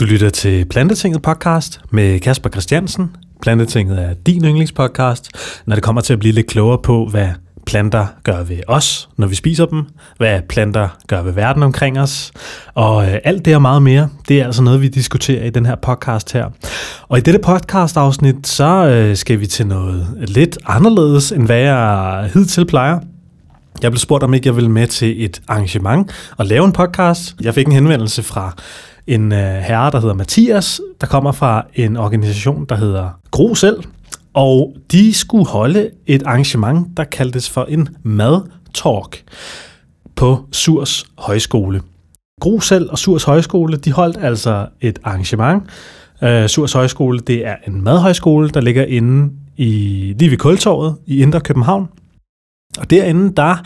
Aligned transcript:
Du 0.00 0.04
lytter 0.04 0.30
til 0.30 0.64
Plantetinget 0.64 1.22
podcast 1.22 1.80
med 1.90 2.20
Kasper 2.20 2.50
Christiansen. 2.50 3.16
Plantetinget 3.42 4.02
er 4.02 4.14
din 4.26 4.44
yndlingspodcast, 4.44 5.30
når 5.66 5.74
det 5.74 5.84
kommer 5.84 6.00
til 6.00 6.12
at 6.12 6.18
blive 6.18 6.34
lidt 6.34 6.46
klogere 6.46 6.78
på, 6.82 7.06
hvad 7.10 7.28
planter 7.66 8.06
gør 8.24 8.42
ved 8.42 8.60
os, 8.68 9.08
når 9.16 9.26
vi 9.26 9.34
spiser 9.34 9.66
dem, 9.66 9.84
hvad 10.16 10.40
planter 10.48 10.88
gør 11.06 11.22
ved 11.22 11.32
verden 11.32 11.62
omkring 11.62 12.00
os, 12.00 12.32
og 12.74 13.06
øh, 13.06 13.18
alt 13.24 13.44
det 13.44 13.54
og 13.54 13.62
meget 13.62 13.82
mere, 13.82 14.08
det 14.28 14.40
er 14.40 14.44
altså 14.44 14.62
noget, 14.62 14.80
vi 14.80 14.88
diskuterer 14.88 15.44
i 15.44 15.50
den 15.50 15.66
her 15.66 15.74
podcast 15.74 16.32
her. 16.32 16.46
Og 17.08 17.18
i 17.18 17.20
dette 17.20 17.40
podcast-afsnit, 17.40 18.46
så 18.46 18.86
øh, 18.86 19.16
skal 19.16 19.40
vi 19.40 19.46
til 19.46 19.66
noget 19.66 20.06
lidt 20.18 20.58
anderledes, 20.66 21.32
end 21.32 21.46
hvad 21.46 21.60
jeg 21.60 22.30
hidtil 22.34 22.66
plejer. 22.66 23.00
Jeg 23.82 23.90
blev 23.90 23.98
spurgt, 23.98 24.24
om 24.24 24.34
ikke 24.34 24.46
jeg 24.46 24.56
ville 24.56 24.70
med 24.70 24.86
til 24.86 25.24
et 25.24 25.42
arrangement 25.48 26.10
og 26.36 26.46
lave 26.46 26.64
en 26.64 26.72
podcast. 26.72 27.36
Jeg 27.40 27.54
fik 27.54 27.66
en 27.66 27.72
henvendelse 27.72 28.22
fra 28.22 28.56
en 29.08 29.32
øh, 29.32 29.38
herre, 29.38 29.90
der 29.90 30.00
hedder 30.00 30.14
Mathias, 30.14 30.80
der 31.00 31.06
kommer 31.06 31.32
fra 31.32 31.66
en 31.74 31.96
organisation, 31.96 32.64
der 32.68 32.74
hedder 32.74 33.20
Gro 33.30 33.54
Selv, 33.54 33.82
og 34.34 34.76
de 34.92 35.14
skulle 35.14 35.46
holde 35.46 35.90
et 36.06 36.22
arrangement, 36.22 36.96
der 36.96 37.04
kaldtes 37.04 37.50
for 37.50 37.64
en 37.64 37.88
mad-talk 38.02 39.24
på 40.16 40.44
Surs 40.52 41.06
Højskole. 41.18 41.82
Gro 42.40 42.60
Selv 42.60 42.90
og 42.90 42.98
Surs 42.98 43.24
Højskole, 43.24 43.76
de 43.76 43.92
holdt 43.92 44.16
altså 44.20 44.66
et 44.80 44.98
arrangement. 45.04 45.62
Øh, 46.22 46.48
Surs 46.48 46.72
Højskole, 46.72 47.18
det 47.18 47.46
er 47.46 47.56
en 47.66 47.82
madhøjskole, 47.82 48.48
der 48.48 48.60
ligger 48.60 48.84
inde 48.84 49.32
i, 49.56 49.66
lige 50.18 50.30
ved 50.30 50.38
Kultorvet 50.38 50.96
i 51.06 51.22
Indre 51.22 51.40
København. 51.40 51.88
Og 52.78 52.90
derinde, 52.90 53.32
der 53.36 53.56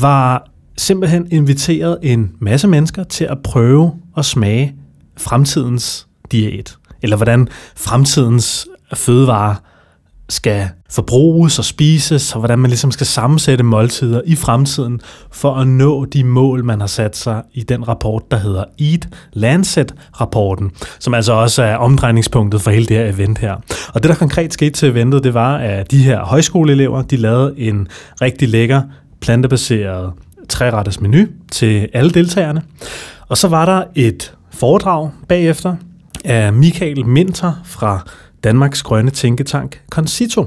var 0.00 0.50
simpelthen 0.78 1.26
inviteret 1.30 1.98
en 2.02 2.32
masse 2.40 2.68
mennesker 2.68 3.04
til 3.04 3.24
at 3.24 3.38
prøve 3.44 3.92
at 4.16 4.24
smage 4.24 4.74
fremtidens 5.16 6.06
diæt, 6.32 6.76
eller 7.02 7.16
hvordan 7.16 7.48
fremtidens 7.76 8.68
fødevarer 8.94 9.54
skal 10.28 10.68
forbruges 10.90 11.58
og 11.58 11.64
spises, 11.64 12.32
og 12.32 12.38
hvordan 12.38 12.58
man 12.58 12.70
ligesom 12.70 12.90
skal 12.90 13.06
sammensætte 13.06 13.64
måltider 13.64 14.20
i 14.26 14.34
fremtiden 14.34 15.00
for 15.32 15.54
at 15.54 15.66
nå 15.66 16.04
de 16.04 16.24
mål, 16.24 16.64
man 16.64 16.80
har 16.80 16.86
sat 16.86 17.16
sig 17.16 17.42
i 17.54 17.62
den 17.62 17.88
rapport, 17.88 18.22
der 18.30 18.36
hedder 18.36 18.64
Eat 18.80 19.08
Lancet-rapporten, 19.32 20.70
som 20.98 21.14
altså 21.14 21.32
også 21.32 21.62
er 21.62 21.76
omdrejningspunktet 21.76 22.62
for 22.62 22.70
hele 22.70 22.86
det 22.86 22.96
her 22.96 23.06
event 23.06 23.38
her. 23.38 23.54
Og 23.94 24.02
det, 24.02 24.08
der 24.08 24.14
konkret 24.14 24.52
skete 24.52 24.70
til 24.70 24.88
eventet, 24.88 25.24
det 25.24 25.34
var, 25.34 25.56
at 25.56 25.90
de 25.90 26.02
her 26.02 26.24
højskoleelever, 26.24 27.02
de 27.02 27.16
lavede 27.16 27.54
en 27.58 27.88
rigtig 28.22 28.48
lækker 28.48 28.82
plantebaseret 29.20 30.12
træretters 30.48 31.00
menu 31.00 31.26
til 31.52 31.88
alle 31.92 32.10
deltagerne. 32.10 32.62
Og 33.28 33.38
så 33.38 33.48
var 33.48 33.64
der 33.64 33.84
et 33.94 34.34
foredrag 34.50 35.10
bagefter 35.28 35.76
af 36.24 36.52
Michael 36.52 37.06
Minter 37.06 37.52
fra 37.64 38.04
Danmarks 38.44 38.82
Grønne 38.82 39.10
Tænketank, 39.10 39.80
Concito. 39.90 40.46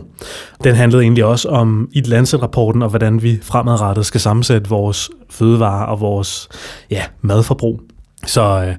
Den 0.63 0.75
handlede 0.75 1.03
egentlig 1.03 1.25
også 1.25 1.49
om 1.49 1.89
i 1.91 2.01
Lancet-rapporten, 2.01 2.81
og 2.81 2.89
hvordan 2.89 3.23
vi 3.23 3.39
fremadrettet 3.41 4.05
skal 4.05 4.21
sammensætte 4.21 4.69
vores 4.69 5.09
fødevarer 5.29 5.85
og 5.85 5.99
vores 5.99 6.49
ja, 6.91 7.03
madforbrug. 7.21 7.81
Så 8.25 8.65
øh, 8.67 8.75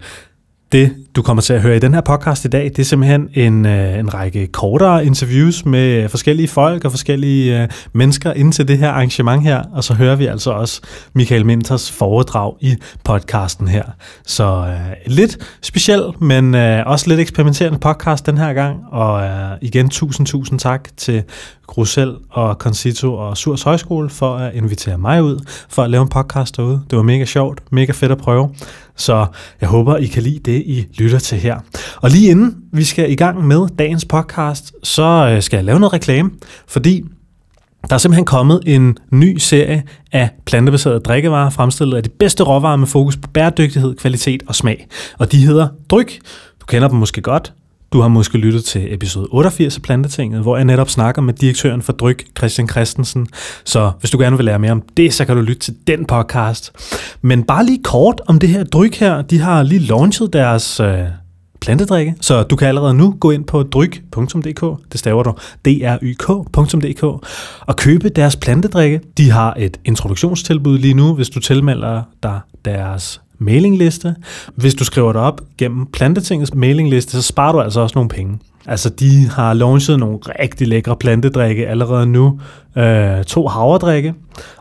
det, 0.72 0.96
du 1.16 1.22
kommer 1.22 1.42
til 1.42 1.52
at 1.52 1.62
høre 1.62 1.76
i 1.76 1.78
den 1.78 1.94
her 1.94 2.00
podcast 2.00 2.44
i 2.44 2.48
dag, 2.48 2.64
det 2.64 2.78
er 2.78 2.84
simpelthen 2.84 3.28
en, 3.34 3.66
øh, 3.66 3.98
en 3.98 4.14
række 4.14 4.46
kortere 4.46 5.06
interviews 5.06 5.64
med 5.64 6.02
øh, 6.02 6.08
forskellige 6.08 6.48
folk 6.48 6.84
og 6.84 6.90
forskellige 6.90 7.62
øh, 7.62 7.68
mennesker 7.92 8.32
inden 8.32 8.52
til 8.52 8.68
det 8.68 8.78
her 8.78 8.90
arrangement 8.90 9.42
her, 9.42 9.62
og 9.72 9.84
så 9.84 9.94
hører 9.94 10.16
vi 10.16 10.26
altså 10.26 10.50
også 10.50 10.80
Michael 11.14 11.46
Minters 11.46 11.92
foredrag 11.92 12.54
i 12.60 12.76
podcasten 13.04 13.68
her. 13.68 13.84
Så 14.26 14.44
øh, 14.44 14.96
lidt 15.06 15.38
speciel, 15.62 16.02
men 16.20 16.54
øh, 16.54 16.82
også 16.86 17.08
lidt 17.08 17.20
eksperimenterende 17.20 17.78
podcast 17.78 18.26
den 18.26 18.38
her 18.38 18.52
gang, 18.52 18.78
og 18.92 19.22
øh, 19.22 19.58
igen 19.60 19.88
tusind, 19.88 20.26
tusind 20.26 20.58
tak 20.58 20.88
til 20.96 21.22
Grusel 21.70 22.16
og 22.30 22.54
Concito 22.54 23.14
og 23.14 23.36
Surs 23.36 23.62
Højskole 23.62 24.10
for 24.10 24.36
at 24.36 24.54
invitere 24.54 24.98
mig 24.98 25.22
ud 25.22 25.38
for 25.68 25.82
at 25.82 25.90
lave 25.90 26.02
en 26.02 26.08
podcast 26.08 26.56
derude. 26.56 26.82
Det 26.90 26.96
var 26.96 27.02
mega 27.02 27.24
sjovt, 27.24 27.60
mega 27.72 27.92
fedt 27.92 28.12
at 28.12 28.18
prøve. 28.18 28.54
Så 28.96 29.26
jeg 29.60 29.68
håber, 29.68 29.96
I 29.96 30.06
kan 30.06 30.22
lide 30.22 30.38
det, 30.38 30.62
I 30.66 30.86
lytter 30.98 31.18
til 31.18 31.38
her. 31.38 31.58
Og 31.96 32.10
lige 32.10 32.30
inden 32.30 32.56
vi 32.72 32.84
skal 32.84 33.12
i 33.12 33.14
gang 33.14 33.46
med 33.46 33.68
dagens 33.78 34.04
podcast, 34.04 34.72
så 34.82 35.30
øh, 35.32 35.42
skal 35.42 35.56
jeg 35.56 35.64
lave 35.64 35.80
noget 35.80 35.92
reklame, 35.92 36.30
fordi 36.68 37.04
der 37.88 37.94
er 37.94 37.98
simpelthen 37.98 38.24
kommet 38.24 38.60
en 38.66 38.96
ny 39.12 39.36
serie 39.38 39.82
af 40.12 40.30
plantebaserede 40.46 41.00
drikkevarer, 41.00 41.50
fremstillet 41.50 41.96
af 41.96 42.02
de 42.02 42.08
bedste 42.08 42.42
råvarer 42.42 42.76
med 42.76 42.86
fokus 42.86 43.16
på 43.16 43.28
bæredygtighed, 43.28 43.94
kvalitet 43.94 44.42
og 44.46 44.54
smag. 44.54 44.86
Og 45.18 45.32
de 45.32 45.46
hedder 45.46 45.68
Dryk. 45.90 46.18
Du 46.60 46.66
kender 46.66 46.88
dem 46.88 46.98
måske 46.98 47.20
godt. 47.20 47.52
Du 47.92 48.00
har 48.00 48.08
måske 48.08 48.38
lyttet 48.38 48.64
til 48.64 48.94
episode 48.94 49.28
88 49.30 49.76
af 49.76 49.82
Plantetinget, 49.82 50.42
hvor 50.42 50.56
jeg 50.56 50.64
netop 50.64 50.90
snakker 50.90 51.22
med 51.22 51.34
direktøren 51.34 51.82
for 51.82 51.92
Dryk, 51.92 52.24
Christian 52.38 52.68
Christensen. 52.68 53.26
Så 53.64 53.92
hvis 54.00 54.10
du 54.10 54.18
gerne 54.18 54.36
vil 54.36 54.44
lære 54.44 54.58
mere 54.58 54.72
om 54.72 54.82
det, 54.96 55.14
så 55.14 55.24
kan 55.24 55.36
du 55.36 55.42
lytte 55.42 55.60
til 55.60 55.74
den 55.86 56.04
podcast. 56.04 56.72
Men 57.22 57.44
bare 57.44 57.66
lige 57.66 57.82
kort 57.82 58.20
om 58.26 58.38
det 58.38 58.48
her 58.48 58.64
Dryk 58.64 58.94
her. 58.94 59.22
De 59.22 59.38
har 59.38 59.62
lige 59.62 59.78
launchet 59.78 60.32
deres 60.32 60.80
øh, 60.80 60.98
plantedrikke, 61.60 62.14
så 62.20 62.42
du 62.42 62.56
kan 62.56 62.68
allerede 62.68 62.94
nu 62.94 63.16
gå 63.20 63.30
ind 63.30 63.44
på 63.44 63.62
dryk.dk, 63.62 64.92
det 64.92 65.00
staver 65.00 65.22
du, 65.22 65.34
dryk.dk, 65.64 67.02
og 67.60 67.76
købe 67.76 68.08
deres 68.08 68.36
plantedrikke. 68.36 69.00
De 69.16 69.30
har 69.30 69.54
et 69.58 69.80
introduktionstilbud 69.84 70.78
lige 70.78 70.94
nu, 70.94 71.14
hvis 71.14 71.30
du 71.30 71.40
tilmelder 71.40 72.02
dig 72.22 72.40
deres 72.64 73.20
mailingliste. 73.40 74.14
Hvis 74.54 74.74
du 74.74 74.84
skriver 74.84 75.12
dig 75.12 75.20
op 75.20 75.40
gennem 75.58 75.86
Plantetingets 75.86 76.54
mailingliste, 76.54 77.12
så 77.12 77.22
sparer 77.22 77.52
du 77.52 77.60
altså 77.60 77.80
også 77.80 77.92
nogle 77.94 78.08
penge. 78.08 78.38
Altså, 78.66 78.90
de 78.90 79.26
har 79.26 79.54
launchet 79.54 79.98
nogle 79.98 80.18
rigtig 80.40 80.68
lækre 80.68 80.96
plantedrikke 80.96 81.68
allerede 81.68 82.06
nu. 82.06 82.40
Øh, 82.76 83.24
to 83.24 83.46
havredrikke, 83.46 84.14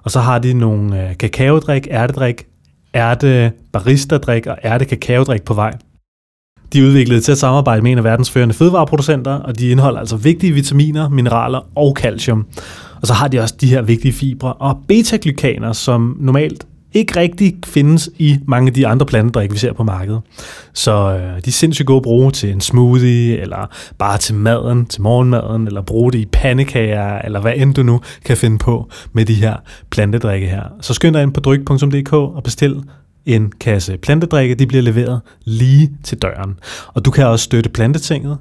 og 0.03 0.11
så 0.11 0.19
har 0.19 0.39
de 0.39 0.53
nogle 0.53 1.09
øh, 1.09 1.17
kakaodrik, 1.17 1.87
ærtedrik, 1.91 2.45
ærte 2.95 3.51
barista-drik 3.73 4.47
og 4.47 4.57
ærte 4.63 4.85
kakaodrik 4.85 5.43
på 5.43 5.53
vej. 5.53 5.77
De 6.73 6.79
er 6.79 6.83
udviklet 6.83 7.23
til 7.23 7.31
at 7.31 7.37
samarbejde 7.37 7.81
med 7.81 7.91
en 7.91 7.97
af 7.97 8.03
verdens 8.03 8.31
førende 8.31 8.53
fødevareproducenter, 8.53 9.33
og 9.33 9.59
de 9.59 9.69
indeholder 9.69 9.99
altså 9.99 10.15
vigtige 10.15 10.53
vitaminer, 10.53 11.09
mineraler 11.09 11.59
og 11.75 11.95
calcium. 11.99 12.45
Og 13.01 13.07
så 13.07 13.13
har 13.13 13.27
de 13.27 13.39
også 13.39 13.55
de 13.61 13.67
her 13.67 13.81
vigtige 13.81 14.13
fibre 14.13 14.53
og 14.53 14.77
beta-glykaner, 14.87 15.73
som 15.73 16.17
normalt 16.19 16.67
ikke 16.93 17.19
rigtig 17.19 17.57
findes 17.65 18.09
i 18.17 18.39
mange 18.47 18.67
af 18.67 18.73
de 18.73 18.87
andre 18.87 19.05
plantedrikke, 19.05 19.53
vi 19.53 19.59
ser 19.59 19.73
på 19.73 19.83
markedet. 19.83 20.21
Så 20.73 20.91
øh, 20.91 21.21
de 21.21 21.47
er 21.47 21.51
sindssygt 21.51 21.87
gode 21.87 21.97
at 21.97 22.03
bruge 22.03 22.31
til 22.31 22.51
en 22.51 22.61
smoothie, 22.61 23.37
eller 23.37 23.65
bare 23.97 24.17
til 24.17 24.35
maden, 24.35 24.85
til 24.85 25.01
morgenmaden, 25.01 25.67
eller 25.67 25.81
bruge 25.81 26.11
det 26.11 26.19
i 26.19 26.25
pandekager, 26.25 27.21
eller 27.21 27.41
hvad 27.41 27.53
end 27.55 27.73
du 27.73 27.83
nu 27.83 28.01
kan 28.25 28.37
finde 28.37 28.57
på 28.57 28.89
med 29.13 29.25
de 29.25 29.33
her 29.33 29.55
plantedrikke 29.89 30.47
her. 30.47 30.63
Så 30.81 30.93
skynd 30.93 31.13
dig 31.13 31.23
ind 31.23 31.33
på 31.33 31.39
dryk.dk 31.39 32.13
og 32.13 32.43
bestil 32.43 32.83
en 33.25 33.51
kasse 33.59 33.97
plantedrikke. 33.97 34.55
De 34.55 34.67
bliver 34.67 34.81
leveret 34.81 35.21
lige 35.45 35.91
til 36.03 36.17
døren. 36.17 36.59
Og 36.93 37.05
du 37.05 37.11
kan 37.11 37.25
også 37.25 37.43
støtte 37.43 37.69
plantetinget 37.69 38.37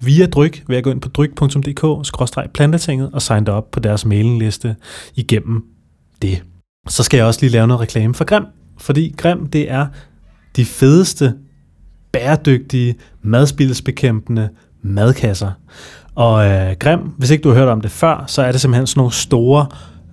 via 0.00 0.26
Dryk 0.26 0.62
ved 0.68 0.76
at 0.76 0.84
gå 0.84 0.90
ind 0.90 1.00
på 1.00 1.08
dryk.dk-plantetinget 1.08 3.10
og 3.12 3.22
signe 3.22 3.46
dig 3.46 3.54
op 3.54 3.70
på 3.70 3.80
deres 3.80 4.04
mailingliste 4.04 4.76
igennem 5.14 5.64
det. 6.22 6.42
Så 6.88 7.02
skal 7.02 7.18
jeg 7.18 7.26
også 7.26 7.40
lige 7.40 7.52
lave 7.52 7.66
noget 7.66 7.80
reklame 7.80 8.14
for 8.14 8.24
Grim, 8.24 8.44
fordi 8.78 9.14
Grim 9.16 9.46
det 9.46 9.70
er 9.70 9.86
de 10.56 10.64
fedeste, 10.64 11.34
bæredygtige, 12.12 12.94
madspildsbekæmpende 13.22 14.48
madkasser. 14.82 15.50
Og 16.14 16.46
øh, 16.46 16.76
Grim, 16.80 17.00
hvis 17.00 17.30
ikke 17.30 17.42
du 17.42 17.48
har 17.48 17.56
hørt 17.56 17.68
om 17.68 17.80
det 17.80 17.90
før, 17.90 18.24
så 18.26 18.42
er 18.42 18.52
det 18.52 18.60
simpelthen 18.60 18.86
sådan 18.86 18.98
nogle 19.00 19.12
store 19.12 19.66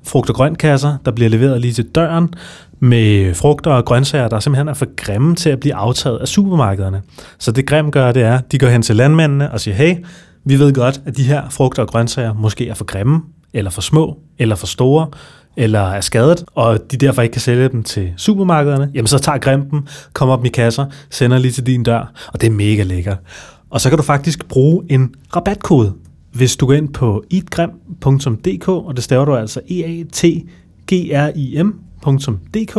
frugt- 0.03 0.29
og 0.29 0.35
grøntkasser, 0.35 0.97
der 1.05 1.11
bliver 1.11 1.29
leveret 1.29 1.61
lige 1.61 1.73
til 1.73 1.85
døren, 1.85 2.33
med 2.79 3.33
frugter 3.33 3.71
og 3.71 3.85
grøntsager, 3.85 4.27
der 4.27 4.39
simpelthen 4.39 4.67
er 4.67 4.73
for 4.73 4.87
grimme 4.95 5.35
til 5.35 5.49
at 5.49 5.59
blive 5.59 5.75
aftaget 5.75 6.17
af 6.17 6.27
supermarkederne. 6.27 7.01
Så 7.39 7.51
det 7.51 7.65
Grim 7.67 7.91
gør, 7.91 8.11
det 8.11 8.23
er, 8.23 8.39
de 8.39 8.59
går 8.59 8.67
hen 8.67 8.81
til 8.81 8.95
landmændene 8.95 9.51
og 9.51 9.59
siger, 9.59 9.75
hey, 9.75 9.95
vi 10.45 10.59
ved 10.59 10.73
godt, 10.73 11.01
at 11.05 11.17
de 11.17 11.23
her 11.23 11.49
frugter 11.49 11.81
og 11.81 11.87
grøntsager 11.87 12.33
måske 12.33 12.69
er 12.69 12.73
for 12.73 12.85
grimme, 12.85 13.21
eller 13.53 13.71
for 13.71 13.81
små, 13.81 14.17
eller 14.39 14.55
for 14.55 14.67
store, 14.67 15.07
eller 15.57 15.79
er 15.79 16.01
skadet, 16.01 16.43
og 16.55 16.79
de 16.91 16.97
derfor 16.97 17.21
ikke 17.21 17.33
kan 17.33 17.41
sælge 17.41 17.69
dem 17.69 17.83
til 17.83 18.13
supermarkederne, 18.17 18.91
jamen 18.93 19.07
så 19.07 19.19
tager 19.19 19.37
Grim 19.37 19.69
dem, 19.69 19.87
kommer 20.13 20.35
dem 20.35 20.45
i 20.45 20.49
kasser, 20.49 20.85
sender 21.09 21.37
lige 21.37 21.51
til 21.51 21.65
din 21.65 21.83
dør, 21.83 22.11
og 22.27 22.41
det 22.41 22.47
er 22.47 22.51
mega 22.51 22.83
lækkert. 22.83 23.17
Og 23.69 23.81
så 23.81 23.89
kan 23.89 23.97
du 23.97 24.03
faktisk 24.03 24.47
bruge 24.47 24.83
en 24.89 25.15
rabatkode, 25.35 25.93
hvis 26.31 26.55
du 26.55 26.65
går 26.65 26.73
ind 26.73 26.93
på 26.93 27.23
eatgrim.dk, 27.31 28.67
og 28.67 28.95
det 28.95 29.03
staver 29.03 29.25
du 29.25 29.35
altså 29.35 29.59
e 29.69 29.83
a 29.83 30.03
t 30.13 30.25
g 30.91 31.11
r 31.13 31.31
i 31.35 31.63
mdk 31.63 32.77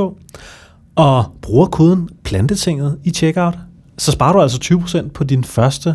og 0.97 1.25
bruger 1.43 1.67
koden 1.67 2.09
plantetinget 2.25 2.99
i 3.05 3.11
checkout, 3.11 3.55
så 3.99 4.13
sparer 4.13 4.33
du 4.33 4.41
altså 4.41 4.59
20% 4.65 5.09
på 5.11 5.25
din 5.25 5.45
første 5.45 5.95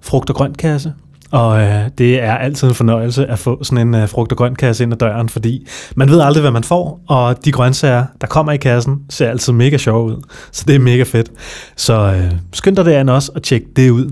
frugt- 0.00 0.30
og 0.30 0.36
grøntkasse 0.36 0.92
og 1.34 1.60
øh, 1.60 1.88
det 1.98 2.22
er 2.22 2.34
altid 2.34 2.68
en 2.68 2.74
fornøjelse 2.74 3.26
at 3.26 3.38
få 3.38 3.64
sådan 3.64 3.88
en 3.88 3.94
øh, 3.94 4.08
frugt- 4.08 4.32
og 4.32 4.38
grøntkasse 4.38 4.84
ind 4.84 4.92
ad 4.92 4.98
døren, 4.98 5.28
fordi 5.28 5.66
man 5.96 6.10
ved 6.10 6.20
aldrig, 6.20 6.40
hvad 6.40 6.50
man 6.50 6.64
får, 6.64 7.00
og 7.08 7.44
de 7.44 7.52
grøntsager, 7.52 8.04
der 8.20 8.26
kommer 8.26 8.52
i 8.52 8.56
kassen, 8.56 8.98
ser 9.10 9.28
altid 9.28 9.52
mega 9.52 9.76
sjove 9.76 10.04
ud. 10.04 10.22
Så 10.52 10.64
det 10.66 10.74
er 10.74 10.78
mega 10.78 11.02
fedt. 11.02 11.30
Så 11.76 11.94
øh, 11.94 12.32
skynd 12.52 12.76
dig 12.76 12.84
derinde 12.84 13.12
også 13.14 13.32
og 13.34 13.42
tjek 13.42 13.62
det 13.76 13.90
ud. 13.90 14.10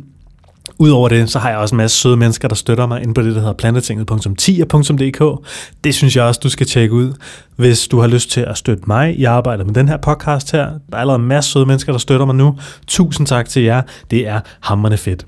Udover 0.79 1.09
det, 1.09 1.31
så 1.31 1.39
har 1.39 1.49
jeg 1.49 1.59
også 1.59 1.75
en 1.75 1.77
masse 1.77 1.97
søde 1.97 2.17
mennesker, 2.17 2.49
der 2.49 2.55
støtter 2.55 2.87
mig 2.87 3.03
inde 3.03 3.15
på 3.15 3.23
det, 3.23 3.35
der 3.35 3.41
hedder 3.41 3.53
plantetinget.10.dk. 3.53 5.47
Det 5.85 5.95
synes 5.95 6.17
jeg 6.17 6.25
også, 6.25 6.41
du 6.43 6.49
skal 6.49 6.67
tjekke 6.67 6.95
ud, 6.95 7.13
hvis 7.57 7.89
du 7.89 8.01
har 8.01 8.07
lyst 8.07 8.31
til 8.31 8.41
at 8.41 8.59
støtte 8.59 8.83
mig 8.87 9.17
Jeg 9.19 9.33
arbejder 9.33 9.65
med 9.65 9.75
den 9.75 9.89
her 9.89 9.97
podcast 9.97 10.53
her. 10.53 10.65
Der 10.65 10.77
er 10.93 10.97
allerede 10.97 11.23
en 11.23 11.29
masse 11.29 11.51
søde 11.51 11.67
mennesker, 11.67 11.93
der 11.93 11.99
støtter 11.99 12.27
mig 12.27 12.35
nu. 12.35 12.59
Tusind 12.87 13.27
tak 13.27 13.49
til 13.49 13.63
jer. 13.63 13.83
Det 14.11 14.29
er 14.29 14.41
hammerne 14.61 14.97
fedt. 14.97 15.27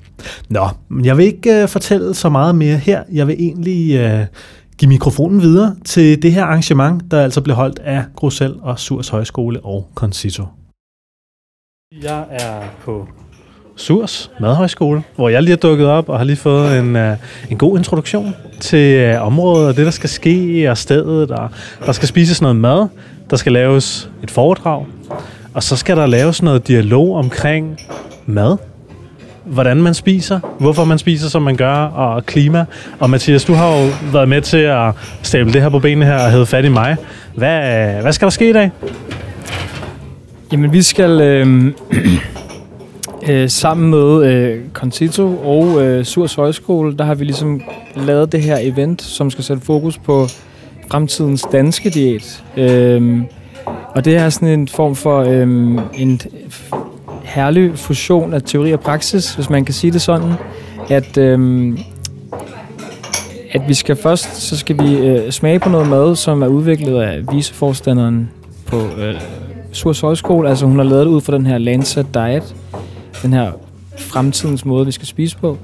Nå, 0.48 0.68
jeg 1.02 1.16
vil 1.16 1.26
ikke 1.26 1.62
uh, 1.62 1.68
fortælle 1.68 2.14
så 2.14 2.28
meget 2.28 2.54
mere 2.54 2.76
her. 2.76 3.02
Jeg 3.12 3.26
vil 3.26 3.36
egentlig 3.38 4.04
uh, 4.04 4.26
give 4.78 4.88
mikrofonen 4.88 5.40
videre 5.40 5.76
til 5.84 6.22
det 6.22 6.32
her 6.32 6.44
arrangement, 6.44 7.10
der 7.10 7.20
altså 7.20 7.40
blev 7.40 7.56
holdt 7.56 7.78
af 7.78 8.04
Grosel 8.16 8.54
og 8.62 8.78
Surs 8.78 9.08
Højskole 9.08 9.60
og 9.60 9.88
Concito. 9.94 10.44
Jeg 12.02 12.24
er 12.30 12.62
på 12.84 13.08
Surs 13.76 14.30
Madhøjskole, 14.40 15.02
hvor 15.16 15.28
jeg 15.28 15.42
lige 15.42 15.52
er 15.52 15.56
dukket 15.56 15.86
op 15.86 16.08
og 16.08 16.18
har 16.18 16.24
lige 16.24 16.36
fået 16.36 16.78
en, 16.78 16.96
øh, 16.96 17.16
en 17.50 17.58
god 17.58 17.78
introduktion 17.78 18.34
til 18.60 18.94
øh, 18.94 19.26
området 19.26 19.68
og 19.68 19.76
det, 19.76 19.84
der 19.84 19.90
skal 19.90 20.08
ske 20.08 20.70
og 20.70 20.78
stedet. 20.78 21.30
Og 21.30 21.50
der 21.86 21.92
skal 21.92 22.08
spises 22.08 22.42
noget 22.42 22.56
mad, 22.56 22.86
der 23.30 23.36
skal 23.36 23.52
laves 23.52 24.10
et 24.22 24.30
foredrag, 24.30 24.86
og 25.54 25.62
så 25.62 25.76
skal 25.76 25.96
der 25.96 26.06
laves 26.06 26.42
noget 26.42 26.68
dialog 26.68 27.16
omkring 27.16 27.78
mad. 28.26 28.56
Hvordan 29.44 29.82
man 29.82 29.94
spiser, 29.94 30.40
hvorfor 30.58 30.84
man 30.84 30.98
spiser, 30.98 31.28
som 31.28 31.42
man 31.42 31.56
gør, 31.56 31.74
og 31.74 32.26
klima. 32.26 32.64
Og 32.98 33.10
Mathias, 33.10 33.44
du 33.44 33.52
har 33.52 33.76
jo 33.76 33.88
været 34.12 34.28
med 34.28 34.40
til 34.42 34.58
at 34.58 34.92
stable 35.22 35.52
det 35.52 35.62
her 35.62 35.68
på 35.68 35.78
benene 35.78 36.06
her 36.06 36.24
og 36.24 36.30
hedde 36.30 36.46
fat 36.46 36.64
i 36.64 36.68
mig. 36.68 36.96
Hvad, 37.34 37.56
øh, 37.56 38.02
hvad 38.02 38.12
skal 38.12 38.26
der 38.26 38.30
ske 38.30 38.50
i 38.50 38.52
dag? 38.52 38.70
Jamen, 40.52 40.72
vi 40.72 40.82
skal... 40.82 41.20
Øh 41.20 41.72
Øh, 43.28 43.50
sammen 43.50 43.90
med 43.90 44.26
øh, 44.26 44.60
Concito 44.72 45.36
og 45.36 45.82
øh, 45.82 46.04
Surs 46.04 46.34
Højskole, 46.34 46.96
der 46.96 47.04
har 47.04 47.14
vi 47.14 47.24
ligesom 47.24 47.62
lavet 47.96 48.32
det 48.32 48.42
her 48.42 48.58
event, 48.60 49.02
som 49.02 49.30
skal 49.30 49.44
sætte 49.44 49.62
fokus 49.62 49.98
på 49.98 50.26
fremtidens 50.90 51.46
danske 51.52 51.90
diæt. 51.90 52.44
Øh, 52.56 53.22
og 53.94 54.04
det 54.04 54.16
er 54.16 54.28
sådan 54.28 54.48
en 54.48 54.68
form 54.68 54.94
for 54.94 55.20
øh, 55.20 55.78
en 55.94 56.20
herlig 57.24 57.78
fusion 57.78 58.34
af 58.34 58.42
teori 58.42 58.72
og 58.72 58.80
praksis, 58.80 59.34
hvis 59.34 59.50
man 59.50 59.64
kan 59.64 59.74
sige 59.74 59.92
det 59.92 60.02
sådan, 60.02 60.32
at, 60.90 61.18
øh, 61.18 61.78
at 63.52 63.62
vi 63.68 63.74
skal 63.74 63.96
først, 63.96 64.36
så 64.36 64.56
skal 64.56 64.78
vi 64.78 64.96
øh, 64.96 65.30
smage 65.30 65.58
på 65.58 65.68
noget 65.68 65.88
mad, 65.88 66.16
som 66.16 66.42
er 66.42 66.46
udviklet 66.46 67.00
af 67.00 67.22
viceforstanderen 67.32 68.30
på 68.66 68.76
øh, 68.76 69.14
Surs 69.72 70.00
Højskole. 70.00 70.48
Altså 70.48 70.66
hun 70.66 70.76
har 70.76 70.84
lavet 70.84 71.06
det 71.06 71.12
ud 71.12 71.20
fra 71.20 71.34
den 71.34 71.46
her 71.46 71.58
Lancet 71.58 72.06
Diet, 72.14 72.54
den 73.24 73.32
her 73.32 73.52
fremtidens 73.98 74.64
måde, 74.64 74.86
vi 74.86 74.92
skal 74.92 75.06
spise 75.06 75.36
på. 75.38 75.58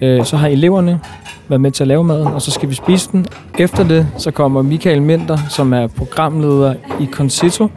Øh, 0.00 0.24
så 0.24 0.36
har 0.36 0.48
eleverne 0.48 1.00
været 1.48 1.60
med 1.60 1.70
til 1.70 1.84
at 1.84 1.88
lave 1.88 2.04
maden, 2.04 2.26
og 2.26 2.42
så 2.42 2.50
skal 2.50 2.68
vi 2.68 2.74
spise 2.74 3.08
den. 3.12 3.26
Efter 3.58 3.88
det, 3.88 4.08
så 4.18 4.30
kommer 4.30 4.62
Michael 4.62 5.02
Minter, 5.02 5.38
som 5.50 5.72
er 5.72 5.86
programleder 5.86 6.74
i 7.00 7.06
Concito, 7.12 7.68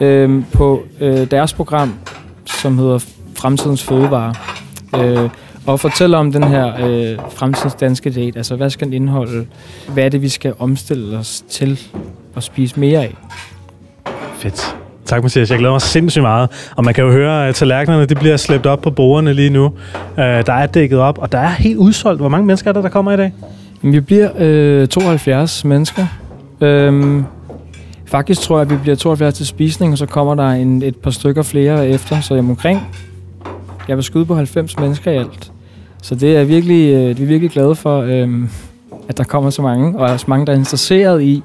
øh, 0.00 0.42
på 0.52 0.82
øh, 1.00 1.30
deres 1.30 1.54
program, 1.54 1.94
som 2.44 2.78
hedder 2.78 2.98
Fremtidens 3.34 3.82
Fødevare. 3.82 4.34
Øh, 5.00 5.30
og 5.66 5.80
fortæller 5.80 6.18
om 6.18 6.32
den 6.32 6.44
her 6.44 6.86
øh, 6.86 7.18
fremtidens 7.30 7.74
danske 7.74 8.10
date. 8.10 8.36
Altså, 8.36 8.56
hvad 8.56 8.70
skal 8.70 8.86
den 8.86 8.94
indeholde? 8.94 9.46
Hvad 9.88 10.04
er 10.04 10.08
det, 10.08 10.22
vi 10.22 10.28
skal 10.28 10.54
omstille 10.58 11.18
os 11.18 11.44
til 11.48 11.80
at 12.36 12.42
spise 12.42 12.80
mere 12.80 13.00
af? 13.00 13.16
Fedt. 14.34 14.83
Tak, 15.04 15.22
Mathias. 15.22 15.50
Jeg 15.50 15.58
glæder 15.58 15.72
mig 15.72 15.80
sindssygt 15.80 16.22
meget. 16.22 16.72
Og 16.76 16.84
man 16.84 16.94
kan 16.94 17.04
jo 17.04 17.10
høre, 17.10 17.48
at 17.48 17.54
tallerkenerne 17.54 18.06
de 18.06 18.14
bliver 18.14 18.36
slæbt 18.36 18.66
op 18.66 18.82
på 18.82 18.90
bordene 18.90 19.32
lige 19.32 19.50
nu. 19.50 19.64
Øh, 20.18 20.24
der 20.24 20.52
er 20.52 20.66
dækket 20.66 20.98
op, 20.98 21.18
og 21.18 21.32
der 21.32 21.38
er 21.38 21.48
helt 21.48 21.76
udsolgt. 21.76 22.20
Hvor 22.20 22.28
mange 22.28 22.46
mennesker 22.46 22.68
er 22.68 22.72
der, 22.72 22.82
der 22.82 22.88
kommer 22.88 23.12
i 23.12 23.16
dag? 23.16 23.32
Vi 23.82 24.00
bliver 24.00 24.30
øh, 24.38 24.88
72 24.88 25.64
mennesker. 25.64 26.06
Øhm, 26.60 27.24
faktisk 28.06 28.40
tror 28.40 28.56
jeg, 28.56 28.62
at 28.62 28.70
vi 28.70 28.76
bliver 28.76 28.96
72 28.96 29.34
til 29.34 29.46
spisning, 29.46 29.92
og 29.92 29.98
så 29.98 30.06
kommer 30.06 30.34
der 30.34 30.48
en, 30.48 30.82
et 30.82 30.96
par 30.96 31.10
stykker 31.10 31.42
flere 31.42 31.88
efter, 31.88 32.20
så 32.20 32.34
jeg 32.34 32.44
omkring. 32.44 32.80
Jeg 33.88 33.96
vil 33.96 34.04
skyde 34.04 34.24
på 34.24 34.34
90 34.34 34.78
mennesker 34.78 35.10
i 35.10 35.16
alt. 35.16 35.52
Så 36.02 36.14
det 36.14 36.36
er 36.36 36.44
virkelig, 36.44 36.94
øh, 36.94 37.18
vi 37.18 37.22
er 37.22 37.26
virkelig 37.26 37.50
glade 37.50 37.74
for, 37.74 38.00
øh, 38.00 38.28
at 39.08 39.18
der 39.18 39.24
kommer 39.24 39.50
så 39.50 39.62
mange, 39.62 39.98
og 39.98 40.10
også 40.10 40.24
mange, 40.28 40.46
der 40.46 40.52
er 40.52 40.56
interesseret 40.56 41.22
i 41.22 41.42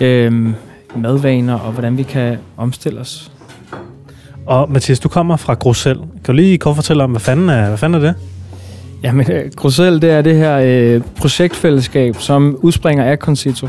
øh, 0.00 0.52
madvaner 0.96 1.54
og 1.54 1.72
hvordan 1.72 1.98
vi 1.98 2.02
kan 2.02 2.38
omstille 2.56 3.00
os. 3.00 3.32
Og 4.46 4.72
Mathias, 4.72 5.00
du 5.00 5.08
kommer 5.08 5.36
fra 5.36 5.54
Grosel. 5.54 5.96
Kan 5.98 6.08
du 6.26 6.32
lige 6.32 6.58
kort 6.58 6.76
fortælle 6.76 7.04
om, 7.04 7.10
hvad 7.10 7.20
fanden 7.20 7.48
er, 7.48 7.68
hvad 7.68 7.78
fanden 7.78 8.02
er 8.02 8.06
det? 8.06 8.14
Jamen, 9.02 9.32
øh, 9.32 9.50
Grosel, 9.56 10.02
det 10.02 10.10
er 10.10 10.22
det 10.22 10.36
her 10.36 10.58
øh, 10.64 11.02
projektfællesskab, 11.16 12.16
som 12.16 12.58
udspringer 12.62 13.04
af 13.04 13.18
Concito. 13.18 13.68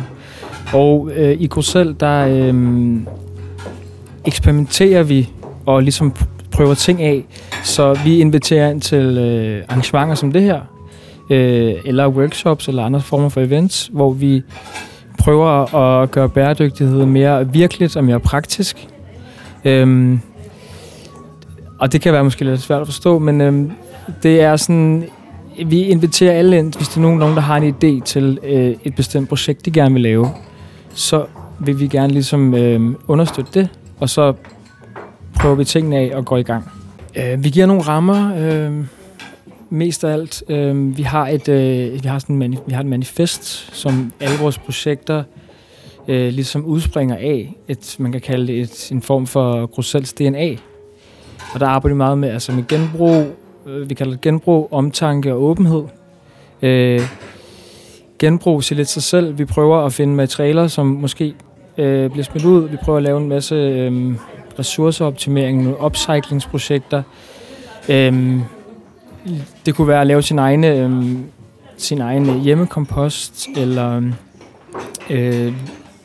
Og 0.74 1.12
øh, 1.16 1.42
i 1.42 1.48
Grosel, 1.48 1.96
der 2.00 2.28
øh, 2.28 2.98
eksperimenterer 4.26 5.04
vi 5.04 5.30
og 5.66 5.84
ligesom 5.84 6.16
prøver 6.52 6.74
ting 6.74 7.02
af. 7.02 7.26
Så 7.64 8.00
vi 8.06 8.20
inviterer 8.20 8.70
ind 8.70 8.82
til 8.82 9.18
øh, 9.18 9.64
arrangementer 9.70 10.16
som 10.16 10.32
det 10.32 10.42
her, 10.42 10.60
øh, 11.30 11.74
eller 11.86 12.08
workshops 12.08 12.68
eller 12.68 12.84
andre 12.84 13.02
former 13.02 13.30
for 13.30 13.42
events, 13.42 13.90
hvor 13.94 14.12
vi 14.12 14.44
prøver 15.24 15.76
at 15.76 16.12
gøre 16.12 16.30
bæredygtighed 16.30 17.06
mere 17.06 17.48
virkeligt 17.48 17.98
og 17.98 18.04
mere 18.04 18.20
praktisk. 18.20 18.88
Øhm, 19.66 20.20
og 21.80 21.92
det 21.92 22.02
kan 22.02 22.14
være 22.14 22.24
måske 22.24 22.46
lidt 22.46 22.62
svært 22.62 22.82
at 22.82 22.88
forstå, 22.88 23.20
men 23.20 23.42
øhm, 23.42 23.72
det 24.24 24.42
er 24.42 24.56
sådan, 24.56 25.06
vi 25.66 25.82
inviterer 25.82 26.34
alle 26.34 26.58
ind, 26.58 26.74
hvis 26.78 26.88
der 26.88 26.98
er 26.98 27.02
nogen, 27.02 27.20
nogen 27.20 27.36
der 27.36 27.42
har 27.42 27.58
en 27.58 27.76
idé 27.76 28.04
til 28.06 28.40
øh, 28.44 28.76
et 28.84 28.96
bestemt 28.96 29.30
projekt, 29.30 29.66
de 29.66 29.72
gerne 29.72 29.94
vil 29.94 30.02
lave, 30.02 30.30
så 30.94 31.26
vil 31.60 31.80
vi 31.80 31.88
gerne 31.88 32.14
ligesom 32.14 32.54
øh, 32.54 32.96
understøtte 33.08 33.52
det, 33.60 33.70
og 34.00 34.10
så 34.10 34.34
prøver 35.40 35.56
vi 35.56 35.66
tingene 35.66 35.98
af 35.98 36.12
og 36.14 36.26
går 36.26 36.38
i 36.38 36.44
gang. 36.44 36.72
Øh, 37.16 37.44
vi 37.44 37.50
giver 37.50 37.66
nogle 37.66 37.82
rammer, 37.82 38.36
øh, 38.38 38.86
mest 39.72 40.04
af 40.04 40.14
alt. 40.14 40.44
Øh, 40.50 40.98
vi 40.98 41.04
har 41.04 41.28
et 41.28 41.50
øh, 41.50 42.04
vi 42.04 42.08
har 42.08 42.20
sådan 42.20 42.42
mani- 42.42 42.64
vi 42.68 42.74
har 42.74 42.80
et 42.80 42.86
manifest, 42.86 43.44
som 43.76 44.14
alle 44.20 44.38
vores 44.38 44.58
projekter 44.58 45.24
øh, 46.08 46.34
ligesom 46.34 46.66
udspringer 46.66 47.16
af. 47.16 47.56
Et, 47.68 47.96
man 48.00 48.12
kan 48.12 48.22
kalde 48.22 48.48
det 48.48 48.60
et, 48.62 48.92
en 48.92 49.02
form 49.02 49.28
for 49.28 49.66
Grussels 49.66 50.14
DNA. 50.14 50.56
Og 51.54 51.60
der 51.60 51.68
arbejder 51.68 51.96
vi 51.96 51.98
meget 51.98 52.18
med, 52.18 52.30
altså 52.30 52.52
med 52.52 52.68
genbrug, 52.68 53.26
øh, 53.68 53.90
vi 53.90 53.94
kalder 53.94 54.12
det 54.12 54.22
genbrug, 54.22 54.68
omtanke 54.72 55.34
og 55.34 55.44
åbenhed. 55.44 55.84
Øh, 56.62 57.02
genbrug 58.20 58.64
siger 58.64 58.78
lidt 58.78 58.90
sig 58.90 59.04
selv. 59.04 59.38
Vi 59.38 59.46
prøver 59.46 59.78
at 59.78 59.94
finde 59.94 60.16
materialer, 60.16 60.68
som 60.68 60.86
måske 60.88 61.34
øh, 61.78 62.10
bliver 62.10 62.24
smidt 62.24 62.46
ud. 62.46 62.70
Vi 62.70 62.78
prøver 62.84 62.98
at 62.98 63.04
lave 63.04 63.18
en 63.18 63.30
masse 63.30 63.56
øh, 63.56 64.16
ressourceoptimering, 64.60 65.64
nogle 65.64 65.86
upcyclingsprojekter. 65.86 67.04
Øh, 67.90 68.40
det 69.66 69.76
kunne 69.76 69.88
være 69.88 70.02
at 70.02 70.08
lave 70.08 70.22
sin 70.22 70.40
øhm, 70.40 70.44
egen, 70.44 70.64
øh, 70.64 71.20
sin 71.78 72.02
egen 72.02 72.42
hjemmekompost, 72.42 73.48
eller 73.56 74.02
øh, 75.10 75.54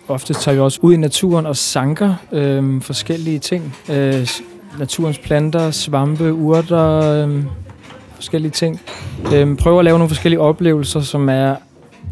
ofte 0.08 0.34
tager 0.34 0.54
vi 0.54 0.60
også 0.60 0.78
ud 0.82 0.94
i 0.94 0.96
naturen 0.96 1.46
og 1.46 1.56
sanker 1.56 2.14
øh, 2.32 2.82
forskellige 2.82 3.38
ting. 3.38 3.76
Øh, 3.90 4.28
naturens 4.78 5.18
planter, 5.18 5.70
svampe, 5.70 6.32
urter, 6.32 7.24
øh, 7.26 7.44
forskellige 8.14 8.52
ting. 8.52 8.80
Øh, 9.34 9.56
prøver 9.56 9.78
at 9.78 9.84
lave 9.84 9.98
nogle 9.98 10.08
forskellige 10.08 10.40
oplevelser, 10.40 11.00
som 11.00 11.28
er 11.28 11.56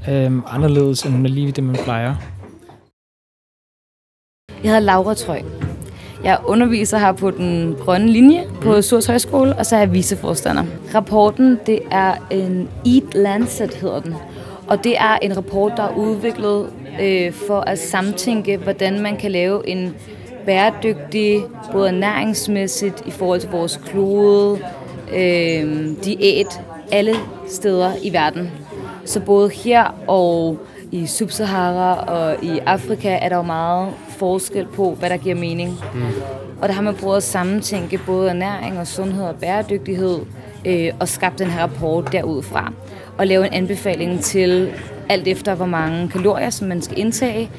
øh, 0.09 0.33
anderledes 0.47 1.03
end 1.03 1.27
lige 1.27 1.53
det, 1.53 1.65
man 1.65 1.77
plejer. 1.85 2.15
Jeg 4.49 4.73
hedder 4.73 4.81
Laura 4.81 5.15
Trøj. 5.15 5.43
Jeg 6.25 6.39
underviser 6.47 6.99
her 6.99 7.13
på 7.13 7.31
den 7.31 7.77
grønne 7.81 8.07
linje 8.09 8.45
på 8.61 8.83
Surs 8.83 9.07
Højskole, 9.07 9.57
og 9.57 9.67
så 9.67 9.77
er 9.77 9.81
jeg 9.81 9.93
viceforstander. 9.93 10.65
Rapporten, 10.95 11.59
det 11.67 11.81
er 11.91 12.15
en 12.31 12.69
Eat 12.87 13.15
Lancet, 13.15 13.75
hedder 13.75 14.01
den. 14.01 14.15
Og 14.67 14.85
det 14.85 14.97
er 14.99 15.19
en 15.23 15.37
rapport, 15.37 15.73
der 15.77 15.83
er 15.83 15.97
udviklet 15.97 16.67
øh, 17.01 17.33
for 17.33 17.61
at 17.61 17.79
samtænke, 17.79 18.57
hvordan 18.57 19.01
man 19.01 19.17
kan 19.17 19.31
lave 19.31 19.69
en 19.69 19.95
bæredygtig, 20.47 21.43
både 21.73 21.93
næringsmæssigt 21.93 23.03
i 23.07 23.11
forhold 23.11 23.41
til 23.41 23.51
vores 23.51 23.81
klode, 23.87 24.59
øh, 25.15 25.89
diæt, 26.05 26.61
alle 26.93 27.15
steder 27.49 27.93
i 28.03 28.13
verden. 28.13 28.51
Så 29.05 29.21
både 29.21 29.51
her 29.51 30.05
og 30.07 30.59
i 30.95 31.07
Sub-Sahara 31.07 32.05
og 32.11 32.45
i 32.45 32.59
Afrika 32.67 33.19
er 33.23 33.29
der 33.29 33.37
jo 33.37 33.43
meget 33.43 33.93
forskel 34.09 34.67
på, 34.67 34.97
hvad 34.99 35.11
der 35.11 35.17
giver 35.17 35.35
mening. 35.35 35.71
Mm. 35.95 36.03
Og 36.63 36.69
der 36.69 36.75
har 36.75 36.83
man 36.83 36.95
prøvet 36.95 37.17
at 37.17 37.23
sammentænke 37.23 38.01
både 38.07 38.31
ernæring 38.31 38.79
og 38.79 38.87
sundhed 38.87 39.25
og 39.25 39.35
bæredygtighed 39.35 40.19
øh, 40.65 40.91
og 41.01 41.09
skabt 41.09 41.39
den 41.39 41.47
her 41.47 41.63
rapport 41.63 42.13
derudfra. 42.13 42.73
Og 43.19 43.27
lave 43.27 43.47
en 43.47 43.53
anbefaling 43.53 44.21
til 44.21 44.73
alt 45.09 45.29
efter, 45.29 45.55
hvor 45.55 45.67
mange 45.67 46.09
kalorier, 46.09 46.51
som 46.51 46.69
man 46.69 46.83
skal 46.83 46.99
indtage, 46.99 47.51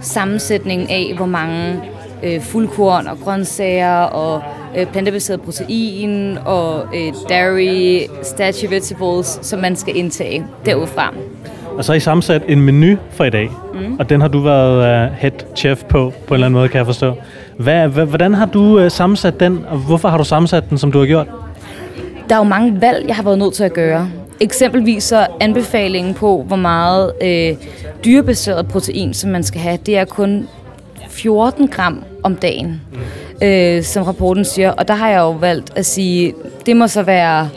sammensætningen 0.00 0.88
af, 0.90 1.12
hvor 1.16 1.26
mange 1.26 1.82
øh, 2.22 2.40
fuldkorn 2.40 3.06
og 3.06 3.18
grøntsager 3.18 4.02
og 4.02 4.42
øh, 4.76 4.86
plantebaseret 4.86 5.40
protein 5.40 6.38
og 6.38 6.84
øh, 6.94 7.12
dairy, 7.28 8.06
starchy 8.22 8.64
vegetables, 8.64 9.38
som 9.42 9.60
man 9.60 9.76
skal 9.76 9.96
indtage 9.96 10.46
derudfra. 10.64 11.14
Og 11.78 11.84
så 11.84 11.92
har 11.92 11.96
I 11.96 12.00
sammensat 12.00 12.42
en 12.48 12.60
menu 12.60 12.96
for 13.10 13.24
i 13.24 13.30
dag, 13.30 13.50
mm. 13.74 13.96
og 13.98 14.08
den 14.08 14.20
har 14.20 14.28
du 14.28 14.40
været 14.40 15.08
uh, 15.08 15.14
head 15.16 15.32
chef 15.56 15.84
på, 15.84 16.12
på 16.26 16.34
en 16.34 16.34
eller 16.34 16.46
anden 16.46 16.58
måde, 16.58 16.68
kan 16.68 16.78
jeg 16.78 16.86
forstå. 16.86 17.14
Hvad, 17.56 17.88
hvad, 17.88 18.06
hvordan 18.06 18.34
har 18.34 18.46
du 18.46 18.84
uh, 18.84 18.90
sammensat 18.90 19.40
den, 19.40 19.64
og 19.68 19.78
hvorfor 19.78 20.08
har 20.08 20.18
du 20.18 20.24
sammensat 20.24 20.70
den, 20.70 20.78
som 20.78 20.92
du 20.92 20.98
har 20.98 21.06
gjort? 21.06 21.26
Der 22.28 22.34
er 22.34 22.38
jo 22.38 22.44
mange 22.44 22.80
valg, 22.80 23.08
jeg 23.08 23.16
har 23.16 23.22
været 23.22 23.38
nødt 23.38 23.54
til 23.54 23.64
at 23.64 23.72
gøre. 23.72 24.10
Eksempelvis 24.40 25.04
så 25.04 25.26
anbefalingen 25.40 26.14
på, 26.14 26.44
hvor 26.46 26.56
meget 26.56 27.12
øh, 27.22 27.56
dyrebaseret 28.04 28.68
protein, 28.68 29.14
som 29.14 29.30
man 29.30 29.42
skal 29.42 29.60
have, 29.60 29.78
det 29.86 29.98
er 29.98 30.04
kun 30.04 30.48
14 31.08 31.68
gram 31.68 32.04
om 32.22 32.36
dagen, 32.36 32.80
øh, 33.42 33.82
som 33.82 34.02
rapporten 34.02 34.44
siger. 34.44 34.70
Og 34.70 34.88
der 34.88 34.94
har 34.94 35.08
jeg 35.08 35.18
jo 35.18 35.30
valgt 35.30 35.72
at 35.76 35.86
sige, 35.86 36.34
det 36.66 36.76
må 36.76 36.86
så 36.86 37.02
være 37.02 37.48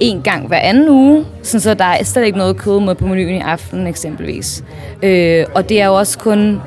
en 0.00 0.22
gang 0.22 0.46
hver 0.46 0.58
anden 0.58 0.88
uge, 0.88 1.24
så 1.42 1.74
der 1.74 1.84
er 1.84 2.04
slet 2.04 2.24
ikke 2.24 2.38
noget 2.38 2.56
kød 2.56 2.80
med 2.80 2.94
på 2.94 3.06
menuen 3.06 3.34
i 3.34 3.40
aften 3.40 3.86
eksempelvis. 3.86 4.64
Øh, 5.02 5.46
og 5.54 5.68
det 5.68 5.80
er 5.80 5.86
jo 5.86 5.94
også 5.94 6.18
kun 6.18 6.60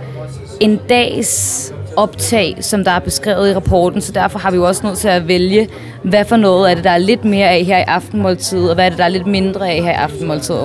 en 0.59 0.79
dags 0.89 1.73
optag, 1.95 2.57
som 2.61 2.83
der 2.83 2.91
er 2.91 2.99
beskrevet 2.99 3.51
i 3.51 3.53
rapporten, 3.53 4.01
så 4.01 4.11
derfor 4.11 4.39
har 4.39 4.51
vi 4.51 4.57
jo 4.57 4.67
også 4.67 4.85
nødt 4.85 4.97
til 4.97 5.07
at 5.07 5.27
vælge, 5.27 5.69
hvad 6.03 6.25
for 6.25 6.35
noget 6.35 6.71
er 6.71 6.75
det, 6.75 6.83
der 6.83 6.89
er 6.89 6.97
lidt 6.97 7.25
mere 7.25 7.49
af 7.49 7.63
her 7.63 7.77
i 7.77 7.83
aftenmåltid, 7.87 8.69
og 8.69 8.75
hvad 8.75 8.85
er 8.85 8.89
det, 8.89 8.97
der 8.97 9.03
er 9.03 9.09
lidt 9.09 9.27
mindre 9.27 9.69
af 9.69 9.83
her 9.83 9.91
i 9.91 9.95
aftenmåltid. 9.95 10.55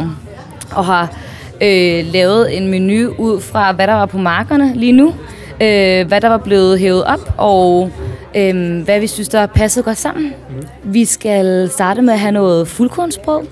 Og 0.74 0.84
har 0.84 1.16
øh, 1.62 2.04
lavet 2.12 2.56
en 2.56 2.70
menu 2.70 3.14
ud 3.18 3.40
fra, 3.40 3.72
hvad 3.72 3.86
der 3.86 3.94
var 3.94 4.06
på 4.06 4.18
markerne 4.18 4.74
lige 4.74 4.92
nu, 4.92 5.14
øh, 5.60 6.06
hvad 6.06 6.20
der 6.20 6.28
var 6.28 6.38
blevet 6.38 6.78
hævet 6.78 7.04
op, 7.04 7.34
og 7.36 7.90
øh, 8.36 8.82
hvad 8.82 9.00
vi 9.00 9.06
synes, 9.06 9.28
der 9.28 9.46
passede 9.46 9.84
godt 9.84 9.98
sammen. 9.98 10.26
Mm. 10.50 10.66
Vi 10.82 11.04
skal 11.04 11.70
starte 11.70 12.02
med 12.02 12.12
at 12.12 12.20
have 12.20 12.32
noget 12.32 12.68
fuldkornsbrød, 12.68 13.46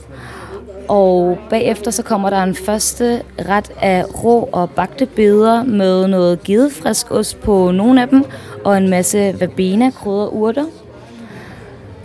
og 0.89 1.39
bagefter 1.51 1.91
så 1.91 2.03
kommer 2.03 2.31
der 2.31 2.43
en 2.43 2.55
første 2.55 3.23
ret 3.49 3.71
af 3.83 4.05
rå 4.25 4.49
og 4.53 4.71
bagte 4.71 5.07
beder 5.07 5.65
med 5.65 6.09
noget 6.09 6.43
gedefrisk 6.45 7.11
ost 7.11 7.41
på 7.41 7.71
nogle 7.71 8.03
af 8.03 8.09
dem, 8.09 8.25
og 8.65 8.77
en 8.77 8.91
masse 8.91 9.35
verbena, 9.41 9.91
krydder 9.91 10.27
urter 10.27 10.65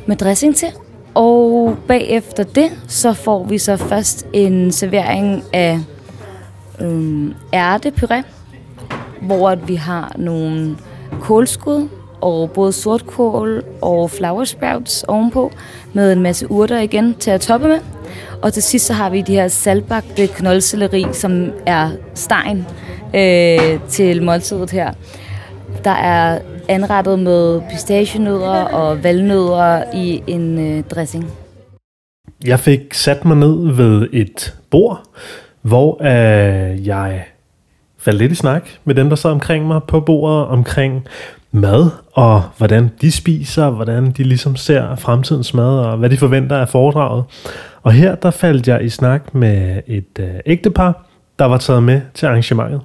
med 0.06 0.16
dressing 0.16 0.56
til. 0.56 0.68
Og 1.14 1.76
bagefter 1.88 2.44
det, 2.44 2.72
så 2.88 3.14
får 3.14 3.44
vi 3.44 3.58
så 3.58 3.78
først 3.78 4.28
en 4.34 4.72
servering 4.72 5.44
af 5.54 5.80
øhm, 6.82 7.34
ærtepuré, 7.54 8.24
hvor 9.22 9.56
vi 9.56 9.76
har 9.76 10.16
nogle 10.18 10.78
kålskud 11.22 11.88
og 12.22 12.52
både 12.52 12.72
sortkål 12.72 13.64
og 13.82 14.12
flower 14.12 14.44
sprouts 14.44 15.04
ovenpå 15.04 15.52
med 15.94 16.14
en 16.14 16.22
masse 16.22 16.52
urter 16.52 16.80
igen 16.80 17.14
til 17.14 17.32
at 17.32 17.42
toppe 17.42 17.68
med. 17.68 17.80
Og 18.42 18.54
til 18.54 18.64
sidst 18.64 18.86
så 18.86 18.94
har 18.94 19.10
vi 19.10 19.22
de 19.22 19.34
her 19.34 19.48
salbagte 19.48 20.28
knoldselleri, 20.28 21.06
som 21.12 21.52
er 21.66 21.90
stegen 22.14 22.66
øh, 23.16 23.80
til 23.90 24.24
måltidet 24.24 24.72
her. 24.72 24.94
Der 25.84 25.92
er 25.92 26.40
anrettet 26.68 27.20
med 27.20 27.62
pistachienødder 27.72 28.64
og 28.64 29.04
valnødder 29.04 29.84
i 29.94 30.24
en 30.28 30.60
øh, 30.60 30.84
dressing. 30.84 31.32
Jeg 32.46 32.60
fik 32.60 32.94
sat 32.94 33.26
mig 33.26 33.38
ned 33.38 33.76
ved 33.76 34.08
et 34.14 34.56
bord, 34.70 35.04
hvor 35.62 36.04
øh, 36.04 36.88
jeg 36.88 37.24
faldt 37.98 38.20
lidt 38.20 38.32
i 38.32 38.36
snak 38.36 38.70
med 38.86 38.96
dem, 38.96 39.10
der 39.10 39.16
sad 39.16 39.32
omkring 39.32 39.68
mig 39.68 39.82
på 39.88 40.00
bordet, 40.00 40.48
omkring 40.48 41.08
mad, 41.52 41.90
og 42.14 42.44
hvordan 42.58 42.92
de 43.02 43.12
spiser, 43.12 43.70
hvordan 43.70 44.12
de 44.12 44.24
ligesom 44.24 44.56
ser 44.56 44.96
fremtidens 44.96 45.54
mad, 45.54 45.80
og 45.80 45.98
hvad 45.98 46.10
de 46.10 46.18
forventer 46.18 46.58
af 46.58 46.70
foredraget. 46.70 47.24
Og 47.84 47.92
her 47.92 48.16
der 48.16 48.32
faldt 48.32 48.68
jeg 48.68 48.84
i 48.84 48.90
snak 48.90 49.36
med 49.36 49.82
et 49.88 50.20
øh, 50.20 50.28
ægtepar, 50.46 51.06
der 51.40 51.46
var 51.46 51.58
taget 51.58 51.84
med 51.84 52.02
til 52.14 52.26
arrangementet, 52.26 52.82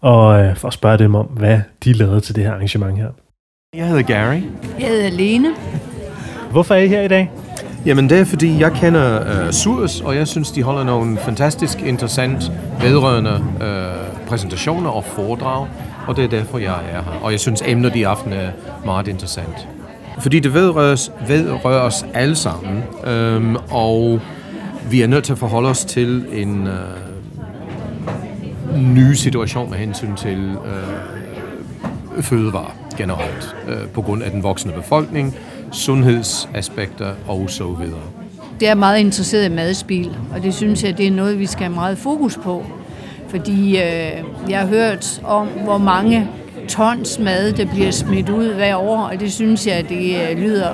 og 0.00 0.40
øh, 0.40 0.56
for 0.56 0.68
at 0.68 0.74
spørge 0.74 0.98
dem 0.98 1.14
om, 1.14 1.26
hvad 1.26 1.60
de 1.84 1.92
lavede 1.92 2.20
til 2.20 2.36
det 2.36 2.44
her 2.44 2.52
arrangement 2.52 2.98
her. 2.98 3.08
Jeg 3.76 3.86
hedder 3.86 4.02
Gary. 4.02 4.40
Jeg 4.80 4.88
hedder 4.88 5.10
Lene. 5.10 5.48
Hvorfor 6.50 6.74
er 6.74 6.78
I 6.78 6.88
her 6.88 7.02
i 7.02 7.08
dag? 7.08 7.30
Jamen 7.86 8.10
det 8.10 8.20
er 8.20 8.24
fordi, 8.24 8.60
jeg 8.60 8.72
kender 8.72 9.20
uh, 9.20 9.50
Surs, 9.50 10.00
og 10.00 10.16
jeg 10.16 10.28
synes, 10.28 10.50
de 10.50 10.62
holder 10.62 10.84
nogle 10.84 11.18
fantastisk 11.18 11.82
interessant, 11.82 12.52
vedrørende 12.80 13.44
uh, 13.54 14.26
præsentationer 14.28 14.90
og 14.90 15.04
foredrag, 15.04 15.66
og 16.06 16.16
det 16.16 16.24
er 16.24 16.28
derfor, 16.28 16.58
jeg 16.58 16.74
er 16.74 17.02
her. 17.02 17.20
Og 17.22 17.32
jeg 17.32 17.40
synes, 17.40 17.62
emnet 17.66 17.96
i 17.96 18.02
aften 18.02 18.32
er 18.32 18.50
meget 18.84 19.08
interessant. 19.08 19.68
Fordi 20.20 20.40
det 20.40 20.54
vedrører, 20.54 21.10
vedrører 21.26 21.80
os 21.80 22.06
alle 22.14 22.36
sammen, 22.36 22.82
øhm, 23.04 23.56
og 23.70 24.20
vi 24.90 25.02
er 25.02 25.06
nødt 25.06 25.24
til 25.24 25.32
at 25.32 25.38
forholde 25.38 25.68
os 25.68 25.84
til 25.84 26.26
en 26.32 26.66
øh, 26.66 26.74
ny 28.76 29.12
situation 29.12 29.70
med 29.70 29.78
hensyn 29.78 30.16
til 30.16 30.56
øh, 30.66 32.22
fødevare 32.22 32.70
generelt, 32.96 33.56
øh, 33.68 33.88
på 33.88 34.02
grund 34.02 34.22
af 34.22 34.30
den 34.30 34.42
voksende 34.42 34.74
befolkning, 34.74 35.36
sundhedsaspekter 35.72 37.12
og 37.28 37.50
så 37.50 37.64
videre. 37.64 38.00
Det 38.60 38.68
er 38.68 38.74
meget 38.74 39.00
interesseret 39.00 39.50
i 39.50 39.54
madspil, 39.54 40.16
og 40.34 40.42
det 40.42 40.54
synes 40.54 40.84
jeg, 40.84 40.98
det 40.98 41.06
er 41.06 41.10
noget, 41.10 41.38
vi 41.38 41.46
skal 41.46 41.64
have 41.64 41.74
meget 41.74 41.98
fokus 41.98 42.36
på. 42.36 42.66
Fordi 43.28 43.76
øh, 43.76 44.22
jeg 44.50 44.58
har 44.58 44.66
hørt 44.66 45.20
om, 45.24 45.46
hvor 45.46 45.78
mange 45.78 46.28
tons 46.68 47.18
mad, 47.18 47.52
der 47.52 47.66
bliver 47.66 47.90
smidt 47.90 48.28
ud 48.28 48.54
hver 48.54 48.76
år, 48.76 48.98
og 49.12 49.20
det 49.20 49.32
synes 49.32 49.66
jeg, 49.66 49.88
det 49.88 50.16
øh, 50.30 50.38
lyder 50.38 50.70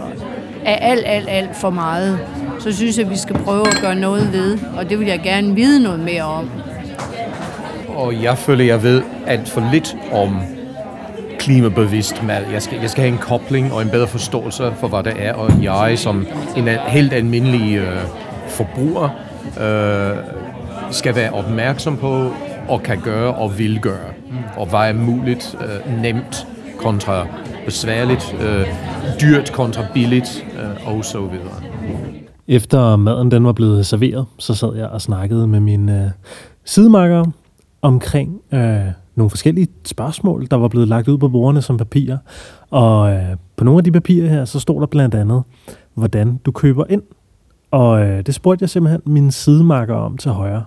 af 0.64 0.78
alt, 0.80 1.02
alt, 1.06 1.28
alt 1.28 1.56
for 1.56 1.70
meget. 1.70 2.18
Så 2.60 2.72
synes 2.72 2.98
jeg, 2.98 3.10
vi 3.10 3.16
skal 3.16 3.36
prøve 3.36 3.68
at 3.68 3.78
gøre 3.82 3.94
noget 3.94 4.32
ved, 4.32 4.58
og 4.76 4.90
det 4.90 4.98
vil 4.98 5.06
jeg 5.06 5.20
gerne 5.20 5.54
vide 5.54 5.82
noget 5.82 6.00
mere 6.00 6.22
om. 6.22 6.50
Og 7.96 8.22
jeg 8.22 8.38
føler, 8.38 8.64
jeg 8.64 8.82
ved 8.82 9.02
alt 9.26 9.48
for 9.48 9.68
lidt 9.72 9.96
om 10.12 10.40
klimabevidst 11.38 12.22
mad. 12.22 12.42
Jeg 12.52 12.62
skal, 12.62 12.78
jeg 12.80 12.90
skal 12.90 13.02
have 13.02 13.12
en 13.12 13.18
kobling 13.18 13.72
og 13.72 13.82
en 13.82 13.90
bedre 13.90 14.06
forståelse 14.06 14.72
for, 14.80 14.88
hvad 14.88 15.02
det 15.02 15.12
er, 15.18 15.34
og 15.34 15.62
jeg 15.62 15.98
som 15.98 16.26
en 16.56 16.68
helt 16.88 17.12
almindelig 17.12 17.76
øh, 17.76 17.98
forbruger 18.48 19.08
øh, 19.60 20.41
skal 20.92 21.14
være 21.14 21.32
opmærksom 21.32 21.96
på 21.96 22.30
og 22.68 22.82
kan 22.82 23.00
gøre 23.00 23.34
og 23.34 23.58
vil 23.58 23.80
gøre. 23.80 24.10
Og 24.56 24.66
hvad 24.66 24.80
er 24.80 24.92
muligt, 24.92 25.56
øh, 25.60 26.02
nemt 26.02 26.46
kontra 26.78 27.26
besværligt, 27.64 28.36
øh, 28.40 28.66
dyrt 29.20 29.52
kontra 29.52 29.82
billigt 29.94 30.46
øh, 30.58 30.96
og 30.96 31.04
så 31.04 31.20
videre. 31.20 31.62
Efter 32.48 32.96
maden 32.96 33.30
den 33.30 33.44
var 33.44 33.52
blevet 33.52 33.86
serveret, 33.86 34.26
så 34.38 34.54
sad 34.54 34.76
jeg 34.76 34.88
og 34.88 35.00
snakkede 35.00 35.46
med 35.46 35.60
mine 35.60 36.04
øh, 36.04 36.10
sidemarkere 36.64 37.32
omkring 37.82 38.40
øh, 38.52 38.80
nogle 39.14 39.30
forskellige 39.30 39.68
spørgsmål, 39.84 40.46
der 40.50 40.56
var 40.56 40.68
blevet 40.68 40.88
lagt 40.88 41.08
ud 41.08 41.18
på 41.18 41.28
bordene 41.28 41.62
som 41.62 41.76
papirer. 41.76 42.18
Og 42.70 43.12
øh, 43.12 43.36
på 43.56 43.64
nogle 43.64 43.78
af 43.78 43.84
de 43.84 43.92
papirer 43.92 44.28
her, 44.28 44.44
så 44.44 44.60
stod 44.60 44.80
der 44.80 44.86
blandt 44.86 45.14
andet, 45.14 45.42
hvordan 45.94 46.40
du 46.46 46.52
køber 46.52 46.84
ind. 46.90 47.02
Og 47.72 48.00
øh, 48.00 48.26
det 48.26 48.34
spurgte 48.34 48.62
jeg 48.62 48.70
simpelthen 48.70 49.00
mine 49.06 49.32
sidemarker 49.32 49.94
om 49.94 50.16
til 50.16 50.30
højre. 50.30 50.64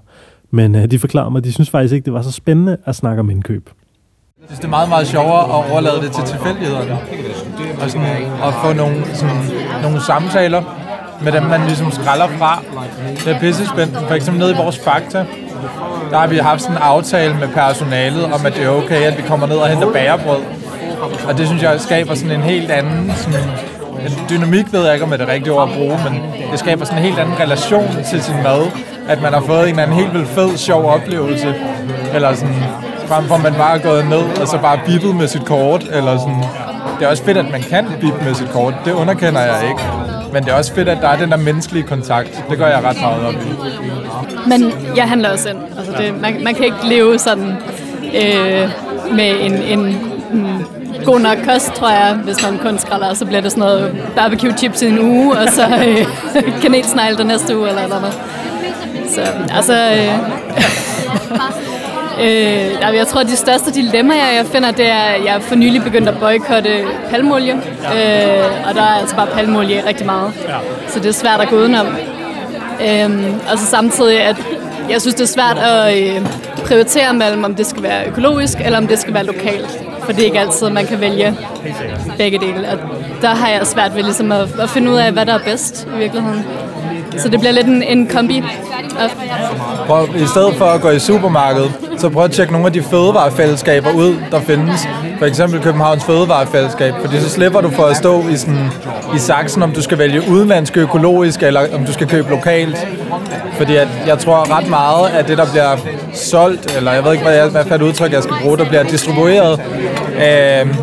Men 0.52 0.76
øh, 0.76 0.92
de 0.92 1.00
forklarede 1.00 1.32
mig, 1.32 1.40
at 1.40 1.44
de 1.44 1.54
synes 1.54 1.70
faktisk 1.70 1.94
ikke, 1.94 2.06
det 2.06 2.14
var 2.14 2.22
så 2.22 2.32
spændende 2.32 2.78
at 2.86 2.96
snakke 2.96 3.20
om 3.20 3.30
indkøb. 3.30 3.70
Jeg 4.40 4.48
synes, 4.48 4.60
det 4.60 4.66
er 4.66 4.70
meget, 4.70 4.90
meget 4.90 5.08
sjovere 5.08 5.44
at 5.44 5.72
overlade 5.72 6.02
det 6.02 6.12
til 6.12 6.24
tilfældighederne. 6.24 6.98
Og, 7.82 7.90
sådan, 7.90 8.08
at 8.44 8.54
få 8.64 8.74
nogle, 8.74 9.06
sådan, 9.14 9.36
nogle 9.82 10.02
samtaler 10.02 10.62
med 11.24 11.32
dem, 11.32 11.44
man 11.44 11.62
ligesom 11.62 11.92
skralder 11.92 12.28
fra. 12.28 12.62
Det 13.26 13.36
er 13.36 13.40
pisse 13.40 13.66
spændende. 13.66 14.00
For 14.08 14.16
eksempel 14.16 14.40
nede 14.40 14.52
i 14.52 14.56
vores 14.56 14.80
Fakta, 14.80 15.26
der 16.10 16.18
har 16.18 16.28
vi 16.28 16.38
haft 16.38 16.62
sådan 16.62 16.76
en 16.76 16.82
aftale 16.82 17.34
med 17.34 17.48
personalet 17.48 18.24
om, 18.26 18.46
at 18.46 18.54
det 18.54 18.64
er 18.64 18.70
okay, 18.70 19.02
at 19.02 19.18
vi 19.18 19.24
kommer 19.28 19.48
ned 19.48 19.58
og 19.58 19.70
henter 19.70 19.92
bagerbrød. 19.94 20.42
Og 21.28 21.38
det 21.38 21.48
synes 21.48 21.64
jeg 21.64 21.82
skaber 21.82 22.14
sådan 22.16 22.40
en 22.40 22.44
helt 22.44 22.72
anden 22.72 23.12
sådan, 23.16 23.50
Altså, 24.06 24.20
dynamik, 24.30 24.74
ved 24.74 24.84
jeg 24.86 24.94
ikke, 24.94 25.04
om 25.06 25.12
det 25.12 25.22
er 25.22 25.26
det 25.26 25.34
rigtige 25.34 25.54
ord 25.54 25.70
at 25.70 25.76
bruge, 25.78 26.00
men 26.04 26.22
det 26.52 26.60
skaber 26.60 26.86
sådan 26.86 26.98
en 26.98 27.06
helt 27.06 27.20
anden 27.20 27.40
relation 27.40 27.90
til 28.10 28.24
sin 28.24 28.36
mad. 28.44 28.62
At 29.08 29.22
man 29.22 29.34
har 29.34 29.42
fået 29.42 29.64
en 29.64 29.70
eller 29.70 29.84
anden 29.84 29.98
helt 29.98 30.14
vildt 30.14 30.30
fed, 30.30 30.58
sjov 30.58 30.86
oplevelse. 30.86 31.56
Eller 32.14 32.36
sådan, 32.36 32.56
frem 33.08 33.26
for 33.26 33.38
man 33.38 33.54
bare 33.54 33.78
er 33.78 33.82
gået 33.82 34.06
ned 34.10 34.42
og 34.42 34.48
så 34.48 34.58
bare 34.58 34.80
bippet 34.86 35.16
med 35.16 35.28
sit 35.28 35.46
kort. 35.46 35.84
Eller 35.92 36.18
sådan. 36.18 36.44
Det 37.00 37.06
er 37.06 37.10
også 37.10 37.24
fedt, 37.24 37.38
at 37.38 37.52
man 37.52 37.62
kan 37.62 37.86
bippe 38.02 38.24
med 38.26 38.34
sit 38.34 38.50
kort. 38.50 38.74
Det 38.86 38.92
underkender 38.92 39.42
jeg 39.42 39.64
ikke. 39.70 39.82
Men 40.34 40.44
det 40.44 40.52
er 40.52 40.58
også 40.58 40.74
fedt, 40.74 40.90
at 40.90 40.98
der 41.02 41.08
er 41.08 41.18
den 41.18 41.32
der 41.32 41.38
menneskelige 41.38 41.84
kontakt. 41.84 42.44
Det 42.50 42.58
gør 42.58 42.68
jeg 42.68 42.84
ret 42.84 43.02
meget 43.02 43.26
op 43.26 43.34
i. 43.34 43.54
Men 44.50 44.74
jeg 44.96 45.10
handler 45.10 45.30
også 45.30 45.50
ind. 45.50 45.58
Altså 45.78 45.92
det, 45.98 46.22
man, 46.22 46.44
man 46.44 46.56
kan 46.56 46.66
ikke 46.66 46.78
leve 46.84 47.20
sådan 47.20 47.58
øh, 48.04 48.70
med 49.12 49.36
en, 49.42 49.54
en, 49.54 49.80
en 50.34 50.66
god 51.06 51.20
nok 51.20 51.38
kost, 51.48 51.74
tror 51.74 51.90
jeg, 51.90 52.20
hvis 52.24 52.44
man 52.44 52.58
kun 52.58 52.80
skræller. 52.80 53.14
Så 53.14 53.26
bliver 53.26 53.42
det 53.42 53.52
sådan 53.52 53.62
noget 53.62 53.96
barbecue 54.16 54.58
chips 54.58 54.82
i 54.82 54.88
en 54.88 55.00
uge, 55.00 55.38
og 55.38 55.50
så 55.50 55.68
øh, 55.88 56.08
kanelsnegl 56.62 57.18
den 57.18 57.28
næste 57.28 57.58
uge, 57.58 57.70
eller 57.70 57.88
noget. 57.88 58.14
Så 59.10 59.22
altså... 59.56 59.74
Øh, 59.74 60.20
øh, 62.26 62.96
jeg 62.96 63.08
tror, 63.08 63.22
at 63.22 63.28
de 63.28 63.36
største 63.36 63.72
dilemmaer, 63.72 64.32
jeg 64.32 64.46
finder, 64.46 64.72
det 64.72 64.90
er, 64.90 65.02
at 65.02 65.26
jeg 65.26 65.42
for 65.42 65.56
nylig 65.56 65.84
begyndt 65.84 66.10
at 66.10 66.20
boykotte 66.20 66.86
palmolie. 67.10 67.54
Øh, 67.54 68.68
og 68.68 68.76
der 68.76 68.82
er 68.82 69.00
altså 69.00 69.16
bare 69.16 69.28
palmolie 69.28 69.88
rigtig 69.88 70.06
meget. 70.06 70.34
Så 70.88 71.00
det 71.00 71.06
er 71.06 71.14
svært 71.14 71.42
at 71.42 71.50
gå 71.50 71.56
udenom. 71.56 71.88
Øh, 72.82 73.34
og 73.52 73.60
så 73.60 73.66
samtidig, 73.66 74.22
at 74.22 74.38
jeg 74.90 75.02
synes, 75.02 75.16
det 75.16 75.24
er 75.24 75.28
svært 75.28 75.58
at 75.58 75.98
øh, 75.98 76.28
prioritere 76.66 77.14
mellem, 77.14 77.44
om 77.44 77.56
det 77.56 77.66
skal 77.66 77.84
være 77.84 78.08
økologisk, 78.08 78.58
eller 78.66 78.78
om 78.78 78.88
det 78.88 79.00
skal 79.00 79.14
være 79.14 79.26
lokalt. 79.26 79.86
For 80.06 80.12
det 80.12 80.22
er 80.22 80.26
ikke 80.26 80.40
altid, 80.40 80.70
man 80.70 80.86
kan 80.86 81.02
vælge 81.02 81.38
begge 82.18 82.40
dele. 82.40 82.70
Og 82.72 82.78
der 83.22 83.28
har 83.28 83.50
jeg 83.50 83.68
svært 83.68 83.96
ved 83.96 84.04
ligesom 84.04 84.32
at, 84.32 84.60
at 84.60 84.70
finde 84.70 84.92
ud 84.92 84.96
af, 84.98 85.12
hvad 85.12 85.26
der 85.26 85.34
er 85.34 85.44
bedst 85.46 85.88
i 85.96 85.98
virkeligheden. 85.98 86.46
Så 87.18 87.30
det 87.30 87.40
bliver 87.40 87.54
lidt 87.54 87.68
en, 87.68 87.84
en 87.84 88.08
kombi. 88.08 88.44
Prøv, 89.88 90.08
I 90.16 90.26
stedet 90.26 90.56
for 90.56 90.66
at 90.66 90.82
gå 90.82 90.90
i 90.90 91.00
supermarkedet, 91.00 91.72
så 91.98 92.10
prøv 92.10 92.24
at 92.24 92.32
tjekke 92.32 92.54
nogle 92.54 92.68
af 92.68 92.74
de 92.74 92.84
fødevarefællesskaber 92.84 93.92
ud, 93.92 94.16
der 94.32 94.42
findes. 94.42 94.88
For 95.20 95.26
eksempel 95.26 95.62
Københavns 95.62 96.04
Fødevarefællesskab, 96.04 96.94
fordi 97.02 97.20
så 97.20 97.30
slipper 97.30 97.62
du 97.62 97.70
for 97.70 97.84
at 97.84 97.98
stå 97.98 98.28
i, 98.28 98.38
sådan, 98.38 98.70
i 99.16 99.20
saksen, 99.20 99.64
om 99.64 99.72
du 99.72 99.82
skal 99.82 99.98
vælge 99.98 100.22
udenlandsk 100.30 100.78
økologisk, 100.78 101.44
eller 101.44 101.76
om 101.76 101.86
du 101.86 101.94
skal 101.94 102.08
købe 102.08 102.30
lokalt. 102.30 102.88
Fordi 103.54 103.76
at 103.76 103.88
jeg 104.08 104.20
tror 104.20 104.58
ret 104.58 104.70
meget 104.70 105.10
at 105.10 105.28
det, 105.28 105.38
der 105.38 105.46
bliver 105.52 105.78
solgt, 106.16 106.76
eller 106.78 106.94
jeg 106.94 107.04
ved 107.04 107.12
ikke, 107.12 107.24
hvad, 107.24 107.36
jeg, 107.36 107.48
hvad 107.48 107.66
for 107.66 107.76
et 107.76 107.82
udtryk 107.82 108.12
jeg 108.12 108.24
skal 108.24 108.36
bruge, 108.42 108.58
der 108.58 108.66
bliver 108.66 108.84
distribueret 108.84 109.62
øh, 110.16 110.76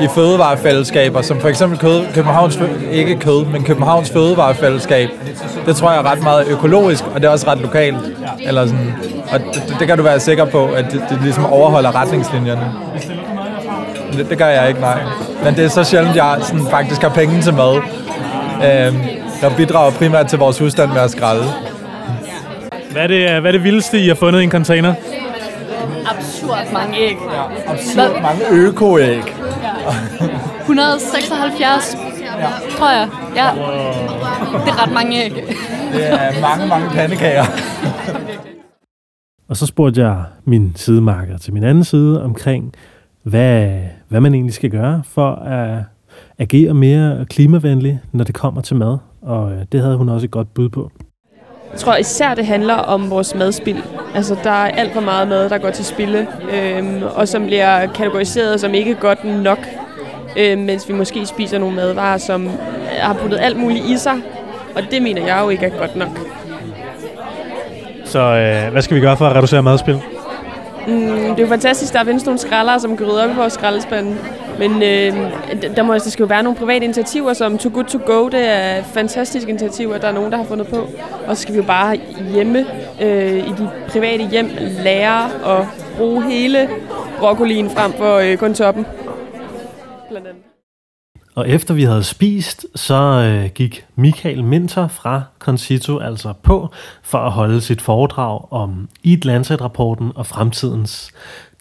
i 0.00 0.08
fødevarefællesskaber, 0.14 1.22
som 1.22 1.40
for 1.40 1.48
eksempel 1.48 1.78
kød, 1.78 2.04
Københavns, 2.14 2.58
ikke 2.92 3.16
kød, 3.16 3.44
men 3.44 3.64
Københavns 3.64 4.10
Fødevarefællesskab. 4.10 5.08
Det 5.66 5.76
tror 5.76 5.90
jeg 5.90 5.98
er 5.98 6.12
ret 6.12 6.22
meget 6.22 6.46
økologisk, 6.48 7.04
og 7.14 7.20
det 7.20 7.24
er 7.24 7.32
også 7.32 7.50
ret 7.50 7.58
lokalt. 7.60 7.96
Eller 8.40 8.66
sådan, 8.66 8.94
og 9.32 9.40
det, 9.40 9.76
det 9.78 9.88
kan 9.88 9.96
du 9.96 10.02
være 10.02 10.20
sikker 10.20 10.44
på, 10.44 10.66
at 10.66 10.84
det, 10.92 11.02
det 11.10 11.18
ligesom 11.22 11.46
overholder 11.46 11.94
retningslinjerne. 11.94 12.72
Det, 14.12 14.30
det 14.30 14.38
gør 14.38 14.46
jeg 14.46 14.68
ikke, 14.68 14.80
nej. 14.80 15.00
Men 15.44 15.56
det 15.56 15.64
er 15.64 15.68
så 15.68 15.84
sjældent, 15.84 16.16
jeg 16.16 16.36
sådan, 16.42 16.66
faktisk 16.70 17.02
har 17.02 17.08
penge 17.08 17.42
til 17.42 17.54
mad. 17.54 17.76
Øh, 18.56 18.94
jeg 19.42 19.52
bidrager 19.56 19.90
primært 19.90 20.26
til 20.26 20.38
vores 20.38 20.58
husstand 20.58 20.92
med 20.92 21.00
at 21.00 21.10
skralde. 21.10 21.44
Hvad 22.98 23.10
er, 23.10 23.32
det, 23.32 23.40
hvad 23.40 23.50
er 23.50 23.52
det 23.52 23.64
vildeste, 23.64 24.00
I 24.00 24.08
har 24.08 24.14
fundet 24.14 24.40
i 24.40 24.44
en 24.44 24.50
container? 24.50 24.94
Absurd 26.06 26.72
mange 26.72 26.98
æg. 26.98 27.16
Absurd 27.66 28.22
mange 28.22 28.42
økoæg. 28.50 29.22
176, 30.60 31.96
tror 32.78 32.90
jeg. 32.90 33.08
Ja. 33.36 33.50
Det 34.64 34.68
er 34.68 34.82
ret 34.82 34.92
mange 34.92 35.24
æg. 35.24 35.30
Det 35.92 36.12
er 36.12 36.40
mange, 36.40 36.66
mange 36.66 36.90
pandekager. 36.90 37.44
Og 39.48 39.56
så 39.56 39.66
spurgte 39.66 40.00
jeg 40.00 40.24
min 40.44 40.72
sidemarker 40.76 41.38
til 41.38 41.52
min 41.52 41.64
anden 41.64 41.84
side 41.84 42.24
omkring, 42.24 42.72
hvad, 43.22 43.80
hvad 44.08 44.20
man 44.20 44.34
egentlig 44.34 44.54
skal 44.54 44.70
gøre 44.70 45.02
for 45.04 45.34
at 45.34 45.84
agere 46.38 46.74
mere 46.74 47.26
klimavenlig, 47.30 48.00
når 48.12 48.24
det 48.24 48.34
kommer 48.34 48.60
til 48.60 48.76
mad. 48.76 48.98
Og 49.22 49.52
øh, 49.52 49.64
det 49.72 49.80
havde 49.80 49.96
hun 49.96 50.08
også 50.08 50.24
et 50.24 50.30
godt 50.30 50.54
bud 50.54 50.68
på. 50.68 50.90
Jeg 51.78 51.84
tror 51.84 51.96
især, 51.96 52.34
det 52.34 52.46
handler 52.46 52.74
om 52.74 53.10
vores 53.10 53.34
madspild. 53.34 53.82
Altså, 54.14 54.36
der 54.44 54.50
er 54.50 54.70
alt 54.70 54.92
for 54.92 55.00
meget 55.00 55.28
mad, 55.28 55.50
der 55.50 55.58
går 55.58 55.70
til 55.70 55.84
spilde, 55.84 56.26
øhm, 56.52 57.02
og 57.14 57.28
som 57.28 57.46
bliver 57.46 57.86
kategoriseret 57.86 58.60
som 58.60 58.74
ikke 58.74 58.94
godt 58.94 59.24
nok, 59.24 59.58
øhm, 60.36 60.62
mens 60.62 60.88
vi 60.88 60.94
måske 60.94 61.26
spiser 61.26 61.58
nogle 61.58 61.76
madvarer, 61.76 62.18
som 62.18 62.50
har 63.00 63.14
puttet 63.14 63.38
alt 63.40 63.56
muligt 63.56 63.84
i 63.84 63.96
sig, 63.96 64.14
og 64.76 64.82
det 64.90 65.02
mener 65.02 65.26
jeg 65.26 65.40
jo 65.44 65.48
ikke 65.48 65.66
er 65.66 65.78
godt 65.78 65.96
nok. 65.96 66.08
Så 68.04 68.18
øh, 68.18 68.72
hvad 68.72 68.82
skal 68.82 68.96
vi 68.96 69.00
gøre 69.00 69.16
for 69.16 69.26
at 69.26 69.36
reducere 69.36 69.62
madspil? 69.62 70.00
Mm, 70.86 71.08
det 71.10 71.38
er 71.38 71.42
jo 71.42 71.48
fantastisk, 71.48 71.92
der 71.92 72.04
findes 72.04 72.24
nogle 72.24 72.38
skraldere, 72.38 72.80
som 72.80 72.96
kan 72.96 73.06
rydde 73.06 73.24
op 73.24 73.30
i 73.30 73.34
vores 73.34 73.52
skraldespande. 73.52 74.16
Men 74.58 74.72
øh, 74.72 75.76
der, 75.76 75.82
må, 75.82 75.92
der 75.92 75.98
skal 75.98 76.22
jo 76.22 76.26
være 76.26 76.42
nogle 76.42 76.58
private 76.58 76.84
initiativer, 76.84 77.32
som 77.32 77.58
Too 77.58 77.72
Good 77.74 77.84
To 77.84 77.98
Go, 78.06 78.28
det 78.28 78.48
er 78.48 78.82
fantastiske 78.82 79.50
initiativer, 79.50 79.98
der 79.98 80.08
er 80.08 80.12
nogen, 80.12 80.32
der 80.32 80.38
har 80.38 80.44
fundet 80.44 80.66
på. 80.66 80.88
Og 81.26 81.36
så 81.36 81.42
skal 81.42 81.54
vi 81.54 81.58
jo 81.58 81.64
bare 81.64 81.96
hjemme 82.32 82.66
øh, 83.02 83.36
i 83.36 83.52
de 83.58 83.70
private 83.88 84.28
hjem 84.28 84.50
lære 84.84 85.24
at 85.58 85.66
bruge 85.96 86.22
hele 86.22 86.68
broccolien 87.18 87.70
frem 87.70 87.92
for 87.92 88.16
øh, 88.16 88.36
kun 88.36 88.54
toppen. 88.54 88.86
Blandt 90.10 90.26
andet. 90.26 90.42
Og 91.34 91.48
efter 91.48 91.74
vi 91.74 91.82
havde 91.82 92.04
spist, 92.04 92.66
så 92.74 92.94
øh, 92.94 93.50
gik 93.54 93.86
Michael 93.96 94.44
Minter 94.44 94.88
fra 94.88 95.22
Concito 95.38 95.98
altså 95.98 96.32
på 96.42 96.68
for 97.02 97.18
at 97.18 97.32
holde 97.32 97.60
sit 97.60 97.80
foredrag 97.80 98.52
om 98.52 98.88
Eat 99.04 99.24
Lancet-rapporten 99.24 100.12
og 100.14 100.26
fremtidens 100.26 101.12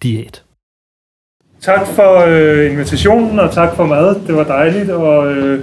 diæt. 0.04 0.44
Tak 1.62 1.88
for 1.88 2.26
øh, 2.28 2.72
invitationen, 2.72 3.39
og 3.39 3.52
tak 3.52 3.76
for 3.76 3.86
mad. 3.86 4.15
Det 4.28 4.36
var 4.36 4.43
dejligt, 4.43 4.89
og 4.89 5.32
øh, 5.32 5.60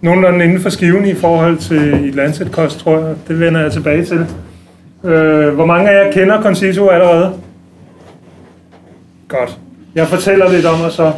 nogenlunde 0.00 0.44
inden 0.44 0.60
for 0.60 0.70
skiven 0.70 1.06
i 1.06 1.14
forhold 1.14 1.56
til 1.56 2.08
et 2.08 2.14
Lancet-kost, 2.14 2.78
tror 2.78 2.98
jeg. 2.98 3.14
Det 3.28 3.40
vender 3.40 3.60
jeg 3.60 3.72
tilbage 3.72 4.04
til. 4.04 4.26
Øh, 5.04 5.54
hvor 5.54 5.66
mange 5.66 5.90
af 5.90 6.04
jer 6.04 6.12
kender 6.12 6.42
Concito 6.42 6.88
allerede? 6.88 7.32
Godt. 9.28 9.58
Jeg 9.94 10.06
fortæller 10.06 10.52
lidt 10.52 10.66
om 10.66 10.80
os 10.80 10.92
så. 10.92 11.12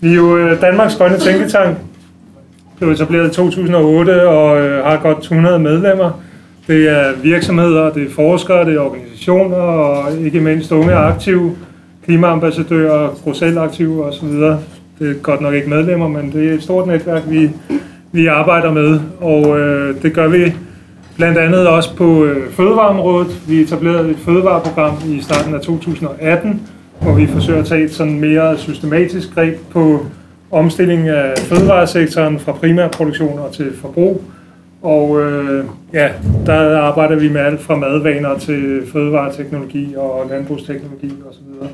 Vi 0.00 0.10
er 0.10 0.14
jo 0.14 0.36
øh, 0.36 0.60
Danmarks 0.60 0.96
Grønne 0.96 1.18
Tænketank. 1.18 1.76
Blev 2.78 2.90
etableret 2.90 3.30
i 3.32 3.34
2008 3.34 4.28
og 4.28 4.60
øh, 4.60 4.84
har 4.84 4.96
godt 5.02 5.22
200 5.22 5.58
medlemmer. 5.58 6.22
Det 6.66 6.88
er 6.88 7.12
virksomheder, 7.22 7.92
det 7.92 8.02
er 8.06 8.14
forskere, 8.14 8.64
det 8.64 8.76
er 8.76 8.80
organisationer 8.80 9.56
og 9.56 10.12
ikke 10.20 10.40
mindst 10.40 10.72
unge 10.72 10.92
aktive 10.94 11.56
klimaambassadører, 12.06 13.10
Bruxelles-aktive 13.24 14.04
osv. 14.04 14.28
Det 14.98 15.10
er 15.10 15.14
godt 15.22 15.40
nok 15.40 15.54
ikke 15.54 15.68
medlemmer, 15.68 16.08
men 16.08 16.32
det 16.32 16.48
er 16.48 16.54
et 16.54 16.62
stort 16.62 16.86
netværk, 16.86 17.22
vi, 17.28 17.50
vi 18.12 18.26
arbejder 18.26 18.72
med, 18.72 19.00
og 19.20 19.58
øh, 19.58 20.02
det 20.02 20.12
gør 20.12 20.28
vi 20.28 20.54
blandt 21.16 21.38
andet 21.38 21.68
også 21.68 21.96
på 21.96 22.24
øh, 22.24 22.50
fødevareområdet. 22.52 23.40
Vi 23.48 23.60
etablerede 23.60 24.10
et 24.10 24.16
fødevareprogram 24.16 24.94
i 25.06 25.20
starten 25.20 25.54
af 25.54 25.60
2018, 25.60 26.62
hvor 27.00 27.14
vi 27.14 27.26
forsøger 27.26 27.60
at 27.60 27.66
tage 27.66 27.84
et 27.84 27.94
sådan 27.94 28.20
mere 28.20 28.58
systematisk 28.58 29.34
greb 29.34 29.54
på 29.70 30.06
omstilling 30.50 31.08
af 31.08 31.38
fødevaresektoren 31.38 32.38
fra 32.38 32.52
primærproduktioner 32.52 33.50
til 33.52 33.72
forbrug. 33.80 34.22
Og 34.82 35.22
øh, 35.22 35.64
ja, 35.92 36.08
der 36.46 36.78
arbejder 36.78 37.16
vi 37.16 37.28
med 37.28 37.40
alt 37.40 37.60
fra 37.60 37.76
madvaner 37.76 38.38
til 38.38 38.82
fødevareteknologi 38.92 39.94
og 39.96 40.26
landbrugsteknologi 40.30 41.12
osv. 41.30 41.66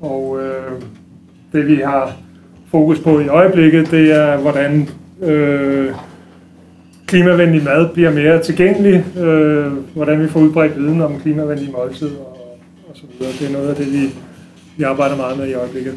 Og 0.00 0.38
øh, 0.42 0.82
det 1.52 1.66
vi 1.66 1.74
har 1.74 2.12
fokus 2.70 3.00
på 3.00 3.20
i 3.20 3.28
øjeblikket, 3.28 3.90
det 3.90 4.12
er 4.12 4.36
hvordan 4.36 4.88
øh, 5.22 5.92
klimavenlig 7.06 7.64
mad 7.64 7.88
bliver 7.88 8.10
mere 8.10 8.42
tilgængelig, 8.42 9.04
øh, 9.18 9.72
hvordan 9.94 10.22
vi 10.22 10.28
får 10.28 10.40
udbredt 10.40 10.78
viden 10.78 11.00
om 11.00 11.20
klimavenlige 11.22 11.72
måltider 11.72 12.20
og, 12.20 12.58
og 12.88 12.96
så 12.96 13.02
videre. 13.18 13.32
Det 13.40 13.48
er 13.48 13.52
noget 13.52 13.68
af 13.68 13.76
det, 13.76 13.92
vi, 13.92 14.14
vi 14.76 14.82
arbejder 14.82 15.16
meget 15.16 15.38
med 15.38 15.48
i 15.48 15.54
øjeblikket. 15.54 15.94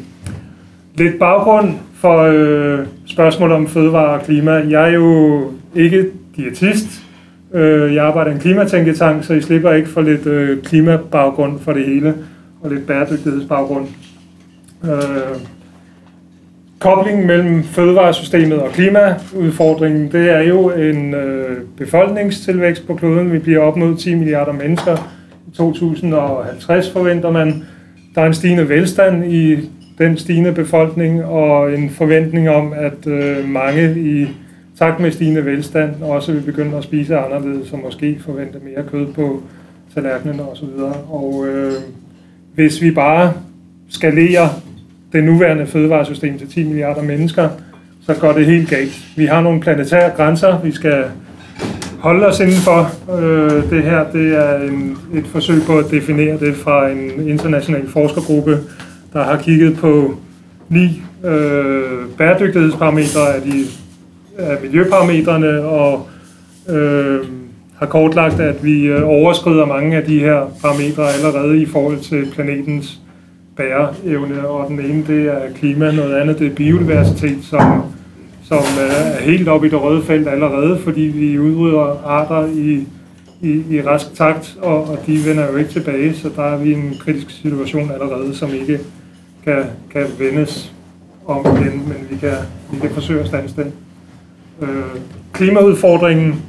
Lidt 0.94 1.18
baggrund 1.18 1.74
for 1.94 2.18
øh, 2.22 2.86
spørgsmål 3.06 3.52
om 3.52 3.68
fødevare 3.68 4.18
og 4.18 4.22
klima. 4.24 4.52
Jeg 4.52 4.88
er 4.88 4.92
jo 4.94 5.42
ikke 5.74 6.06
diætist. 6.36 6.86
Øh, 7.54 7.94
jeg 7.94 8.04
arbejder 8.04 8.30
i 8.30 8.34
en 8.34 8.40
klimatænketank, 8.40 9.24
så 9.24 9.34
I 9.34 9.40
slipper 9.40 9.72
ikke 9.72 9.88
for 9.88 10.00
lidt 10.00 10.26
øh, 10.26 10.62
klimabaggrund 10.62 11.60
for 11.60 11.72
det 11.72 11.86
hele 11.86 12.14
og 12.64 12.70
lidt 12.70 12.86
bæredygtighedsbaggrund. 12.86 13.86
Øh, 14.84 15.38
koblingen 16.78 17.26
mellem 17.26 17.62
fødevaresystemet 17.62 18.58
og 18.58 18.72
klimaudfordringen, 18.72 20.12
det 20.12 20.30
er 20.30 20.40
jo 20.42 20.70
en 20.70 21.14
øh, 21.14 21.58
befolkningstilvækst 21.76 22.86
på 22.86 22.94
kloden. 22.94 23.32
Vi 23.32 23.38
bliver 23.38 23.60
op 23.60 23.76
mod 23.76 23.96
10 23.96 24.14
milliarder 24.14 24.52
mennesker. 24.52 24.96
I 25.48 25.56
2050 25.56 26.90
forventer 26.90 27.30
man. 27.30 27.64
Der 28.14 28.22
er 28.22 28.26
en 28.26 28.34
stigende 28.34 28.68
velstand 28.68 29.32
i 29.32 29.70
den 29.98 30.16
stigende 30.16 30.52
befolkning, 30.52 31.24
og 31.24 31.74
en 31.74 31.90
forventning 31.90 32.50
om, 32.50 32.72
at 32.72 33.06
øh, 33.06 33.48
mange 33.48 34.00
i 34.00 34.26
takt 34.78 35.00
med 35.00 35.10
stigende 35.10 35.44
velstand 35.44 36.02
også 36.02 36.32
vil 36.32 36.40
begynde 36.42 36.76
at 36.76 36.84
spise 36.84 37.16
anderledes, 37.16 37.72
og 37.72 37.78
måske 37.78 38.18
forvente 38.20 38.58
mere 38.58 38.84
kød 38.90 39.06
på 39.12 39.42
tallerkenen 39.94 40.40
osv. 40.40 40.68
Og 41.08 41.46
øh, 41.48 41.72
hvis 42.54 42.82
vi 42.82 42.90
bare 42.90 43.32
skalerer 43.88 44.48
det 45.12 45.24
nuværende 45.24 45.66
fødevaresystem 45.66 46.38
til 46.38 46.48
10 46.48 46.64
milliarder 46.64 47.02
mennesker, 47.02 47.48
så 48.06 48.14
går 48.14 48.32
det 48.32 48.46
helt 48.46 48.70
galt. 48.70 49.06
Vi 49.16 49.26
har 49.26 49.40
nogle 49.40 49.60
planetære 49.60 50.10
grænser, 50.10 50.60
vi 50.64 50.72
skal 50.72 51.04
holde 51.98 52.26
os 52.26 52.40
indenfor. 52.40 52.90
Øh, 53.20 53.70
det 53.70 53.82
her 53.82 54.04
det 54.12 54.36
er 54.36 54.56
en, 54.56 54.96
et 55.14 55.26
forsøg 55.26 55.62
på 55.66 55.78
at 55.78 55.84
definere 55.90 56.38
det 56.38 56.54
fra 56.56 56.88
en 56.88 57.28
international 57.28 57.88
forskergruppe, 57.88 58.58
der 59.12 59.24
har 59.24 59.36
kigget 59.36 59.76
på 59.76 60.14
ni 60.68 61.02
Øh, 61.24 62.08
bæredygtighedsparametre 62.18 63.34
af, 63.34 63.42
de, 63.42 63.64
af 64.38 64.56
miljøparametrene, 64.62 65.62
og 65.62 66.08
øh, 66.68 67.20
har 67.78 67.86
kortlagt, 67.86 68.40
at 68.40 68.64
vi 68.64 68.86
øh, 68.86 69.08
overskrider 69.08 69.66
mange 69.66 69.96
af 69.96 70.04
de 70.04 70.20
her 70.20 70.46
parametre 70.62 71.12
allerede 71.12 71.62
i 71.62 71.66
forhold 71.66 71.98
til 71.98 72.26
planetens 72.32 73.00
bæreevne, 73.56 74.48
og 74.48 74.68
den 74.68 74.80
ene 74.80 75.04
det 75.06 75.26
er 75.26 75.40
klima, 75.54 75.92
noget 75.92 76.14
andet 76.14 76.38
det 76.38 76.46
er 76.46 76.54
biodiversitet, 76.54 77.38
som, 77.42 77.82
som 78.42 78.58
øh, 78.58 79.16
er 79.16 79.20
helt 79.20 79.48
oppe 79.48 79.66
i 79.66 79.70
det 79.70 79.82
røde 79.82 80.02
felt 80.02 80.28
allerede, 80.28 80.78
fordi 80.78 81.00
vi 81.00 81.38
udrydder 81.38 82.02
arter 82.06 82.46
i, 82.46 82.86
i, 83.42 83.62
i 83.70 83.82
rask 83.82 84.14
takt, 84.14 84.56
og, 84.62 84.82
og 84.82 84.98
de 85.06 85.18
vender 85.26 85.50
jo 85.52 85.56
ikke 85.56 85.70
tilbage, 85.70 86.14
så 86.14 86.30
der 86.36 86.42
er 86.42 86.58
vi 86.58 86.70
i 86.70 86.74
en 86.74 86.94
kritisk 87.00 87.30
situation 87.30 87.90
allerede, 87.90 88.34
som 88.34 88.50
ikke 88.60 88.78
kan, 89.44 89.62
kan 89.92 90.06
vendes 90.18 90.74
om 91.26 91.46
igen, 91.56 91.72
men 91.72 92.06
vi 92.10 92.16
kan, 92.16 92.34
vi 92.72 92.78
kan 92.80 92.90
forsøge 92.90 93.20
at 93.20 93.26
standse 93.26 93.56
den. 93.56 93.72
Øh, 94.62 95.00
klimaudfordringen, 95.32 96.42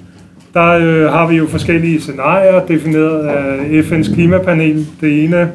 der 0.56 0.72
øh, 0.72 1.12
har 1.12 1.28
vi 1.28 1.36
jo 1.36 1.48
forskellige 1.48 2.02
scenarier, 2.02 2.66
defineret 2.66 3.28
af 3.28 3.82
FN's 3.82 4.14
klimapanel. 4.14 4.88
Det 5.02 5.24
ene 5.24 5.52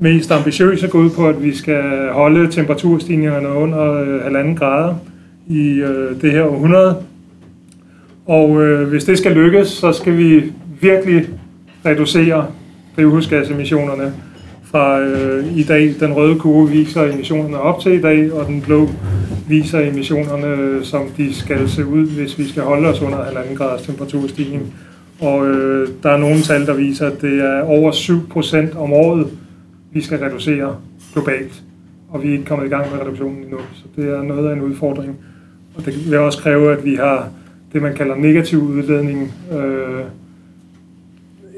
mest 0.00 0.32
ambitiøse 0.32 0.88
går 0.88 0.98
ud 0.98 1.10
på, 1.10 1.28
at 1.28 1.42
vi 1.42 1.56
skal 1.56 2.08
holde 2.12 2.50
temperaturstigningerne 2.50 3.48
under 3.48 3.92
øh, 3.92 4.22
halvanden 4.22 4.56
grader 4.56 4.94
i 5.48 5.68
øh, 5.68 6.20
det 6.22 6.32
her 6.32 6.42
århundrede. 6.42 6.96
Og 8.26 8.62
øh, 8.62 8.88
hvis 8.88 9.04
det 9.04 9.18
skal 9.18 9.32
lykkes, 9.32 9.68
så 9.68 9.92
skal 9.92 10.18
vi 10.18 10.52
virkelig 10.80 11.24
reducere 11.86 12.46
drivhusgasemissionerne 12.96 14.12
fra 14.64 15.00
øh, 15.00 15.56
i 15.56 15.62
dag. 15.62 15.94
Den 16.00 16.12
røde 16.12 16.38
kurve 16.38 16.70
viser 16.70 17.12
emissionerne 17.12 17.60
op 17.60 17.80
til 17.80 17.92
i 17.92 18.00
dag, 18.00 18.32
og 18.32 18.46
den 18.46 18.60
blå 18.60 18.88
viser 19.48 19.80
emissionerne, 19.80 20.84
som 20.84 21.08
de 21.16 21.34
skal 21.34 21.68
se 21.68 21.86
ud, 21.86 22.06
hvis 22.06 22.38
vi 22.38 22.48
skal 22.48 22.62
holde 22.62 22.88
os 22.88 23.02
under 23.02 23.24
1,5 23.24 23.54
graders 23.54 23.82
temperaturstigning. 23.82 24.74
Og 25.20 25.46
øh, 25.46 25.88
der 26.02 26.10
er 26.10 26.16
nogle 26.16 26.42
tal, 26.42 26.66
der 26.66 26.74
viser, 26.74 27.06
at 27.06 27.20
det 27.20 27.40
er 27.40 27.62
over 27.62 27.92
7% 28.72 28.78
om 28.78 28.92
året, 28.92 29.26
vi 29.92 30.00
skal 30.00 30.18
reducere 30.18 30.76
globalt. 31.12 31.62
Og 32.08 32.22
vi 32.22 32.28
er 32.28 32.32
ikke 32.32 32.44
kommet 32.44 32.66
i 32.66 32.68
gang 32.68 32.92
med 32.92 33.00
reduktionen 33.00 33.42
endnu, 33.42 33.58
så 33.74 33.84
det 33.96 34.08
er 34.08 34.22
noget 34.22 34.48
af 34.48 34.52
en 34.52 34.62
udfordring. 34.62 35.16
Og 35.74 35.84
det 35.84 36.10
vil 36.10 36.18
også 36.18 36.38
kræve, 36.38 36.72
at 36.72 36.84
vi 36.84 36.94
har 36.94 37.28
det, 37.72 37.82
man 37.82 37.94
kalder 37.94 38.14
negativ 38.14 38.58
udledning, 38.58 39.32
øh, 39.52 40.04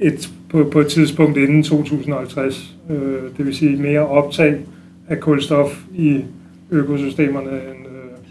et, 0.00 0.30
på, 0.48 0.68
på 0.72 0.80
et 0.80 0.86
tidspunkt 0.86 1.36
inden 1.36 1.62
2050. 1.62 2.74
Øh, 2.90 2.96
det 3.36 3.46
vil 3.46 3.54
sige 3.54 3.76
mere 3.76 4.06
optag 4.06 4.58
af 5.08 5.20
kulstof 5.20 5.78
i 5.94 6.20
økosystemerne, 6.70 7.60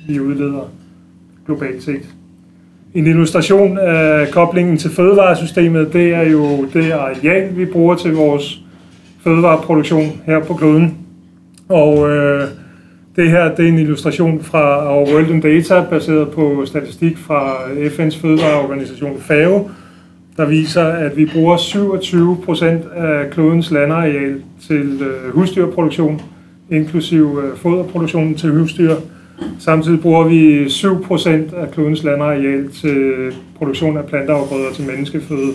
vi 0.07 0.19
udleder 0.19 0.71
globalt 1.45 1.83
set. 1.83 2.15
En 2.93 3.07
illustration 3.07 3.77
af 3.77 4.31
koblingen 4.31 4.77
til 4.77 4.91
fødevaresystemet, 4.91 5.93
det 5.93 6.13
er 6.13 6.29
jo 6.29 6.65
det 6.73 6.91
areal, 6.91 7.57
vi 7.57 7.65
bruger 7.65 7.95
til 7.95 8.13
vores 8.13 8.61
fødevareproduktion 9.23 10.21
her 10.25 10.39
på 10.39 10.53
kloden. 10.53 10.97
Og 11.69 12.09
øh, 12.09 12.47
det 13.15 13.29
her 13.29 13.55
det 13.55 13.65
er 13.65 13.69
en 13.69 13.79
illustration 13.79 14.43
fra 14.43 14.93
Our 14.93 15.13
World 15.13 15.29
in 15.29 15.41
Data, 15.41 15.83
baseret 15.89 16.29
på 16.29 16.63
statistik 16.65 17.17
fra 17.17 17.55
FN's 17.65 18.21
fødevareorganisation 18.21 19.19
FAO, 19.19 19.69
der 20.37 20.45
viser, 20.45 20.83
at 20.83 21.17
vi 21.17 21.25
bruger 21.25 21.57
27 21.57 22.37
procent 22.45 22.83
af 22.95 23.29
klodens 23.31 23.71
landareal 23.71 24.41
til 24.67 25.01
øh, 25.01 25.33
husdyrproduktion, 25.33 26.21
inklusiv 26.69 27.41
øh, 27.43 27.57
foderproduktionen 27.57 28.35
til 28.35 28.51
husdyr. 28.51 28.95
Samtidig 29.59 30.01
bruger 30.01 30.23
vi 30.27 30.65
7% 30.65 31.55
af 31.55 31.71
klodens 31.71 32.03
landareal 32.03 32.71
til 32.71 33.31
produktion 33.57 33.97
af 33.97 34.05
planteafgrøder 34.05 34.71
til 34.73 34.87
menneskeføde. 34.87 35.53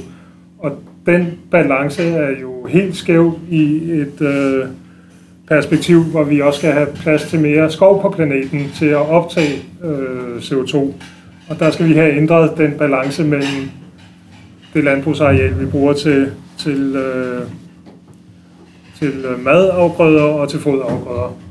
Og 0.58 0.72
den 1.06 1.38
balance 1.50 2.02
er 2.02 2.40
jo 2.40 2.66
helt 2.66 2.96
skæv 2.96 3.38
i 3.50 3.90
et 3.90 4.20
øh, 4.20 4.66
perspektiv, 5.48 6.02
hvor 6.02 6.24
vi 6.24 6.40
også 6.40 6.58
skal 6.58 6.72
have 6.72 6.88
plads 7.02 7.22
til 7.22 7.40
mere 7.40 7.70
skov 7.70 8.02
på 8.02 8.08
planeten 8.08 8.70
til 8.74 8.86
at 8.86 9.10
optage 9.10 9.62
øh, 9.84 10.36
CO2. 10.36 10.76
Og 11.48 11.58
der 11.58 11.70
skal 11.70 11.88
vi 11.88 11.94
have 11.94 12.16
ændret 12.16 12.50
den 12.58 12.72
balance 12.78 13.24
mellem 13.24 13.70
det 14.74 14.84
landbrugsareal, 14.84 15.60
vi 15.60 15.66
bruger 15.66 15.92
til, 15.92 16.32
til, 16.58 16.96
øh, 16.96 17.42
til 18.98 19.24
øh, 19.24 19.44
madafgrøder 19.44 20.22
og 20.22 20.48
til 20.48 20.60
foderafgrøder. 20.60 21.49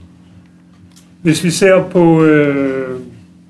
Hvis 1.21 1.43
vi 1.43 1.49
ser 1.49 1.83
på 1.83 2.23
øh, 2.23 2.99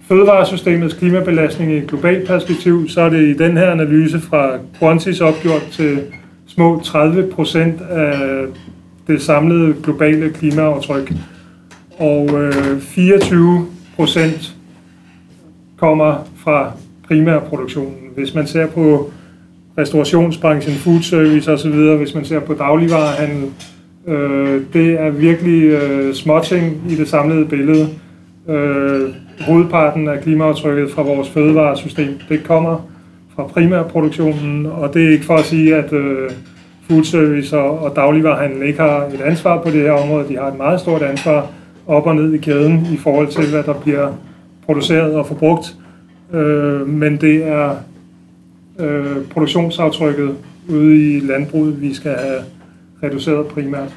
fødevaresystemets 0.07 0.93
klimabelastning 0.93 1.71
i 1.71 1.77
et 1.77 1.87
globalt 1.87 2.27
perspektiv, 2.27 2.89
så 2.89 3.01
er 3.01 3.09
det 3.09 3.27
i 3.27 3.33
den 3.33 3.57
her 3.57 3.71
analyse 3.71 4.19
fra 4.19 4.57
Qantas 4.79 5.21
opgjort 5.21 5.67
til 5.71 5.99
små 6.47 6.81
30 6.83 7.31
procent 7.31 7.81
af 7.81 8.45
det 9.07 9.21
samlede 9.21 9.75
globale 9.83 10.29
klimaaftryk. 10.29 11.13
Og 11.97 12.29
øh, 12.33 12.81
24 12.81 13.67
procent 13.95 14.55
kommer 15.77 16.27
fra 16.37 16.71
primærproduktionen. 17.07 18.09
Hvis 18.15 18.35
man 18.35 18.47
ser 18.47 18.67
på 18.67 19.11
restaurationsbranchen, 19.77 20.75
food 20.75 21.01
service 21.01 21.51
osv., 21.51 21.71
hvis 21.71 22.15
man 22.15 22.25
ser 22.25 22.39
på 22.39 22.53
dagligvarehandel, 22.53 23.49
øh, 24.09 24.61
det 24.73 25.01
er 25.01 25.09
virkelig 25.09 25.63
øh, 25.63 26.13
småting 26.13 26.83
i 26.89 26.95
det 26.95 27.07
samlede 27.07 27.45
billede. 27.45 27.87
Øh, 28.49 29.09
hovedparten 29.39 30.07
af 30.07 30.21
klimaaftrykket 30.21 30.91
fra 30.91 31.01
vores 31.01 31.29
fødevaresystem, 31.29 32.13
det 32.29 32.43
kommer 32.43 32.89
fra 33.35 33.43
primærproduktionen, 33.43 34.65
og 34.65 34.93
det 34.93 35.05
er 35.05 35.11
ikke 35.11 35.25
for 35.25 35.35
at 35.35 35.45
sige, 35.45 35.75
at 35.75 35.93
øh, 35.93 36.29
foodservice 36.89 37.57
og, 37.57 37.79
og 37.79 37.95
dagligvarerhandel 37.95 38.67
ikke 38.67 38.79
har 38.79 39.05
et 39.05 39.21
ansvar 39.21 39.61
på 39.61 39.69
det 39.69 39.81
her 39.81 39.91
område. 39.91 40.27
De 40.29 40.37
har 40.37 40.47
et 40.47 40.57
meget 40.57 40.79
stort 40.79 41.01
ansvar 41.01 41.47
op 41.87 42.07
og 42.07 42.15
ned 42.15 42.33
i 42.33 42.37
kæden 42.37 42.87
i 42.93 42.97
forhold 42.97 43.27
til, 43.27 43.49
hvad 43.51 43.63
der 43.63 43.73
bliver 43.73 44.13
produceret 44.65 45.15
og 45.15 45.27
forbrugt. 45.27 45.75
Øh, 46.33 46.87
men 46.87 47.17
det 47.17 47.47
er 47.47 47.75
øh, 48.79 49.25
produktionsaftrykket 49.29 50.35
ude 50.69 51.15
i 51.15 51.19
landbruget, 51.19 51.81
vi 51.81 51.93
skal 51.93 52.11
have 52.11 52.41
reduceret 53.03 53.47
primært. 53.47 53.95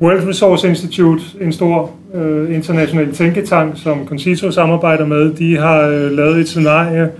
World 0.00 0.28
Resource 0.28 0.68
Institute, 0.68 1.22
en 1.40 1.52
stor 1.52 1.90
øh, 2.14 2.54
international 2.54 3.12
tænketank, 3.12 3.72
som 3.76 4.06
Concito 4.06 4.50
samarbejder 4.50 5.06
med, 5.06 5.34
de 5.34 5.56
har 5.56 5.80
øh, 5.80 6.10
lavet 6.12 6.40
et 6.40 6.48
scenarie 6.48 7.10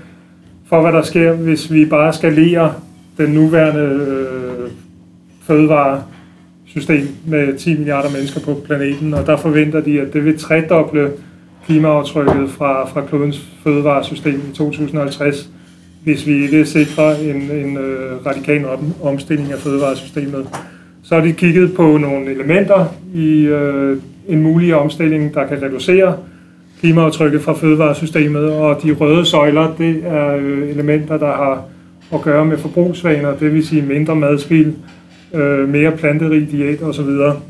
for, 0.66 0.80
hvad 0.80 0.92
der 0.92 1.02
sker, 1.02 1.32
hvis 1.32 1.72
vi 1.72 1.84
bare 1.84 2.12
skalerer 2.12 2.70
den 3.18 3.30
nuværende 3.30 3.80
øh, 3.80 4.70
fødevaresystem 5.42 7.08
med 7.26 7.58
10 7.58 7.76
milliarder 7.76 8.10
mennesker 8.10 8.40
på 8.40 8.60
planeten, 8.64 9.14
og 9.14 9.26
der 9.26 9.36
forventer 9.36 9.80
de, 9.80 10.00
at 10.00 10.12
det 10.12 10.24
vil 10.24 10.38
tredoble 10.38 11.10
klimaaftrykket 11.66 12.50
fra, 12.50 12.88
fra 12.88 13.06
klodens 13.06 13.40
fødevaresystem 13.64 14.42
i 14.52 14.54
2050, 14.54 15.50
hvis 16.04 16.26
vi 16.26 16.46
vil 16.46 16.66
sikre 16.66 17.22
en, 17.22 17.36
en 17.36 17.76
øh, 17.76 18.26
radikal 18.26 18.66
omstilling 19.02 19.52
af 19.52 19.58
fødevaresystemet. 19.58 20.46
Så 21.02 21.14
har 21.14 21.22
de 21.22 21.32
kigget 21.32 21.74
på 21.74 21.96
nogle 21.98 22.30
elementer 22.30 22.94
i 23.14 23.40
øh, 23.40 23.96
en 24.28 24.42
mulig 24.42 24.74
omstilling, 24.74 25.34
der 25.34 25.46
kan 25.46 25.62
reducere 25.62 26.16
klimaaftrykket 26.80 27.42
fra 27.42 27.52
fødevaresystemet, 27.52 28.52
og 28.52 28.82
de 28.82 28.92
røde 28.92 29.26
søjler, 29.26 29.74
det 29.78 30.02
er 30.06 30.36
øh, 30.36 30.68
elementer, 30.68 31.18
der 31.18 31.26
har 31.26 31.64
at 32.14 32.22
gøre 32.22 32.44
med 32.44 32.58
forbrugsvaner, 32.58 33.36
det 33.36 33.54
vil 33.54 33.66
sige 33.66 33.82
mindre 33.82 34.16
madspil, 34.16 34.74
øh, 35.34 35.68
mere 35.68 35.90
planterig 35.96 36.50
diæt 36.50 36.82
osv. 36.82 37.08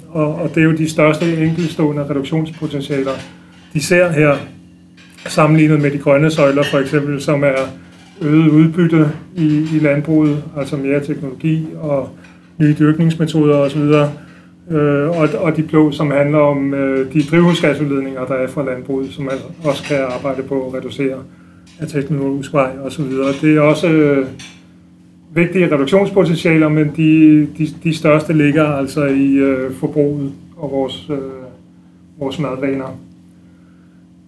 Og, 0.08 0.34
og 0.34 0.50
det 0.54 0.60
er 0.60 0.64
jo 0.64 0.72
de 0.72 0.90
største 0.90 1.36
enkeltstående 1.36 2.06
reduktionspotentialer, 2.10 3.12
de 3.74 3.82
ser 3.82 4.12
her, 4.12 4.34
sammenlignet 5.26 5.80
med 5.80 5.90
de 5.90 5.98
grønne 5.98 6.30
søjler 6.30 6.62
for 6.70 6.78
eksempel, 6.78 7.20
som 7.20 7.44
er 7.44 7.56
øget 8.20 8.48
udbytte 8.48 9.10
i, 9.36 9.46
i 9.46 9.78
landbruget, 9.78 10.44
altså 10.56 10.76
mere 10.76 11.04
teknologi 11.04 11.66
og 11.80 12.08
nye 12.58 12.76
dyrkningsmetoder 12.78 13.56
osv., 13.56 13.80
øh, 14.70 15.08
og, 15.08 15.28
og 15.38 15.56
de 15.56 15.62
blå, 15.62 15.90
som 15.90 16.10
handler 16.10 16.38
om 16.38 16.74
øh, 16.74 17.12
de 17.12 17.22
drivhusgasudledninger, 17.22 18.24
der 18.24 18.34
er 18.34 18.46
fra 18.46 18.64
landbruget, 18.64 19.12
som 19.12 19.24
man 19.24 19.34
også 19.64 19.82
kan 19.84 19.98
arbejde 19.98 20.42
på 20.42 20.66
at 20.66 20.74
reducere 20.74 21.16
af 21.80 21.88
teknologisk 21.88 22.52
vej 22.52 22.70
osv. 22.84 23.04
Det 23.42 23.56
er 23.56 23.60
også 23.60 23.88
øh, 23.88 24.26
vigtige 25.34 25.74
reduktionspotentialer, 25.74 26.68
men 26.68 26.92
de, 26.96 27.40
de, 27.58 27.68
de 27.84 27.94
største 27.94 28.32
ligger 28.32 28.64
altså 28.64 29.04
i 29.04 29.32
øh, 29.32 29.72
forbruget 29.72 30.32
og 30.56 30.70
vores, 30.70 31.06
øh, 31.10 31.18
vores 32.18 32.38
madvaner. 32.38 32.98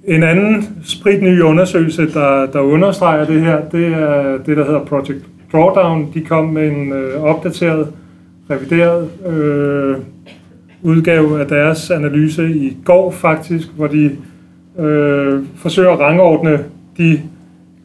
En 0.04 0.22
anden 0.22 0.68
spritny 0.84 1.40
undersøgelse, 1.40 2.12
der, 2.14 2.46
der 2.46 2.60
understreger 2.60 3.24
det 3.24 3.40
her, 3.40 3.60
det 3.72 3.86
er 3.86 4.38
det, 4.46 4.56
der 4.56 4.64
hedder 4.64 4.84
Project 4.84 5.24
Drawdown. 5.52 6.10
De 6.14 6.20
kom 6.20 6.44
med 6.44 6.68
en 6.68 6.92
øh, 6.92 7.22
opdateret, 7.22 7.88
revideret 8.50 9.08
øh, 9.26 9.96
udgave 10.82 11.40
af 11.40 11.46
deres 11.46 11.90
analyse 11.90 12.50
i 12.50 12.76
går 12.84 13.10
faktisk, 13.10 13.68
hvor 13.76 13.86
de 13.86 14.10
øh, 14.78 15.40
forsøger 15.56 15.90
at 15.90 16.00
rangordne 16.00 16.58
de 16.98 17.20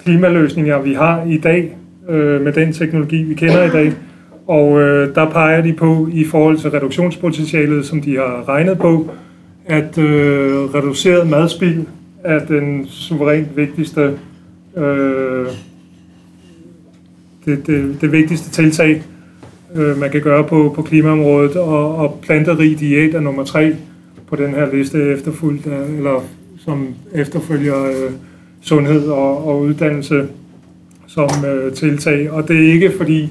klimaløsninger, 0.04 0.82
vi 0.82 0.94
har 0.94 1.24
i 1.28 1.38
dag 1.38 1.78
øh, 2.10 2.42
med 2.42 2.54
den 2.54 2.74
teknologi, 2.74 3.24
vi 3.24 3.34
kender 3.34 3.64
i 3.64 3.70
dag. 3.70 3.92
Og 4.48 4.82
øh, 4.82 5.16
der 5.16 5.30
peger 5.30 5.62
de 5.62 5.74
på, 5.74 6.10
i 6.12 6.26
forhold 6.26 6.58
til 6.58 6.70
reduktionspotentialet, 6.70 7.86
som 7.86 8.02
de 8.02 8.16
har 8.16 8.50
regnet 8.50 8.78
på, 8.78 9.12
at 9.66 9.98
øh, 9.98 10.54
reduceret 10.76 11.30
madspild 11.30 11.86
er 12.24 12.46
den 12.46 12.88
suverænt 12.88 13.58
vigtigste 13.58 14.20
øh, 14.78 15.48
det, 17.46 17.68
det, 17.68 17.98
det 18.02 18.12
vigtigste 18.12 18.52
tiltag, 18.52 19.04
øh, 19.76 20.00
man 20.00 20.10
kan 20.10 20.22
gøre 20.22 20.44
på, 20.44 20.74
på 20.76 20.82
klimaområdet, 20.82 21.56
og, 21.56 21.96
og 21.96 22.20
planterig 22.22 22.80
diæt 22.80 23.16
er 23.16 23.20
nummer 23.20 23.44
tre 23.44 23.76
på 24.28 24.36
den 24.36 24.50
her 24.50 24.76
liste 24.76 25.14
efterfulgt, 25.14 25.68
eller 25.68 26.24
som 26.58 26.96
efterfølger 27.14 27.86
øh, 27.86 28.12
sundhed 28.62 29.08
og, 29.08 29.48
og 29.48 29.62
uddannelse 29.62 30.28
som 31.08 31.30
øh, 31.46 31.74
tiltag. 31.74 32.32
Og 32.32 32.48
det 32.48 32.68
er 32.68 32.74
ikke 32.74 32.92
fordi, 32.98 33.30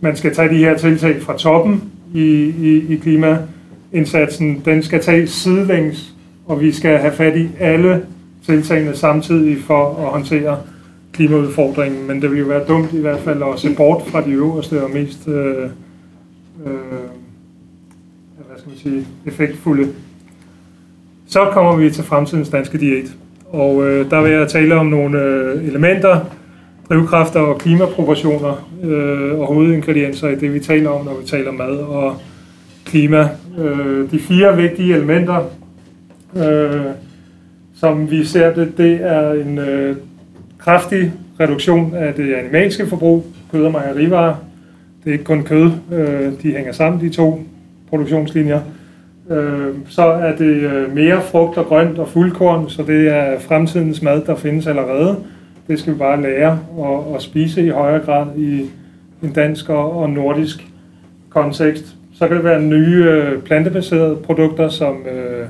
man 0.00 0.16
skal 0.16 0.34
tage 0.34 0.48
de 0.48 0.58
her 0.58 0.76
tiltag 0.76 1.22
fra 1.22 1.38
toppen 1.38 1.82
i, 2.14 2.52
i, 2.62 2.84
i 2.88 2.96
klimaindsatsen. 2.96 4.62
Den 4.64 4.82
skal 4.82 5.02
tages 5.02 5.30
sidelængs, 5.30 6.14
og 6.46 6.60
vi 6.60 6.72
skal 6.72 6.98
have 6.98 7.12
fat 7.12 7.36
i 7.36 7.48
alle 7.58 8.02
tiltagene 8.48 8.96
samtidig 8.96 9.62
for 9.62 10.06
at 10.06 10.10
håndtere 10.12 10.58
klimaudfordringen. 11.12 12.06
Men 12.06 12.22
det 12.22 12.30
vil 12.30 12.38
jo 12.38 12.46
være 12.46 12.64
dumt 12.68 12.92
i 12.92 13.00
hvert 13.00 13.20
fald 13.20 13.42
at 13.42 13.60
se 13.60 13.74
bort 13.76 14.02
fra 14.06 14.20
de 14.20 14.30
øverste 14.30 14.82
og 14.84 14.90
mest 14.90 15.28
øh, 15.28 15.64
øh, 16.66 16.72
hvad 18.48 18.58
skal 18.58 18.68
man 18.68 18.78
sige, 18.78 19.06
effektfulde. 19.26 19.88
Så 21.26 21.50
kommer 21.52 21.76
vi 21.76 21.90
til 21.90 22.04
fremtidens 22.04 22.48
danske 22.48 22.78
diæt. 22.78 23.10
Og 23.46 23.86
øh, 23.86 24.10
der 24.10 24.22
vil 24.22 24.32
jeg 24.32 24.48
tale 24.48 24.74
om 24.74 24.86
nogle 24.86 25.22
øh, 25.22 25.64
elementer, 25.64 26.20
drivkræfter 26.88 27.40
og 27.40 27.58
klimaproportioner 27.58 28.68
øh, 28.84 29.38
og 29.40 29.46
hovedingredienser 29.46 30.28
i 30.28 30.34
det, 30.34 30.54
vi 30.54 30.60
taler 30.60 30.90
om, 30.90 31.04
når 31.04 31.20
vi 31.20 31.26
taler 31.26 31.52
mad 31.52 31.76
og 31.76 32.16
klima. 32.84 33.28
Øh, 33.58 34.10
de 34.10 34.18
fire 34.18 34.56
vigtige 34.56 34.94
elementer, 34.94 35.44
øh, 36.36 36.80
som 37.80 38.10
vi 38.10 38.24
ser 38.24 38.54
det, 38.54 38.78
det 38.78 38.98
er 39.02 39.32
en 39.32 39.58
øh, 39.58 39.96
kraftig 40.58 41.12
reduktion 41.40 41.94
af 41.94 42.14
det 42.14 42.34
animalske 42.34 42.86
forbrug, 42.86 43.26
kød 43.52 43.64
og 43.64 43.72
mejerivarer. 43.72 44.34
Det 45.04 45.10
er 45.10 45.12
ikke 45.12 45.24
kun 45.24 45.42
kød, 45.42 45.70
øh, 45.92 46.32
de 46.42 46.52
hænger 46.52 46.72
sammen, 46.72 47.00
de 47.00 47.10
to 47.10 47.40
produktionslinjer. 47.90 48.60
Øh, 49.30 49.74
så 49.88 50.02
er 50.02 50.36
det 50.36 50.44
øh, 50.44 50.94
mere 50.94 51.22
frugt 51.22 51.58
og 51.58 51.66
grønt 51.66 51.98
og 51.98 52.08
fuldkorn, 52.08 52.68
så 52.68 52.82
det 52.82 53.08
er 53.08 53.38
fremtidens 53.38 54.02
mad, 54.02 54.22
der 54.26 54.36
findes 54.36 54.66
allerede. 54.66 55.16
Det 55.68 55.78
skal 55.78 55.92
vi 55.92 55.98
bare 55.98 56.22
lære 56.22 56.58
at, 56.78 57.14
at 57.14 57.22
spise 57.22 57.66
i 57.66 57.68
højere 57.68 58.04
grad 58.04 58.26
i 58.36 58.70
en 59.22 59.32
dansk 59.32 59.68
og 59.68 60.10
nordisk 60.10 60.66
kontekst. 61.28 61.94
Så 62.14 62.28
kan 62.28 62.36
det 62.36 62.44
være 62.44 62.62
nye 62.62 63.04
øh, 63.04 63.42
plantebaserede 63.42 64.16
produkter 64.16 64.68
som 64.68 64.96
øh, 65.06 65.46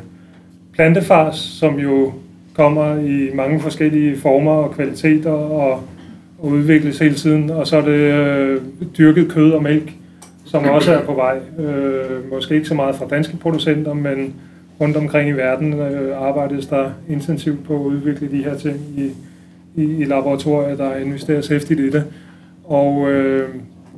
plantefars, 0.78 1.36
som 1.36 1.78
jo 1.78 2.12
kommer 2.54 2.98
i 3.00 3.30
mange 3.34 3.60
forskellige 3.60 4.16
former 4.16 4.52
og 4.52 4.74
kvaliteter 4.74 5.30
og, 5.30 5.82
og 6.38 6.48
udvikles 6.48 6.98
hele 6.98 7.14
tiden. 7.14 7.50
Og 7.50 7.66
så 7.66 7.76
er 7.76 7.80
det 7.80 7.90
øh, 7.90 8.60
dyrket 8.98 9.28
kød 9.28 9.52
og 9.52 9.62
mælk, 9.62 9.92
som 10.44 10.64
også 10.64 10.94
er 10.94 11.02
på 11.02 11.14
vej. 11.14 11.38
Øh, 11.58 12.30
måske 12.32 12.54
ikke 12.54 12.68
så 12.68 12.74
meget 12.74 12.96
fra 12.96 13.06
danske 13.10 13.36
producenter, 13.36 13.94
men 13.94 14.34
rundt 14.80 14.96
omkring 14.96 15.28
i 15.28 15.32
verden 15.32 15.72
øh, 15.72 16.22
arbejdes 16.22 16.66
der 16.66 16.90
intensivt 17.08 17.64
på 17.64 17.74
at 17.74 17.80
udvikle 17.80 18.30
de 18.30 18.44
her 18.44 18.56
ting 18.56 18.76
i, 18.96 19.10
i, 19.82 20.00
i 20.00 20.04
laboratorier, 20.04 20.76
der 20.76 20.96
investeres 20.96 21.48
hæftigt 21.48 21.80
i 21.80 21.90
det. 21.90 22.04
Og 22.64 23.10
øh, 23.10 23.48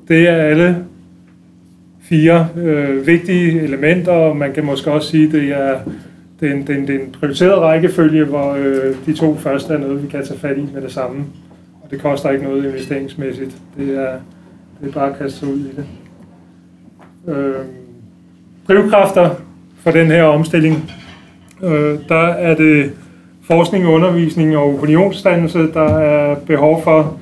det 0.08 0.28
er 0.28 0.36
alle 0.36 0.76
fire 2.00 2.48
øh, 2.56 3.06
vigtige 3.06 3.60
elementer, 3.60 4.12
og 4.12 4.36
man 4.36 4.52
kan 4.52 4.64
måske 4.64 4.92
også 4.92 5.08
sige, 5.08 5.26
at 5.26 5.32
det 5.32 5.48
er, 5.48 5.78
det 6.40 6.50
er, 6.50 6.55
en, 6.55 6.66
det 6.66 6.70
er, 6.70 6.79
en, 6.79 6.87
det 6.87 6.94
er 6.94 7.00
en 7.00 7.12
prioriteret 7.20 7.59
rækkefølge, 7.59 8.24
hvor 8.24 8.53
øh, 8.53 8.94
de 9.07 9.12
to 9.12 9.35
første 9.35 9.74
er 9.74 9.79
noget, 9.79 10.03
vi 10.03 10.09
kan 10.09 10.26
tage 10.26 10.40
fat 10.40 10.59
i 10.59 10.66
med 10.74 10.83
det 10.83 10.92
samme. 10.92 11.24
Og 11.83 11.90
det 11.90 12.00
koster 12.03 12.31
ikke 12.31 12.44
noget 12.44 12.64
investeringsmæssigt. 12.64 13.57
Det 13.79 13.96
er, 13.96 14.12
det 14.81 14.88
er 14.88 14.92
bare 14.92 15.11
at 15.11 15.18
kaste 15.18 15.38
sig 15.38 15.48
ud 15.48 15.59
i 15.59 15.70
det. 15.76 15.85
Øh, 17.35 17.55
drivkræfter 18.68 19.31
for 19.76 19.90
den 19.90 20.07
her 20.07 20.22
omstilling, 20.22 20.92
øh, 21.62 21.98
der 22.09 22.26
er 22.26 22.55
det 22.55 22.92
forskning, 23.42 23.87
undervisning 23.87 24.57
og 24.57 24.74
opinionsdannelse, 24.74 25.59
der 25.59 25.98
er 25.98 26.35
behov 26.35 26.83
for 26.83 27.18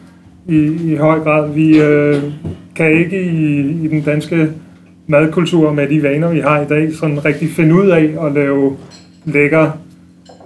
i, 0.49 0.93
i 0.93 0.97
høj 0.97 1.19
grad. 1.21 1.53
Vi 1.53 1.81
øh, 1.81 2.23
kan 2.77 2.93
ikke 2.93 3.23
i, 3.23 3.61
i 3.85 3.89
den 3.89 4.03
danske 4.03 4.49
madkultur 5.07 5.73
med 5.73 5.89
de 5.89 6.03
vaner, 6.03 6.29
vi 6.33 6.41
har 6.41 6.61
i 6.61 6.67
dag, 6.69 6.93
sådan 6.95 7.25
rigtig 7.25 7.49
finde 7.51 7.75
ud 7.75 7.89
af 7.89 8.27
at 8.27 8.33
lave 8.33 8.77
lækker 9.33 9.71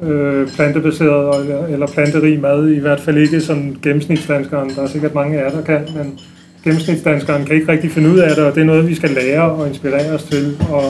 øh, 0.03 0.49
plantebaseret 0.49 1.41
eller, 1.41 1.67
eller 1.67 1.87
planterig 1.87 2.41
mad. 2.41 2.69
I 2.69 2.79
hvert 2.79 3.01
fald 3.01 3.17
ikke 3.17 3.41
sådan 3.41 3.77
gennemsnitsdanskeren. 3.83 4.71
Der 4.71 4.83
er 4.83 4.87
sikkert 4.87 5.15
mange 5.15 5.39
af 5.39 5.45
jer, 5.45 5.51
der 5.51 5.65
kan, 5.65 5.81
men 5.97 6.19
gennemsnitsdanskeren 6.65 7.45
kan 7.45 7.57
ikke 7.57 7.73
rigtig 7.73 7.91
finde 7.91 8.11
ud 8.11 8.19
af 8.19 8.35
det, 8.37 8.45
og 8.45 8.55
det 8.55 8.61
er 8.61 8.65
noget, 8.65 8.89
vi 8.89 8.95
skal 8.95 9.11
lære 9.11 9.53
og 9.53 9.69
inspirere 9.69 10.15
os 10.15 10.25
til 10.25 10.57
og, 10.71 10.85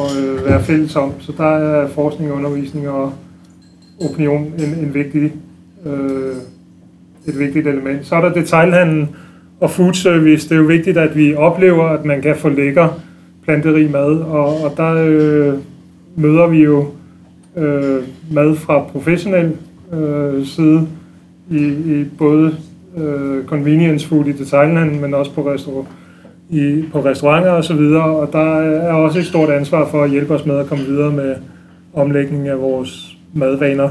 og 0.00 0.08
øh, 0.22 0.46
være 0.46 0.62
fælles 0.62 0.96
om. 0.96 1.12
Så 1.20 1.32
der 1.36 1.56
er 1.56 1.88
forskning, 1.88 2.32
undervisning 2.32 2.88
og 2.88 3.12
opinion 4.00 4.52
en, 4.58 4.86
en 4.86 4.94
vigtig, 4.94 5.32
øh, 5.86 6.36
et 7.26 7.38
vigtigt 7.38 7.66
element. 7.66 8.06
Så 8.06 8.14
er 8.14 8.20
der 8.20 8.32
detailhandlen 8.32 9.08
og 9.60 9.70
food 9.70 9.94
service. 9.94 10.48
Det 10.48 10.54
er 10.54 10.58
jo 10.58 10.66
vigtigt, 10.66 10.98
at 10.98 11.16
vi 11.16 11.34
oplever, 11.34 11.84
at 11.84 12.04
man 12.04 12.22
kan 12.22 12.36
få 12.36 12.48
lækker 12.48 13.00
planterig 13.44 13.90
mad, 13.90 14.20
og, 14.20 14.64
og 14.64 14.72
der 14.76 14.94
øh, 14.94 15.54
møder 16.16 16.46
vi 16.46 16.62
jo 16.62 16.86
øh, 17.56 18.02
mad 18.32 18.56
fra 18.56 18.82
professionel 18.82 19.52
øh, 19.92 20.46
side 20.46 20.88
i, 21.50 21.64
i 21.66 22.04
både 22.18 22.56
øh, 22.96 23.44
convenience 23.44 24.08
food 24.08 24.26
i 24.26 24.32
detailhandlen, 24.32 25.00
men 25.00 25.14
også 25.14 25.32
på, 25.32 25.54
restaur- 25.54 25.86
i, 26.50 26.84
på 26.92 27.04
restauranter 27.04 27.50
og 27.50 27.64
så 27.64 27.74
videre. 27.74 28.04
Og 28.04 28.32
der 28.32 28.54
er 28.60 28.92
også 28.92 29.18
et 29.18 29.26
stort 29.26 29.50
ansvar 29.50 29.88
for 29.88 30.02
at 30.02 30.10
hjælpe 30.10 30.34
os 30.34 30.46
med 30.46 30.58
at 30.58 30.66
komme 30.66 30.84
videre 30.84 31.12
med 31.12 31.34
omlægning 31.94 32.48
af 32.48 32.60
vores 32.60 33.16
madvaner. 33.34 33.88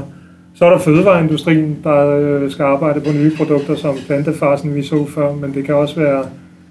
Så 0.54 0.64
er 0.64 0.70
der 0.70 0.78
fødevareindustrien, 0.78 1.76
der 1.84 2.16
øh, 2.16 2.50
skal 2.50 2.62
arbejde 2.62 3.00
på 3.00 3.12
nye 3.12 3.32
produkter 3.36 3.74
som 3.74 3.94
plantefarsen, 4.06 4.74
vi 4.74 4.82
så 4.82 5.06
før, 5.14 5.34
men 5.34 5.54
det 5.54 5.64
kan 5.64 5.74
også 5.74 6.00
være 6.00 6.24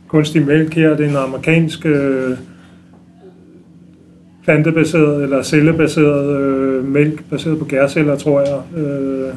kunstig 0.07 0.45
mælk 0.45 0.73
her. 0.73 0.89
Det 0.95 1.05
er 1.05 1.09
en 1.09 1.15
amerikansk 1.15 1.85
øh, 1.85 2.37
plantebaseret 4.43 5.23
eller 5.23 5.41
cellebaseret 5.41 6.39
øh, 6.39 6.87
mælk, 6.87 7.23
baseret 7.29 7.59
på 7.59 7.65
gærceller, 7.65 8.15
tror 8.15 8.39
jeg. 8.39 8.83
Øh, 8.83 9.33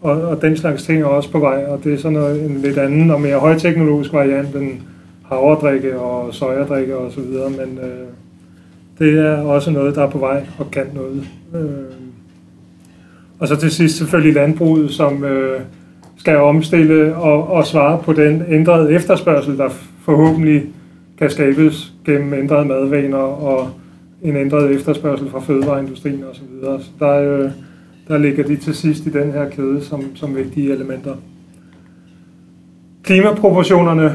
og, 0.00 0.22
og 0.22 0.42
den 0.42 0.56
slags 0.56 0.82
ting 0.82 1.02
er 1.02 1.06
også 1.06 1.30
på 1.30 1.38
vej, 1.38 1.64
og 1.68 1.80
det 1.84 1.94
er 1.94 1.98
sådan 1.98 2.18
noget, 2.18 2.44
en 2.44 2.60
lidt 2.62 2.78
anden 2.78 3.10
og 3.10 3.20
mere 3.20 3.38
højteknologisk 3.38 4.12
variant 4.12 4.54
end 4.56 4.70
havredrikke 5.22 5.98
og 5.98 6.34
sojadrikke 6.34 6.96
og 6.96 7.12
så 7.12 7.20
videre, 7.20 7.50
men 7.50 7.78
øh, 7.78 8.06
det 8.98 9.18
er 9.18 9.36
også 9.36 9.70
noget, 9.70 9.94
der 9.94 10.02
er 10.02 10.10
på 10.10 10.18
vej 10.18 10.46
og 10.58 10.70
kan 10.70 10.86
noget. 10.94 11.24
Øh. 11.54 11.96
Og 13.38 13.48
så 13.48 13.56
til 13.56 13.70
sidst 13.70 13.96
selvfølgelig 13.96 14.34
landbruget, 14.34 14.90
som 14.90 15.24
øh, 15.24 15.60
skal 16.16 16.36
omstille 16.36 17.16
og, 17.16 17.50
og 17.50 17.66
svare 17.66 17.98
på 18.04 18.12
den 18.12 18.42
ændrede 18.48 18.92
efterspørgsel, 18.92 19.58
der 19.58 19.68
forhåbentlig 20.04 20.62
kan 21.18 21.30
skabes 21.30 21.92
gennem 22.06 22.34
ændrede 22.34 22.64
madvaner 22.64 23.18
og 23.18 23.70
en 24.22 24.36
ændret 24.36 24.70
efterspørgsel 24.70 25.30
fra 25.30 25.40
fødevareindustrien 25.40 26.24
osv. 26.24 26.44
Så, 26.62 26.78
så 26.78 26.90
der, 26.98 27.38
øh, 27.38 27.50
der 28.08 28.18
ligger 28.18 28.44
de 28.44 28.56
til 28.56 28.74
sidst 28.74 29.06
i 29.06 29.10
den 29.10 29.32
her 29.32 29.48
kæde 29.48 29.78
som, 29.82 30.16
som 30.16 30.36
vigtige 30.36 30.72
elementer. 30.72 31.14
Klimaproportionerne 33.02 34.12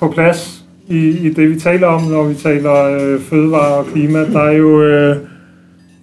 på 0.00 0.08
plads 0.08 0.64
i, 0.88 1.08
i 1.08 1.32
det, 1.34 1.50
vi 1.50 1.60
taler 1.60 1.86
om, 1.86 2.02
når 2.02 2.28
vi 2.28 2.34
taler 2.34 2.74
øh, 2.74 3.20
fødevare 3.20 3.74
og 3.74 3.86
klima. 3.86 4.18
Der 4.18 4.40
er 4.40 4.52
jo 4.52 4.82
øh, 4.82 5.16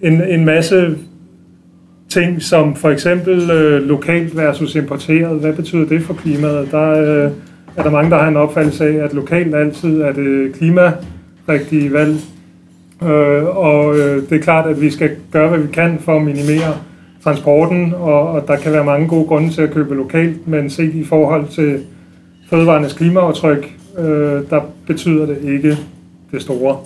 en, 0.02 0.22
en 0.22 0.44
masse 0.44 0.96
ting, 2.08 2.42
som 2.42 2.76
for 2.76 2.90
eksempel 2.90 3.50
øh, 3.50 3.82
lokalt 3.82 4.36
versus 4.36 4.74
importeret. 4.74 5.40
Hvad 5.40 5.52
betyder 5.52 5.86
det 5.86 6.02
for 6.02 6.14
klimaet? 6.14 6.68
Der 6.70 6.90
øh, 6.90 7.30
er 7.76 7.82
der 7.82 7.90
mange, 7.90 8.10
der 8.10 8.18
har 8.18 8.28
en 8.28 8.36
opfattelse 8.36 8.86
af, 8.86 9.04
at 9.04 9.12
lokalt 9.14 9.54
altid 9.54 10.00
er 10.00 10.12
det 10.12 10.52
klimarigtige 10.52 11.92
valg. 11.92 12.16
Øh, 13.02 13.56
og 13.56 13.98
øh, 13.98 14.22
det 14.30 14.32
er 14.32 14.42
klart, 14.42 14.70
at 14.70 14.80
vi 14.80 14.90
skal 14.90 15.10
gøre, 15.32 15.48
hvad 15.48 15.58
vi 15.58 15.72
kan 15.72 15.98
for 16.00 16.16
at 16.16 16.22
minimere 16.22 16.74
transporten, 17.24 17.94
og, 17.94 18.28
og 18.28 18.48
der 18.48 18.56
kan 18.56 18.72
være 18.72 18.84
mange 18.84 19.08
gode 19.08 19.26
grunde 19.26 19.50
til 19.50 19.62
at 19.62 19.72
købe 19.72 19.94
lokalt, 19.94 20.48
men 20.48 20.70
set 20.70 20.94
i 20.94 21.04
forhold 21.04 21.48
til 21.48 21.80
fødevarenes 22.50 22.92
klimaaftryk, 22.92 23.76
øh, 23.98 24.50
der 24.50 24.60
betyder 24.86 25.26
det 25.26 25.38
ikke 25.44 25.78
det 26.32 26.42
store. 26.42 26.76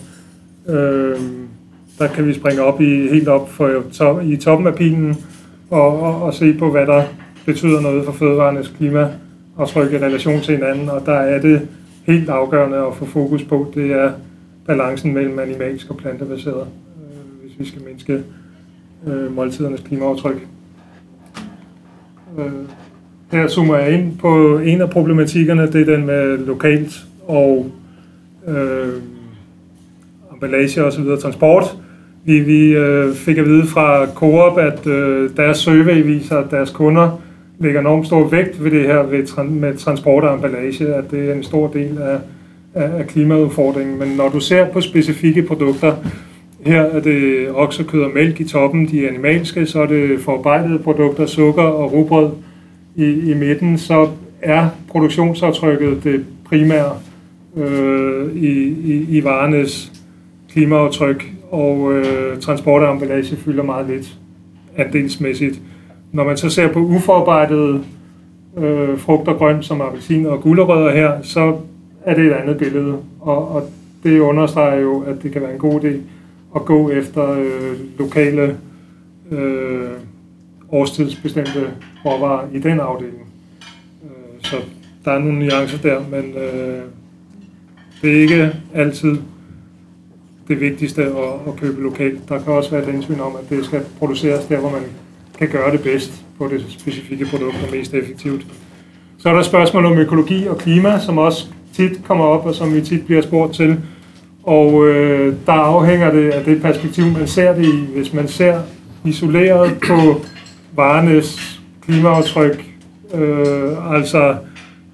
Øh, 0.69 1.17
der 1.99 2.07
kan 2.07 2.27
vi 2.27 2.35
springe 2.35 2.63
op 2.63 2.81
i, 2.81 3.09
helt 3.09 3.29
op 3.29 3.51
for, 3.51 3.83
to, 3.93 4.21
i 4.21 4.37
toppen 4.37 4.67
af 4.67 4.75
pilen 4.75 5.17
og, 5.71 6.03
og, 6.03 6.23
og 6.23 6.35
se 6.35 6.55
på, 6.59 6.71
hvad 6.71 6.87
der 6.87 7.03
betyder 7.47 7.81
noget 7.81 8.05
for 8.05 8.13
fødevarenes 8.13 8.69
klimaaftryk 8.69 9.93
i 9.93 9.99
relation 9.99 10.41
til 10.41 10.55
hinanden. 10.55 10.89
Og 10.89 11.03
der 11.07 11.15
er 11.15 11.41
det 11.41 11.69
helt 12.07 12.31
afgørende 12.31 12.77
at 12.77 12.95
få 12.95 13.05
fokus 13.05 13.43
på, 13.43 13.73
det 13.75 13.93
er 13.93 14.11
balancen 14.71 15.15
mellem 15.15 15.39
animalsk 15.39 15.91
og 15.91 15.97
plantebaseret, 15.97 16.67
øh, 16.67 17.43
hvis 17.43 17.59
vi 17.59 17.65
skal 17.65 17.83
mindske 17.89 18.23
øh, 19.07 19.37
måltidernes 19.37 19.81
klimaaftryk. 19.81 20.47
Øh, 22.39 22.53
her 23.33 23.49
zoomer 23.49 23.77
jeg 23.77 23.93
ind 23.93 24.19
på 24.19 24.59
en 24.59 24.81
af 24.81 24.91
problematikkerne, 24.91 25.73
det 25.73 25.89
er 25.89 25.97
den 25.97 26.07
med 26.07 26.39
lokalt 26.39 26.93
og 27.27 27.71
øh, 28.49 28.89
emballage 30.33 30.85
og 30.85 30.93
så 30.93 31.01
videre, 31.03 31.21
transport. 31.21 31.77
Vi, 32.25 32.41
vi 32.41 32.73
øh, 32.73 33.15
fik 33.15 33.39
at 33.39 33.45
vide 33.45 33.67
fra 33.67 34.07
Coop, 34.07 34.59
at 34.59 34.87
øh, 34.87 35.31
deres 35.37 35.59
survey 35.59 36.03
viser, 36.03 36.37
at 36.37 36.51
deres 36.51 36.71
kunder 36.71 37.21
lægger 37.59 37.81
enormt 37.81 38.07
stor 38.07 38.29
vægt 38.29 38.65
ved 38.65 38.71
det 38.71 38.87
her 38.87 39.03
ved, 39.03 39.45
med 39.45 39.77
transport 39.77 40.25
og 40.25 40.35
emballage, 40.35 40.95
at 40.95 41.11
det 41.11 41.31
er 41.31 41.35
en 41.35 41.43
stor 41.43 41.69
del 41.69 41.99
af, 41.99 42.19
af, 42.75 43.07
klimaudfordringen. 43.07 43.99
Men 43.99 44.09
når 44.09 44.29
du 44.29 44.41
ser 44.41 44.67
på 44.67 44.81
specifikke 44.81 45.43
produkter, 45.43 45.97
her 46.67 46.81
er 46.81 47.01
det 47.01 47.51
oksekød 47.55 48.03
og 48.03 48.11
mælk 48.15 48.41
i 48.41 48.45
toppen, 48.45 48.89
de 48.89 49.09
animalske, 49.09 49.67
så 49.67 49.83
er 49.83 49.87
det 49.87 50.21
forarbejdede 50.21 50.79
produkter, 50.79 51.27
sukker 51.27 51.63
og 51.63 51.93
rugbrød 51.93 52.31
i, 52.97 53.31
i 53.31 53.35
midten, 53.35 53.79
så 53.79 54.09
er 54.43 54.69
produktionsaftrykket 54.89 56.05
det 56.05 56.25
primære 56.45 56.93
øh, 57.57 58.37
i, 58.37 58.69
i, 58.85 59.07
i 59.09 59.25
varenes 59.25 59.93
klimaaftryk, 60.53 61.33
og 61.51 61.93
øh, 61.93 62.41
transport 62.41 62.83
og 62.83 62.93
emballage 62.93 63.37
fylder 63.37 63.63
meget 63.63 63.87
lidt 63.89 64.19
andelsmæssigt. 64.77 65.61
Når 66.13 66.25
man 66.25 66.37
så 66.37 66.51
ser 66.51 66.73
på 66.73 66.79
uforarbejdede 66.79 67.85
øh, 68.59 68.99
frugt 68.99 69.29
og 69.29 69.37
grønt, 69.37 69.65
som 69.65 69.81
appelsiner 69.81 70.31
og 70.31 70.41
gulerødder 70.41 70.93
her, 70.93 71.23
så 71.23 71.57
er 72.05 72.15
det 72.15 72.27
et 72.27 72.33
andet 72.33 72.59
billede, 72.59 72.97
og, 73.21 73.49
og 73.49 73.71
det 74.03 74.21
understreger 74.21 74.81
jo, 74.81 75.01
at 75.01 75.23
det 75.23 75.33
kan 75.33 75.43
være 75.43 75.53
en 75.53 75.59
god 75.59 75.81
idé 75.81 75.97
at 76.57 76.65
gå 76.65 76.91
efter 76.91 77.31
øh, 77.31 77.99
lokale 77.99 78.57
øh, 79.31 79.91
årstidsbestemte 80.69 81.71
råvarer 82.05 82.49
i 82.53 82.59
den 82.59 82.81
afdeling. 82.81 83.27
Øh, 84.05 84.43
så 84.43 84.57
der 85.05 85.11
er 85.11 85.19
nogle 85.19 85.39
nuancer 85.39 85.79
der, 85.79 86.01
men 86.11 86.35
øh, 86.37 86.83
det 88.03 88.17
er 88.17 88.21
ikke 88.21 88.53
altid 88.75 89.17
det 90.49 90.61
vigtigste 90.61 91.03
at, 91.05 91.35
at 91.47 91.57
købe 91.61 91.83
lokalt. 91.83 92.29
Der 92.29 92.39
kan 92.39 92.53
også 92.53 92.71
være 92.71 92.83
et 92.83 92.93
hensyn 92.93 93.21
om, 93.21 93.37
at 93.37 93.51
det 93.51 93.65
skal 93.65 93.83
produceres 93.99 94.45
der, 94.45 94.61
hvor 94.61 94.71
man 94.71 94.83
kan 95.39 95.49
gøre 95.49 95.73
det 95.73 95.83
bedst 95.83 96.25
på 96.39 96.49
det 96.49 96.65
specifikke 96.69 97.27
produkt 97.27 97.57
og 97.67 97.77
mest 97.77 97.95
effektivt. 97.95 98.47
Så 99.19 99.29
er 99.29 99.35
der 99.35 99.43
spørgsmål 99.43 99.85
om 99.85 99.99
økologi 99.99 100.47
og 100.47 100.59
klima, 100.59 100.99
som 100.99 101.19
også 101.19 101.47
tit 101.73 102.01
kommer 102.05 102.25
op, 102.25 102.47
og 102.47 102.55
som 102.55 102.75
vi 102.75 102.81
tit 102.81 103.07
bliver 103.07 103.23
spurgt 103.23 103.55
til. 103.55 103.77
Og 104.43 104.89
øh, 104.89 105.35
der 105.47 105.53
afhænger 105.53 106.11
det 106.11 106.31
af 106.31 106.45
det 106.45 106.63
perspektiv, 106.63 107.05
man 107.05 107.27
ser 107.27 107.55
det 107.55 107.65
i. 107.65 107.85
Hvis 107.97 108.13
man 108.13 108.29
ser 108.29 108.61
isoleret 109.05 109.79
på 109.87 110.21
varenes 110.73 111.61
klimaaftryk, 111.87 112.65
øh, 113.15 113.95
altså 113.95 114.37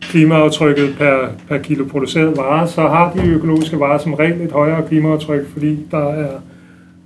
klimaaftrykket 0.01 0.95
per, 0.99 1.29
per 1.49 1.59
kilo 1.59 1.85
produceret 1.85 2.37
vare, 2.37 2.69
så 2.69 2.81
har 2.81 3.13
de 3.13 3.29
økologiske 3.29 3.81
varer 3.81 3.99
som 3.99 4.15
regel 4.15 4.41
et 4.41 4.53
højere 4.53 4.83
klimaaftryk, 4.89 5.53
fordi 5.53 5.79
der 5.91 6.09
er 6.09 6.29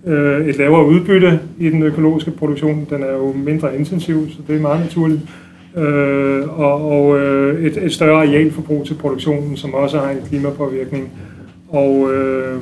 øh, 0.07 0.47
et 0.47 0.57
lavere 0.57 0.87
udbytte 0.87 1.41
i 1.59 1.71
den 1.71 1.83
økologiske 1.83 2.31
produktion. 2.31 2.87
Den 2.91 3.03
er 3.03 3.13
jo 3.13 3.33
mindre 3.33 3.77
intensiv, 3.79 4.29
så 4.31 4.37
det 4.49 4.57
er 4.57 4.61
meget 4.61 4.81
naturligt. 4.81 5.21
Øh, 5.77 6.61
og 6.61 6.91
og 6.91 7.19
øh, 7.19 7.65
et, 7.65 7.77
et 7.77 7.93
større 7.93 8.17
arealforbrug 8.17 8.87
til 8.87 8.95
produktionen, 8.95 9.57
som 9.57 9.75
også 9.75 9.99
har 9.99 10.11
en 10.11 10.19
klimapåvirkning. 10.29 11.13
Og 11.69 12.13
øh, 12.13 12.59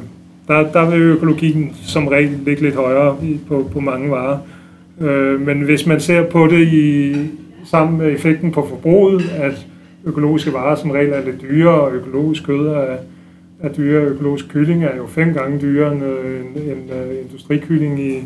der, 0.49 0.73
der 0.73 0.91
vil 0.91 1.01
økologien 1.01 1.73
som 1.87 2.09
regel 2.09 2.39
ligge 2.45 2.63
lidt 2.63 2.75
højere 2.75 3.17
på, 3.49 3.71
på 3.73 3.81
mange 3.81 4.11
varer. 4.11 4.39
Øh, 5.01 5.41
men 5.41 5.61
hvis 5.61 5.87
man 5.87 6.01
ser 6.01 6.25
på 6.25 6.47
det 6.47 6.69
i 6.69 7.15
sammen 7.71 7.99
med 7.99 8.13
effekten 8.13 8.53
på 8.53 8.67
forbruget, 8.69 9.23
at 9.37 9.67
økologiske 10.05 10.53
varer 10.53 10.77
som 10.77 10.91
regel 10.91 11.13
er 11.13 11.25
lidt 11.25 11.43
dyre, 11.43 11.71
og 11.71 11.93
økologisk 11.93 12.47
kød 12.47 12.67
er, 12.67 12.97
er 13.63 13.73
dyrere. 13.73 14.05
Økologisk 14.05 14.49
kylling 14.49 14.85
er 14.85 14.97
jo 14.97 15.07
fem 15.07 15.35
gange 15.35 15.61
dyrere 15.61 15.93
end 15.93 16.03
en, 16.03 16.63
end 16.63 16.93
øh, 16.93 17.25
industrikylling 17.25 18.01
i, 18.01 18.25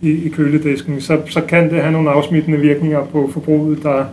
i, 0.00 0.24
i 0.24 0.28
køledisken. 0.28 1.00
Så, 1.00 1.20
så 1.26 1.40
kan 1.40 1.70
det 1.70 1.80
have 1.80 1.92
nogle 1.92 2.10
afsmittende 2.10 2.58
virkninger 2.58 3.04
på 3.04 3.30
forbruget, 3.32 3.82
der 3.82 4.04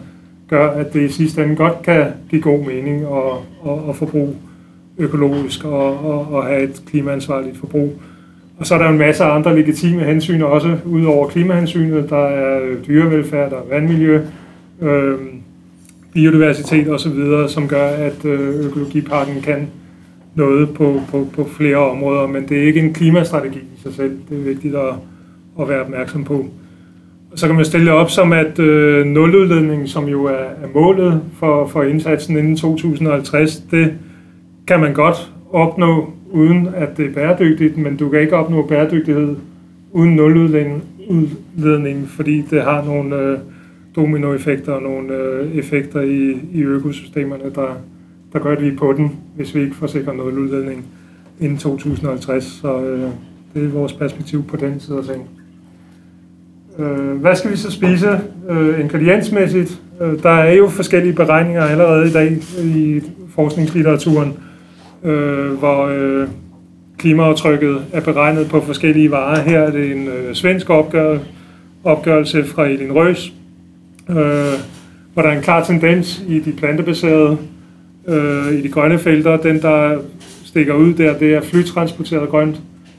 gør, 0.49 0.69
at 0.69 0.93
det 0.93 1.01
i 1.01 1.13
sidste 1.13 1.43
ende 1.43 1.55
godt 1.55 1.81
kan 1.83 2.05
give 2.29 2.41
god 2.41 2.65
mening 2.65 3.01
at, 3.01 3.71
at, 3.71 3.89
at 3.89 3.95
forbruge 3.95 4.35
økologisk 4.97 5.65
og, 5.65 6.05
og, 6.05 6.33
og 6.33 6.45
have 6.45 6.63
et 6.63 6.81
klimaansvarligt 6.85 7.57
forbrug. 7.57 7.93
Og 8.57 8.65
så 8.65 8.75
er 8.75 8.79
der 8.79 8.89
en 8.89 8.97
masse 8.97 9.23
andre 9.23 9.55
legitime 9.55 10.03
hensyn 10.03 10.41
også, 10.41 10.77
udover 10.85 11.27
klimahensynet. 11.27 12.09
Der 12.09 12.25
er 12.25 12.75
dyrevelfærd, 12.87 13.49
der 13.49 13.57
er 13.57 13.69
vandmiljø, 13.69 14.21
øh, 14.81 15.17
biodiversitet 16.13 16.89
osv., 16.89 17.47
som 17.47 17.67
gør, 17.67 17.87
at 17.87 18.25
øh, 18.25 18.65
økologiparken 18.65 19.41
kan 19.41 19.67
noget 20.35 20.69
på, 20.69 21.01
på, 21.11 21.27
på 21.33 21.47
flere 21.57 21.77
områder, 21.77 22.27
men 22.27 22.49
det 22.49 22.57
er 22.57 22.63
ikke 22.63 22.79
en 22.79 22.93
klimastrategi 22.93 23.59
i 23.59 23.81
sig 23.83 23.93
selv. 23.93 24.19
Det 24.29 24.37
er 24.37 24.43
vigtigt 24.43 24.75
at, 24.75 24.93
at 25.61 25.69
være 25.69 25.81
opmærksom 25.81 26.23
på. 26.23 26.45
Og 27.31 27.39
så 27.39 27.47
kan 27.47 27.55
man 27.55 27.65
stille 27.65 27.93
op 27.93 28.09
som, 28.09 28.33
at 28.33 28.59
øh, 28.59 29.05
nuludledning, 29.05 29.89
som 29.89 30.07
jo 30.07 30.25
er, 30.25 30.31
er 30.33 30.67
målet 30.73 31.21
for, 31.33 31.67
for 31.67 31.83
indsatsen 31.83 32.37
inden 32.37 32.55
2050, 32.55 33.57
det 33.71 33.93
kan 34.67 34.79
man 34.79 34.93
godt 34.93 35.31
opnå, 35.51 36.13
uden 36.31 36.69
at 36.75 36.97
det 36.97 37.05
er 37.05 37.13
bæredygtigt, 37.13 37.77
men 37.77 37.97
du 37.97 38.09
kan 38.09 38.21
ikke 38.21 38.35
opnå 38.35 38.67
bæredygtighed 38.67 39.35
uden 39.91 40.15
nuludledning, 40.15 42.07
fordi 42.07 42.41
det 42.41 42.63
har 42.63 42.85
nogle 42.85 43.15
øh, 43.15 43.37
dominoeffekter 43.95 44.71
og 44.71 44.81
nogle 44.81 45.13
øh, 45.13 45.55
effekter 45.55 46.01
i, 46.01 46.39
i 46.53 46.61
økosystemerne, 46.61 47.43
der, 47.55 47.77
der 48.33 48.39
gør, 48.39 48.51
at 48.51 48.61
vi 48.61 48.67
er 48.67 48.77
på 48.77 48.93
den, 48.93 49.15
hvis 49.35 49.55
vi 49.55 49.61
ikke 49.61 49.75
får 49.75 49.87
sikret 49.87 50.15
nuludledning 50.15 50.85
inden 51.39 51.57
2050. 51.57 52.43
Så 52.43 52.81
øh, 52.81 53.09
det 53.53 53.63
er 53.63 53.69
vores 53.69 53.93
perspektiv 53.93 54.43
på 54.43 54.57
den 54.57 54.79
side 54.79 54.97
af 54.97 55.03
sagen. 55.03 55.36
Øh, 56.79 57.21
hvad 57.21 57.35
skal 57.35 57.51
vi 57.51 57.57
så 57.57 57.71
spise 57.71 58.19
øh, 58.49 58.79
ingrediensmæssigt? 58.79 59.81
Øh, 60.01 60.23
der 60.23 60.29
er 60.29 60.53
jo 60.53 60.69
forskellige 60.69 61.13
beregninger 61.13 61.63
allerede 61.63 62.07
i 62.07 62.11
dag 62.11 62.37
i 62.63 63.01
forskningslitteraturen, 63.35 64.33
øh, 65.03 65.53
hvor 65.53 65.85
øh, 65.85 66.27
klimaaftrykket 66.97 67.81
er 67.93 68.01
beregnet 68.01 68.47
på 68.49 68.61
forskellige 68.61 69.11
varer. 69.11 69.41
Her 69.41 69.59
er 69.59 69.71
det 69.71 69.91
en 69.91 70.07
øh, 70.07 70.33
svensk 70.35 70.69
opgør, 70.69 71.19
opgørelse 71.83 72.43
fra 72.43 72.65
Elin 72.65 72.91
Røs, 72.91 73.33
øh, 74.09 74.15
hvor 75.13 75.21
der 75.21 75.29
er 75.29 75.35
en 75.35 75.43
klar 75.43 75.63
tendens 75.63 76.23
i 76.27 76.39
de 76.39 76.51
plantebaserede, 76.51 77.37
øh, 78.07 78.53
i 78.53 78.61
de 78.61 78.69
grønne 78.69 78.99
felter. 78.99 79.37
Den, 79.37 79.61
der 79.61 79.97
stikker 80.45 80.73
ud 80.73 80.93
der, 80.93 81.17
det 81.17 81.33
er 81.33 81.41
flytransporteret 81.41 82.29
grønt, 82.29 82.55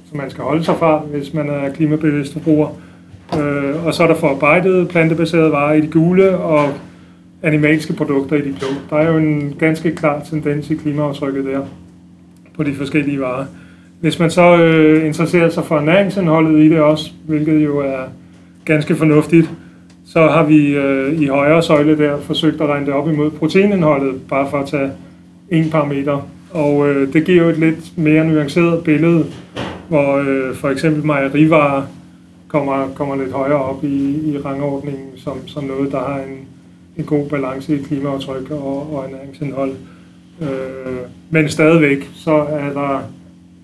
som 0.09 0.17
man 0.17 0.31
skal 0.31 0.45
holde 0.45 0.65
sig 0.65 0.77
fra, 0.77 0.99
hvis 0.99 1.35
man 1.35 1.49
er 1.49 1.69
klimabevidst 1.69 2.33
forbruger. 2.33 2.69
Øh, 3.35 3.87
og 3.87 3.95
så 3.95 4.03
er 4.03 4.07
der 4.07 4.15
forarbejdede 4.15 4.87
plantebaserede 4.87 5.53
varer 5.53 5.75
i 5.75 5.81
de 5.81 5.87
gule, 5.87 6.39
og 6.39 6.69
animalske 7.43 7.93
produkter 7.93 8.37
i 8.37 8.41
de 8.41 8.55
blå. 8.59 8.69
Der 8.91 8.97
er 8.97 9.13
jo 9.13 9.19
en 9.19 9.55
ganske 9.59 9.95
klar 9.95 10.23
tendens 10.31 10.71
i 10.71 10.75
klimaaftrykket 10.75 11.45
der 11.45 11.61
på 12.57 12.63
de 12.63 12.75
forskellige 12.75 13.21
varer. 13.21 13.45
Hvis 14.01 14.19
man 14.19 14.31
så 14.31 14.57
øh, 14.57 15.07
interesserer 15.07 15.49
sig 15.49 15.65
for 15.65 15.81
næringsindholdet 15.81 16.61
i 16.61 16.69
det 16.69 16.81
også, 16.81 17.11
hvilket 17.27 17.65
jo 17.65 17.79
er 17.79 18.03
ganske 18.65 18.97
fornuftigt, 18.97 19.51
så 20.07 20.29
har 20.29 20.45
vi 20.45 20.75
øh, 20.75 21.21
i 21.23 21.27
højre 21.27 21.63
søjle 21.63 21.99
der 21.99 22.21
forsøgt 22.21 22.61
at 22.61 22.69
regne 22.69 22.87
det 22.87 22.95
op 22.95 23.09
imod 23.09 23.31
proteinindholdet, 23.31 24.15
bare 24.29 24.51
for 24.51 24.59
at 24.59 24.67
tage 24.67 24.91
en 25.51 25.71
parameter. 25.71 26.29
Og 26.51 26.89
øh, 26.89 27.13
det 27.13 27.25
giver 27.25 27.43
jo 27.43 27.49
et 27.49 27.59
lidt 27.59 27.99
mere 27.99 28.25
nuanceret 28.25 28.85
billede, 28.85 29.27
hvor 29.89 30.17
øh, 30.17 30.55
for 30.55 30.69
eksempel 30.69 31.07
mejerivarer 31.07 31.83
kommer, 32.49 32.89
kommer 32.95 33.17
lidt 33.17 33.33
højere 33.33 33.63
op 33.63 33.85
i, 33.85 34.31
i 34.31 34.39
rangordningen 34.39 35.09
som, 35.17 35.49
som 35.49 35.65
noget, 35.65 35.93
der 35.93 35.99
har 35.99 36.19
en, 36.19 36.47
en 36.97 37.05
god 37.05 37.29
balance 37.29 37.75
i 37.81 37.83
klimaaftryk 37.83 38.51
og, 38.51 38.95
og 38.95 39.05
ernæringsindhold. 39.05 39.73
Øh, 40.43 40.99
men 41.31 41.49
stadigvæk, 41.49 42.11
så 42.15 42.33
er 42.33 42.73
der 42.73 43.01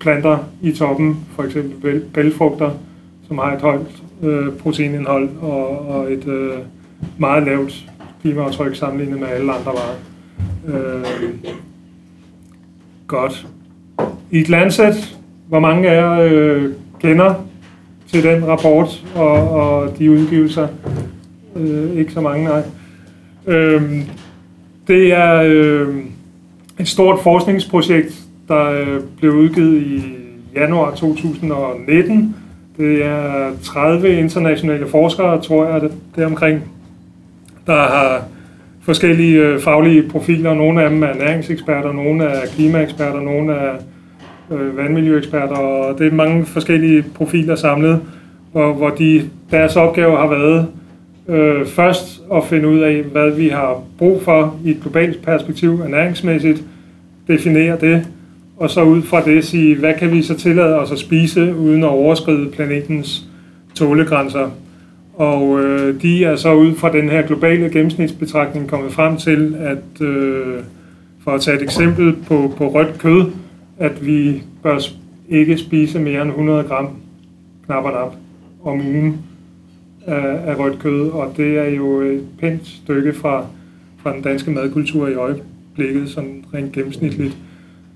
planter 0.01 0.39
i 0.63 0.73
toppen, 0.73 1.17
for 1.37 1.43
eksempel 1.43 2.01
bælfrugter, 2.01 2.71
som 3.29 3.39
har 3.39 3.55
et 3.55 3.61
højt 3.61 4.03
øh, 4.23 4.53
proteinindhold 4.53 5.29
og, 5.41 5.79
og 5.79 6.13
et 6.13 6.27
øh, 6.27 6.59
meget 7.19 7.43
lavt 7.43 7.85
klimaaftryk 8.23 8.77
sammenlignet 8.77 9.21
med 9.21 9.29
alle 9.29 9.53
andre 9.53 9.73
varer. 9.73 9.97
Øh, 10.67 11.05
godt. 13.07 13.47
I 14.31 14.41
et 14.41 14.49
landsæt, 14.49 15.19
hvor 15.49 15.61
mange 15.61 15.91
af 15.91 15.97
jer 15.97 16.21
øh, 16.21 16.73
kender 17.01 17.35
til 18.13 18.23
den 18.23 18.49
rapport 18.49 19.05
og, 19.15 19.51
og 19.51 19.99
de 19.99 20.11
udgivelser. 20.11 20.69
Øh, 21.57 21.97
ikke 21.97 22.13
så 22.13 22.21
mange, 22.21 22.45
nej. 22.45 22.63
Øh, 23.47 23.83
det 24.89 25.13
er 25.13 25.43
øh, 25.47 25.95
et 26.81 26.89
stort 26.89 27.19
forskningsprojekt, 27.23 28.15
der 28.49 28.71
øh, 28.71 29.01
blev 29.19 29.33
udgivet 29.33 29.83
i 29.83 30.03
januar 30.55 30.95
2019. 30.95 32.37
Det 32.77 33.05
er 33.05 33.51
30 33.63 34.19
internationale 34.19 34.89
forskere, 34.89 35.43
tror 35.43 35.67
jeg, 35.67 35.81
det, 35.81 35.93
det 36.17 36.25
omkring, 36.25 36.63
der 37.67 37.73
har 37.73 38.25
forskellige 38.83 39.39
øh, 39.39 39.61
faglige 39.61 40.09
profiler. 40.09 40.55
Nogle 40.55 40.83
af 40.83 40.91
dem 40.91 41.03
er 41.03 41.15
næringseksperter, 41.15 41.93
nogle 41.93 42.25
er 42.25 42.47
klimaeksperter, 42.47 43.21
nogle 43.21 43.53
er 43.53 43.73
øh, 44.51 44.77
vandmiljøeksperter, 44.77 45.57
og 45.57 45.99
det 45.99 46.07
er 46.07 46.13
mange 46.13 46.47
forskellige 46.47 47.05
profiler 47.15 47.55
samlet, 47.55 48.01
hvor, 48.53 48.73
hvor 48.73 48.91
de, 48.91 49.23
deres 49.51 49.77
opgave 49.77 50.17
har 50.17 50.27
været 50.27 50.67
øh, 51.29 51.67
først 51.67 52.23
at 52.35 52.45
finde 52.45 52.69
ud 52.69 52.79
af, 52.79 53.03
hvad 53.03 53.31
vi 53.31 53.49
har 53.49 53.83
brug 53.99 54.23
for 54.23 54.57
i 54.65 54.71
et 54.71 54.81
globalt 54.83 55.23
perspektiv, 55.23 55.81
ernæringsmæssigt, 55.81 56.63
definere 57.29 57.77
det, 57.81 58.07
og 58.57 58.71
så 58.71 58.83
ud 58.83 59.03
fra 59.03 59.25
det 59.25 59.45
sige, 59.45 59.77
hvad 59.77 59.95
kan 59.99 60.13
vi 60.13 60.23
så 60.23 60.35
tillade 60.35 60.79
os 60.79 60.93
at 60.93 60.99
spise, 60.99 61.55
uden 61.57 61.85
at 61.85 61.89
overskride 61.89 62.51
planetens 62.51 63.25
tålegrænser. 63.75 64.51
Og 65.15 65.61
øh, 65.61 66.03
de 66.03 66.25
er 66.25 66.37
så 66.37 66.55
ud 66.55 66.75
fra 66.75 66.93
den 66.93 67.09
her 67.09 67.23
globale 67.27 67.71
gennemsnitsbetragtning 67.71 68.69
kommet 68.69 68.93
frem 68.93 69.17
til, 69.17 69.57
at 69.61 70.07
øh, 70.07 70.55
for 71.25 71.31
at 71.31 71.41
tage 71.41 71.57
et 71.57 71.63
eksempel 71.63 72.15
på, 72.29 72.55
på 72.57 72.69
rødt 72.69 72.99
kød, 72.99 73.25
at 73.79 74.07
vi 74.07 74.43
bør 74.63 74.79
ikke 75.29 75.59
spise 75.59 75.99
mere 75.99 76.23
end 76.23 76.31
100 76.31 76.63
gram 76.63 76.89
knap 77.67 77.85
og 77.85 77.93
nap 77.93 78.15
om 78.65 78.81
ugen 78.87 79.19
af, 80.07 80.51
af 80.51 80.59
rødt 80.59 80.79
kød, 80.79 81.11
og 81.11 81.33
det 81.37 81.59
er 81.59 81.71
jo 81.71 82.01
et 82.01 82.27
pænt 82.41 82.67
stykke 82.67 83.13
fra, 83.13 83.47
fra 84.03 84.13
den 84.13 84.23
danske 84.23 84.51
madkultur 84.51 85.09
i 85.09 85.15
øjeblikket, 85.15 86.09
sådan 86.09 86.45
rent 86.55 86.73
gennemsnitligt. 86.73 87.37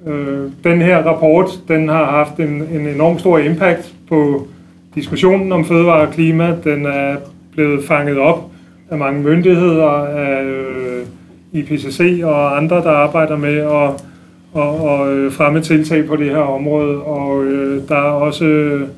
Øh, 0.06 0.50
den 0.64 0.82
her 0.82 1.02
rapport, 1.02 1.60
den 1.68 1.88
har 1.88 2.04
haft 2.04 2.40
en, 2.40 2.62
en 2.62 2.86
enorm 2.86 3.18
stor 3.18 3.38
impact 3.38 3.94
på 4.08 4.48
diskussionen 4.94 5.52
om 5.52 5.64
fødevare 5.64 6.06
og 6.06 6.12
klima. 6.12 6.56
Den 6.64 6.86
er 6.86 7.16
blevet 7.52 7.84
fanget 7.84 8.18
op 8.18 8.50
af 8.90 8.98
mange 8.98 9.22
myndigheder, 9.22 9.88
af 10.06 10.44
øh, 10.44 11.06
IPCC 11.52 12.20
og 12.24 12.56
andre, 12.56 12.76
der 12.76 12.90
arbejder 12.90 13.36
med 13.36 13.56
at 13.56 14.04
og, 14.52 14.80
og 14.80 15.16
øh, 15.16 15.32
fremme 15.32 15.60
tiltag 15.60 16.06
på 16.06 16.16
det 16.16 16.30
her 16.30 16.36
område. 16.36 17.02
Og 17.02 17.44
øh, 17.44 17.88
der 17.88 17.96
er 17.96 18.10
også 18.10 18.44
øh, 18.44 18.88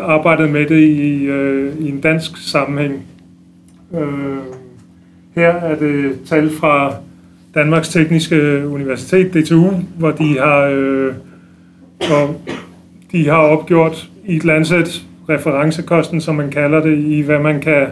arbejdet 0.00 0.50
med 0.50 0.66
det 0.66 0.80
i, 0.80 1.24
øh, 1.24 1.72
i 1.80 1.88
en 1.88 2.00
dansk 2.00 2.50
sammenhæng. 2.50 3.02
Øh, 3.94 4.38
her 5.34 5.48
er 5.48 5.78
det 5.78 6.12
tal 6.26 6.50
fra 6.50 6.94
Danmarks 7.54 7.88
Tekniske 7.88 8.68
Universitet, 8.68 9.34
DTU, 9.34 9.70
hvor 9.98 10.10
de 10.10 10.38
har, 10.38 10.70
øh, 10.72 11.14
hvor 11.98 12.36
de 13.12 13.28
har 13.28 13.36
opgjort 13.36 14.10
i 14.24 14.36
et 14.36 14.44
landsæt 14.44 15.02
referencekosten, 15.28 16.20
som 16.20 16.34
man 16.34 16.50
kalder 16.50 16.82
det, 16.82 16.98
i 16.98 17.20
hvad 17.20 17.38
man 17.38 17.60
kan 17.60 17.86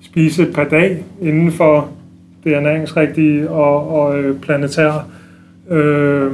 spise 0.00 0.46
per 0.54 0.64
dag 0.64 1.04
inden 1.22 1.52
for 1.52 1.88
det 2.44 2.54
ernæringsrigtige 2.54 3.50
og, 3.50 3.90
og 3.90 4.18
øh, 4.18 4.40
planetære. 4.40 5.04
Øh, 5.70 6.32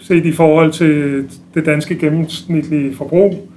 set 0.00 0.26
i 0.26 0.32
forhold 0.32 0.72
til 0.72 1.24
det 1.54 1.66
danske 1.66 1.98
gennemsnitlige 1.98 2.94
forbrug, 2.94 3.48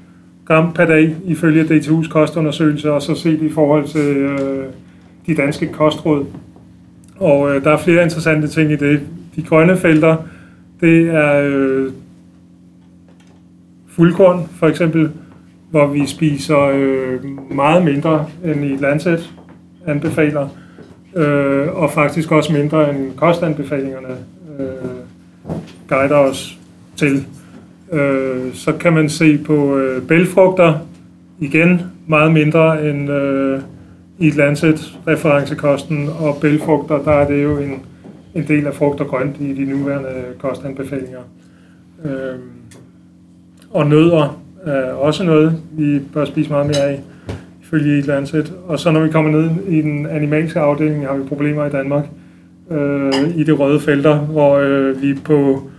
gram 0.46 0.74
per 0.74 0.86
dag 0.86 1.16
ifølge 1.26 1.64
DTU's 1.64 2.10
kostundersøgelse, 2.10 2.92
og 2.92 3.02
så 3.02 3.16
set 3.16 3.42
i 3.42 3.50
forhold 3.50 3.88
til 3.88 4.18
øh, 4.18 4.66
de 5.28 5.36
danske 5.36 5.68
kostråd. 5.68 6.26
Og 7.18 7.56
øh, 7.56 7.64
der 7.64 7.72
er 7.72 7.78
flere 7.78 8.04
interessante 8.04 8.48
ting 8.48 8.72
i 8.72 8.76
det. 8.76 9.00
De 9.36 9.44
grønne 9.44 9.78
felter, 9.78 10.18
det 10.82 11.10
er 11.10 11.42
øh, 11.44 11.92
fuldkorn 13.88 14.50
for 14.60 14.68
eksempel, 14.68 15.10
hvor 15.70 15.88
vi 15.88 16.06
spiser 16.06 16.60
øh, 16.60 17.20
meget 17.52 17.86
mindre 17.86 18.26
end 18.46 18.66
i 18.66 18.76
Lancet 18.76 19.34
anbefaler, 19.88 20.48
øh, 21.16 21.76
og 21.76 21.92
faktisk 21.92 22.32
også 22.32 22.54
mindre 22.54 22.90
end 22.90 23.16
kostanbefalingerne 23.16 24.16
øh, 24.60 24.66
guider 25.90 26.18
os 26.18 26.60
til. 26.96 27.26
Øh, 27.92 28.54
så 28.54 28.74
kan 28.74 28.94
man 28.94 29.10
se 29.10 29.38
på 29.38 29.78
øh, 29.78 30.02
bælfrugter, 30.08 30.80
igen 31.40 31.82
meget 32.08 32.32
mindre 32.32 32.90
end 32.90 33.12
øh, 33.12 33.60
i 34.20 34.28
et 34.28 34.36
Lancet 34.36 35.00
referencekosten, 35.08 36.10
og 36.20 36.38
bælfrugter, 36.42 37.04
der 37.04 37.12
er 37.12 37.28
det 37.28 37.44
jo 37.44 37.58
en, 37.58 37.82
en 38.36 38.48
del 38.48 38.68
af 38.68 38.74
frugt 38.74 39.02
og 39.02 39.08
grønt 39.08 39.36
i 39.40 39.54
de 39.54 39.66
nuværende 39.66 40.10
kostanbefalinger. 40.40 41.20
Øh, 42.06 42.36
og 43.70 43.88
nødder 43.88 44.42
er 44.66 44.94
også 44.94 45.24
noget, 45.24 45.62
vi 45.72 46.00
bør 46.14 46.26
spise 46.26 46.50
meget 46.50 46.68
mere 46.68 46.90
af, 46.90 47.00
ifølge 47.72 48.00
et 48.00 48.08
Lancet. 48.08 48.54
Og 48.68 48.80
så 48.80 48.92
når 48.92 49.00
vi 49.00 49.10
kommer 49.10 49.32
ned 49.32 49.50
i 49.68 49.82
den 49.82 50.06
animalske 50.06 50.60
afdeling, 50.60 51.08
har 51.08 51.16
vi 51.16 51.24
problemer 51.28 51.66
i 51.66 51.70
Danmark 51.70 52.06
øh, 52.72 53.38
i 53.38 53.44
de 53.44 53.52
røde 53.52 53.80
felter, 53.80 54.18
hvor 54.18 54.58
øh, 54.58 55.02
vi 55.02 55.14
på 55.14 55.70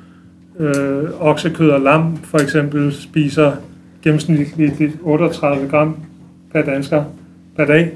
øh, 0.59 1.05
oksekød 1.20 1.70
og 1.70 1.80
lam 1.80 2.16
for 2.16 2.38
eksempel 2.38 2.93
spiser 2.93 3.53
gennemsnitligt 4.03 4.97
38 5.03 5.68
gram 5.68 5.97
per 6.53 6.62
dansker 6.62 7.05
per 7.57 7.64
dag, 7.64 7.90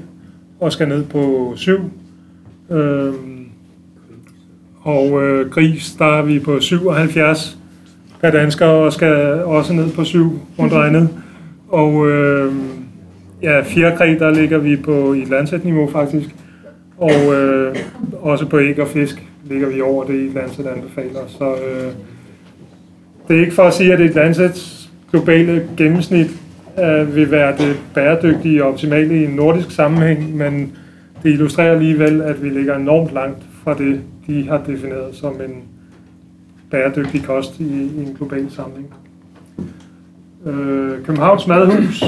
og 0.59 0.71
skal 0.71 0.87
ned 0.87 1.03
på 1.03 1.53
7. 1.55 1.73
Øh, 2.71 3.13
og 4.81 5.23
øh, 5.23 5.49
gris, 5.49 5.95
der 5.99 6.05
er 6.05 6.21
vi 6.21 6.39
på 6.39 6.59
77 6.59 7.57
per 8.21 8.31
dansker, 8.31 8.65
og 8.65 8.93
skal 8.93 9.43
også 9.43 9.73
ned 9.73 9.91
på 9.91 10.03
7 10.03 10.39
rundt 10.59 10.73
regnet. 10.73 11.09
Og 11.69 12.09
øh, 12.09 12.53
ja, 13.41 13.61
fjerkræ, 13.61 14.15
der 14.19 14.31
ligger 14.31 14.57
vi 14.57 14.75
på 14.75 15.13
i 15.13 15.25
landsætniveau 15.25 15.89
faktisk. 15.89 16.35
Og 16.97 17.35
øh, 17.35 17.75
også 18.21 18.45
på 18.45 18.59
æg 18.59 18.79
og 18.79 18.87
fisk 18.87 19.23
ligger 19.49 19.69
vi 19.69 19.81
over 19.81 20.03
det 20.03 20.13
i 20.13 20.31
Lancet 20.33 20.67
anbefaler. 20.67 21.27
Så 21.27 21.55
øh, 21.55 21.91
det 23.27 23.37
er 23.37 23.41
ikke 23.41 23.53
for 23.53 23.63
at 23.63 23.73
sige, 23.73 23.93
at 23.93 24.01
et 24.01 24.15
Lancets 24.15 24.89
globale 25.11 25.69
gennemsnit 25.77 26.27
øh, 26.79 27.15
vil 27.15 27.31
være 27.31 27.57
det 27.57 27.79
bæredygtige 27.93 28.63
og 28.63 28.71
optimale 28.71 29.21
i 29.21 29.25
en 29.25 29.31
nordisk 29.31 29.71
sammenhæng, 29.71 30.35
men 30.35 30.71
det 31.23 31.29
illustrerer 31.29 31.71
alligevel, 31.71 32.21
at 32.21 32.43
vi 32.43 32.49
ligger 32.49 32.75
enormt 32.75 33.13
langt 33.13 33.43
fra 33.63 33.73
det, 33.73 34.01
de 34.27 34.49
har 34.49 34.63
defineret 34.67 35.15
som 35.15 35.33
en 35.33 35.63
bæredygtig 36.71 37.23
kost 37.23 37.59
i, 37.59 37.63
i 37.63 38.05
en 38.07 38.15
global 38.17 38.47
sammenhæng. 38.51 38.93
Øh, 40.45 41.03
Københavns 41.05 41.47
Madhus, 41.47 42.03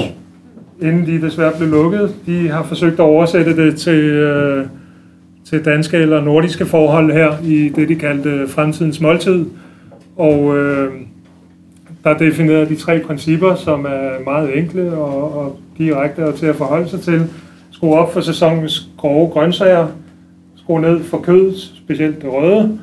inden 0.82 1.06
de 1.06 1.26
desværre 1.26 1.52
blev 1.58 1.68
lukket, 1.70 2.14
de 2.26 2.48
har 2.48 2.62
forsøgt 2.62 2.94
at 2.94 3.00
oversætte 3.00 3.56
det 3.56 3.76
til, 3.76 4.04
øh, 4.04 4.66
til 5.44 5.64
danske 5.64 5.96
eller 5.96 6.24
nordiske 6.24 6.66
forhold 6.66 7.12
her 7.12 7.32
i 7.44 7.68
det, 7.68 7.88
de 7.88 7.94
kaldte 7.94 8.30
øh, 8.30 8.48
fremtidens 8.48 9.00
måltid. 9.00 9.46
Og 10.16 10.58
øh, 10.58 10.92
der 12.04 12.18
definerer 12.18 12.64
de 12.64 12.76
tre 12.76 12.98
principper, 12.98 13.54
som 13.54 13.84
er 13.84 14.24
meget 14.24 14.58
enkle 14.58 14.92
og, 14.92 15.38
og 15.38 15.58
direkte 15.78 16.26
og 16.26 16.34
til 16.34 16.46
at 16.46 16.56
forholde 16.56 16.88
sig 16.88 17.00
til. 17.00 17.22
Skru 17.70 17.94
op 17.94 18.12
for 18.12 18.20
sæsonens 18.20 18.88
grove 18.96 19.30
grøntsager, 19.30 19.86
skru 20.56 20.78
ned 20.78 21.02
for 21.02 21.18
kød, 21.18 21.54
specielt 21.56 22.22
det 22.22 22.32
røde, 22.32 22.78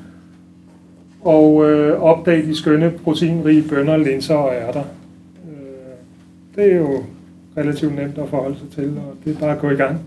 og 1.21 1.69
øh, 1.69 2.01
opdag 2.01 2.37
de 2.37 2.55
skønne 2.55 2.93
proteinrige 3.03 3.63
bønner, 3.69 3.97
linser 3.97 4.35
og 4.35 4.53
ærter. 4.53 4.83
Øh, 5.45 6.55
det 6.55 6.73
er 6.73 6.77
jo 6.77 7.03
relativt 7.57 7.95
nemt 7.95 8.17
at 8.17 8.29
forholde 8.29 8.55
sig 8.57 8.69
til, 8.69 8.97
og 8.97 9.15
det 9.25 9.35
er 9.35 9.39
bare 9.39 9.51
at 9.51 9.59
gå 9.59 9.69
i 9.69 9.75
gang. 9.75 9.99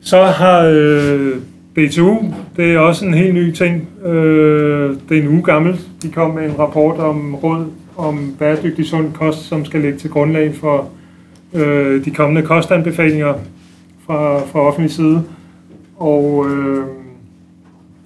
Så 0.00 0.24
har 0.24 0.72
øh, 0.74 1.32
BTU, 1.74 2.16
det 2.56 2.74
er 2.74 2.78
også 2.78 3.06
en 3.06 3.14
helt 3.14 3.34
ny 3.34 3.52
ting. 3.52 3.88
Øh, 4.04 4.96
det 5.08 5.18
er 5.18 5.22
en 5.22 5.28
uge 5.28 5.42
gammel. 5.42 5.80
De 6.02 6.10
kom 6.10 6.30
med 6.30 6.44
en 6.44 6.58
rapport 6.58 6.98
om 6.98 7.34
råd 7.34 7.66
om 7.96 8.34
bæredygtig 8.38 8.86
sund 8.86 9.12
kost, 9.12 9.38
som 9.38 9.64
skal 9.64 9.80
ligge 9.80 9.98
til 9.98 10.10
grundlag 10.10 10.54
for 10.54 10.90
øh, 11.54 12.04
de 12.04 12.10
kommende 12.10 12.42
kostanbefalinger 12.42 13.34
fra, 14.06 14.38
fra 14.38 14.60
offentlig 14.60 14.90
side. 14.90 15.22
Og 15.96 16.46
øh, 16.50 16.84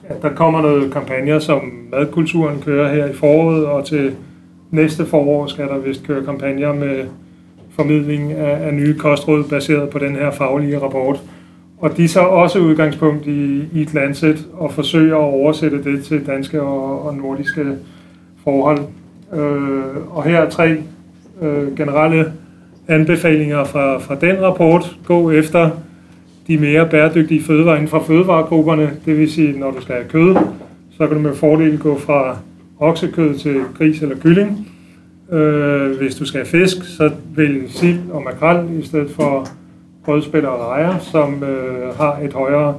ja, 0.08 0.28
der 0.28 0.34
kommer 0.34 0.62
noget 0.62 0.92
kampagner, 0.92 1.38
som 1.38 1.60
madkulturen 1.92 2.60
kører 2.60 2.94
her 2.94 3.06
i 3.06 3.14
foråret, 3.14 3.66
og 3.66 3.86
til 3.86 4.12
næste 4.70 5.06
forår 5.06 5.46
skal 5.46 5.64
der 5.64 5.78
vist 5.78 6.06
køre 6.06 6.24
kampagner 6.24 6.74
med 6.74 7.04
formidling 7.80 8.32
af, 8.32 8.66
af 8.66 8.74
nye 8.74 8.94
kostråd 8.98 9.44
baseret 9.44 9.90
på 9.90 9.98
den 9.98 10.16
her 10.16 10.30
faglige 10.30 10.78
rapport. 10.78 11.20
Og 11.78 11.96
de 11.96 12.08
så 12.08 12.20
også 12.20 12.58
udgangspunkt 12.58 13.26
i, 13.26 13.64
i 13.72 13.80
et 13.82 13.94
landsæt 13.94 14.46
og 14.52 14.72
forsøger 14.72 15.16
at 15.16 15.22
oversætte 15.22 15.84
det 15.84 16.04
til 16.04 16.26
danske 16.26 16.62
og, 16.62 17.06
og 17.06 17.14
nordiske 17.14 17.66
forhold. 18.44 18.78
Øh, 19.34 20.16
og 20.16 20.24
her 20.24 20.38
er 20.38 20.50
tre 20.50 20.76
øh, 21.42 21.76
generelle 21.76 22.32
anbefalinger 22.88 23.64
fra, 23.64 23.98
fra 23.98 24.14
den 24.14 24.42
rapport. 24.42 24.96
Gå 25.06 25.30
efter 25.30 25.70
de 26.46 26.58
mere 26.58 26.88
bæredygtige 26.88 27.42
fødevarer 27.42 27.76
inden 27.76 27.88
for 27.88 28.02
fødevaregrupperne. 28.06 28.90
Det 29.04 29.18
vil 29.18 29.32
sige, 29.32 29.58
når 29.58 29.70
du 29.70 29.80
skal 29.80 29.94
have 29.94 30.08
kød, 30.08 30.36
så 30.90 31.06
kan 31.06 31.16
du 31.16 31.22
med 31.22 31.34
fordel 31.34 31.78
gå 31.78 31.98
fra 31.98 32.36
oksekød 32.78 33.34
til 33.34 33.60
gris 33.78 34.02
eller 34.02 34.16
kylling. 34.16 34.69
Øh, 35.32 35.96
hvis 35.98 36.14
du 36.14 36.24
skal 36.24 36.40
have 36.40 36.46
fisk, 36.46 36.76
så 36.96 37.10
vælg 37.36 37.70
sild 37.70 38.00
og 38.10 38.22
makrel 38.22 38.80
i 38.80 38.86
stedet 38.86 39.10
for 39.10 39.48
rødspætter 40.08 40.48
og 40.48 40.68
rejer, 40.68 40.98
som 40.98 41.44
øh, 41.44 41.96
har 41.96 42.18
et 42.24 42.32
højere 42.32 42.74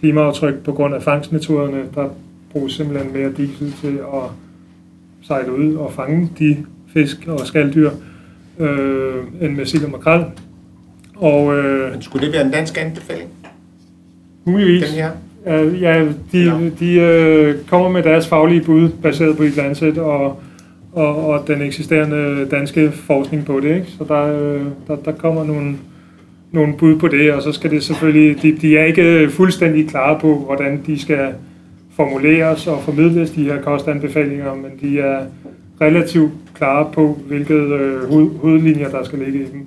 klimaaftryk 0.00 0.54
på 0.64 0.72
grund 0.72 0.94
af 0.94 1.02
fangstmetoderne. 1.02 1.82
Der 1.94 2.08
bruges 2.52 2.72
simpelthen 2.72 3.12
mere 3.12 3.32
diesel 3.36 3.72
til 3.80 3.98
at 4.14 4.30
sejle 5.22 5.52
ud 5.52 5.74
og 5.74 5.92
fange 5.92 6.30
de 6.38 6.56
fisk 6.92 7.16
og 7.26 7.40
skalddyr 7.40 7.90
øh, 8.58 9.14
end 9.40 9.56
med 9.56 9.66
sild 9.66 9.84
og 9.84 9.90
makrel. 9.90 10.24
Og, 11.16 11.56
øh, 11.56 11.92
Men 11.92 12.02
skulle 12.02 12.26
det 12.26 12.32
være 12.34 12.44
en 12.44 12.50
dansk 12.52 12.78
anbefaling? 12.80 13.28
muligvis. 14.44 14.82
Den 14.84 14.92
her? 14.92 15.10
Ja, 15.80 16.04
de, 16.32 16.72
de 16.80 16.94
øh, 16.94 17.54
kommer 17.68 17.88
med 17.88 18.02
deres 18.02 18.26
faglige 18.28 18.62
bud, 18.62 18.88
baseret 18.88 19.36
på 19.36 19.42
et 19.42 19.56
Lancet 19.56 19.98
og, 19.98 20.40
og, 20.94 21.26
og 21.26 21.46
den 21.46 21.62
eksisterende 21.62 22.46
danske 22.50 22.92
forskning 22.92 23.44
på 23.44 23.60
det. 23.60 23.74
Ikke? 23.74 23.86
Så 23.98 24.04
der, 24.08 24.22
øh, 24.22 24.62
der, 24.88 24.96
der 24.96 25.12
kommer 25.12 25.44
nogle, 25.44 25.76
nogle 26.52 26.74
bud 26.74 26.96
på 26.98 27.08
det, 27.08 27.32
og 27.32 27.42
så 27.42 27.52
skal 27.52 27.70
det 27.70 27.84
selvfølgelig, 27.84 28.42
de, 28.42 28.52
de 28.60 28.78
er 28.78 28.84
ikke 28.84 29.30
fuldstændig 29.30 29.88
klare 29.88 30.18
på, 30.20 30.34
hvordan 30.34 30.82
de 30.86 31.00
skal 31.00 31.28
formuleres 31.96 32.66
og 32.66 32.82
formidles, 32.82 33.30
de 33.30 33.44
her 33.44 33.62
kostanbefalinger, 33.62 34.54
men 34.54 34.70
de 34.80 35.00
er 35.00 35.20
relativt 35.80 36.32
klare 36.54 36.88
på, 36.92 37.18
hvilke 37.26 37.54
øh, 37.54 38.10
hoved, 38.10 38.30
hovedlinjer, 38.42 38.88
der 38.90 39.04
skal 39.04 39.18
ligge 39.18 39.38
i 39.38 39.46
dem. 39.52 39.66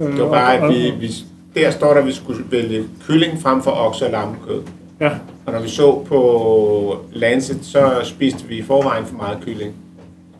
Øh, 0.00 0.12
Det 0.12 0.20
var 0.20 0.28
bare, 0.28 0.56
at 0.56 0.68
vi, 0.74 0.92
vi, 1.00 1.12
der 1.56 1.70
står 1.70 1.92
der, 1.92 2.00
at 2.00 2.06
vi 2.06 2.12
skulle 2.12 2.40
vælge 2.50 2.82
kylling 3.06 3.42
frem 3.42 3.62
for 3.62 3.70
okse- 3.70 4.04
og 4.04 4.10
lammekød. 4.10 4.60
Ja. 5.00 5.10
Og 5.46 5.52
når 5.52 5.62
vi 5.62 5.68
så 5.68 6.04
på 6.08 6.96
Lancet, 7.12 7.58
så 7.62 7.90
spiste 8.02 8.48
vi 8.48 8.54
i 8.58 8.62
forvejen 8.62 9.04
for 9.04 9.16
meget 9.16 9.38
kylling. 9.44 9.72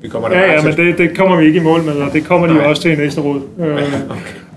Vi 0.02 0.08
kommer 0.08 0.28
der 0.28 0.38
Ja, 0.38 0.52
ja, 0.52 0.64
men 0.64 0.76
det, 0.76 0.98
det 0.98 1.16
kommer 1.16 1.36
vi 1.36 1.46
ikke 1.46 1.60
i 1.60 1.62
mål 1.62 1.82
med, 1.82 1.92
og 1.92 2.12
det 2.12 2.24
kommer 2.24 2.46
de 2.46 2.52
jo 2.52 2.58
Nej. 2.58 2.68
også 2.68 2.82
til 2.82 2.92
i 2.92 2.96
næste 2.96 3.20
råd. 3.20 3.40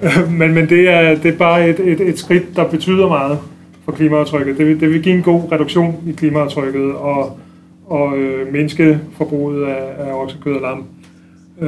Øh, 0.04 0.32
men 0.40 0.54
men 0.54 0.70
det, 0.70 0.90
er, 0.90 1.16
det 1.16 1.34
er 1.34 1.38
bare 1.38 1.70
et, 1.70 1.80
et, 1.80 2.02
et 2.02 2.20
skridt, 2.20 2.56
der 2.56 2.68
betyder 2.68 3.08
meget 3.08 3.40
for 3.86 3.92
klimaaftrykket. 3.92 4.58
Det 4.58 4.68
vil, 4.68 4.80
det 4.80 4.90
vil 4.90 5.04
give 5.04 5.16
en 5.16 5.22
god 5.24 5.42
reduktion 5.52 5.96
i 6.08 6.12
klimaaftrykket 6.12 6.94
og, 6.94 7.40
og 7.86 8.18
øh, 8.18 8.54
mindske 8.54 9.00
forbruget 9.18 9.66
af, 9.66 9.84
af 10.00 10.14
oksekød 10.14 10.56
og 10.56 10.62
lam. 10.62 10.86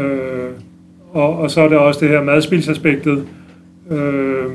Øh, 0.01 0.49
og, 1.13 1.37
og 1.37 1.51
så 1.51 1.61
er 1.61 1.67
det 1.69 1.77
også 1.77 1.99
det 1.99 2.09
her 2.09 2.23
madspilsaspektet 2.23 3.23
øh, 3.91 4.45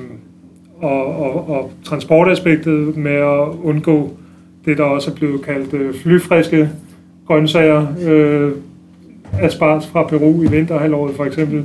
og, 0.81 1.07
og, 1.07 1.51
og 1.51 1.73
transportaspektet 1.85 2.97
med 2.97 3.13
at 3.13 3.49
undgå 3.63 4.17
det, 4.65 4.79
der 4.79 4.85
også 4.85 5.11
er 5.11 5.15
blevet 5.15 5.43
kaldt 5.43 5.75
øh, 5.75 5.95
flyfriske 5.95 6.71
grøntsager. 7.27 7.87
Øh, 8.07 8.53
asparges 9.41 9.87
fra 9.87 10.03
Peru 10.03 10.43
i 10.43 10.47
vinterhalvåret 10.51 11.17
for 11.17 11.25
eksempel. 11.25 11.65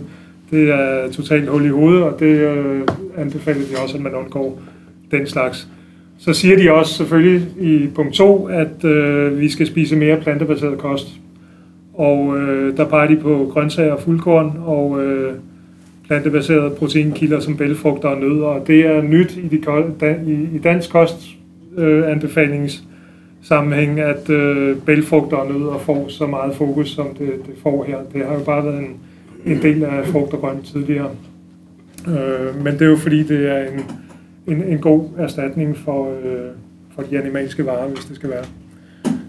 Det 0.51 0.69
er 0.69 1.11
totalt 1.11 1.49
hul 1.49 1.65
i 1.65 1.69
hovedet, 1.69 2.03
og 2.03 2.19
det 2.19 2.25
øh, 2.25 2.81
anbefaler 3.17 3.59
de 3.59 3.83
også, 3.83 3.97
at 3.97 4.03
man 4.03 4.15
undgår 4.15 4.61
den 5.11 5.27
slags. 5.27 5.67
Så 6.17 6.33
siger 6.33 6.57
de 6.57 6.71
også 6.71 6.93
selvfølgelig 6.93 7.47
i 7.59 7.87
punkt 7.95 8.13
2, 8.13 8.45
at 8.45 8.85
øh, 8.85 9.39
vi 9.39 9.49
skal 9.49 9.67
spise 9.67 9.95
mere 9.95 10.21
plantebaseret 10.21 10.77
kost. 10.77 11.07
Og 11.93 12.37
øh, 12.37 12.77
der 12.77 12.85
peger 12.85 13.07
de 13.07 13.15
på 13.15 13.49
grøntsager 13.53 13.93
og 13.93 14.01
fuldkorn 14.01 14.57
og 14.65 15.03
øh, 15.03 15.33
plantebaserede 16.07 16.69
proteinkilder 16.69 17.39
som 17.39 17.57
bælfrugter 17.57 18.09
og 18.09 18.17
nødder. 18.17 18.45
Og 18.45 18.67
det 18.67 18.85
er 18.85 19.01
nyt 19.01 19.37
i, 19.37 19.47
de, 19.47 19.61
da, 19.99 20.15
i, 20.27 20.55
i 20.55 20.57
dansk 20.63 20.91
kost 20.91 21.15
øh, 21.77 22.11
anbefalings 22.11 22.83
sammenhæng, 23.47 23.99
at 23.99 24.29
øh, 24.29 24.77
bælfrugter 24.77 25.37
og 25.37 25.51
nødder 25.51 25.77
får 25.77 26.05
så 26.09 26.27
meget 26.27 26.55
fokus, 26.55 26.89
som 26.89 27.07
det, 27.19 27.29
det 27.47 27.53
får 27.63 27.83
her. 27.87 27.97
Det 28.13 28.25
har 28.25 28.33
jo 28.33 28.43
bare 28.43 28.65
været 28.65 28.79
en, 28.79 28.97
en 29.45 29.61
del 29.61 29.83
af 29.83 30.05
frugt 30.05 30.33
og 30.33 30.39
grønt 30.39 30.65
tidligere. 30.65 31.09
Øh, 32.07 32.63
men 32.63 32.73
det 32.73 32.81
er 32.81 32.89
jo 32.89 32.97
fordi, 32.97 33.23
det 33.23 33.51
er 33.51 33.57
en, 33.57 33.85
en, 34.47 34.63
en 34.63 34.79
god 34.79 35.03
erstatning 35.17 35.77
for, 35.77 36.05
øh, 36.05 36.49
for 36.95 37.01
de 37.01 37.19
animalske 37.19 37.65
varer, 37.65 37.87
hvis 37.87 38.05
det 38.05 38.15
skal 38.15 38.29
være. 38.29 38.43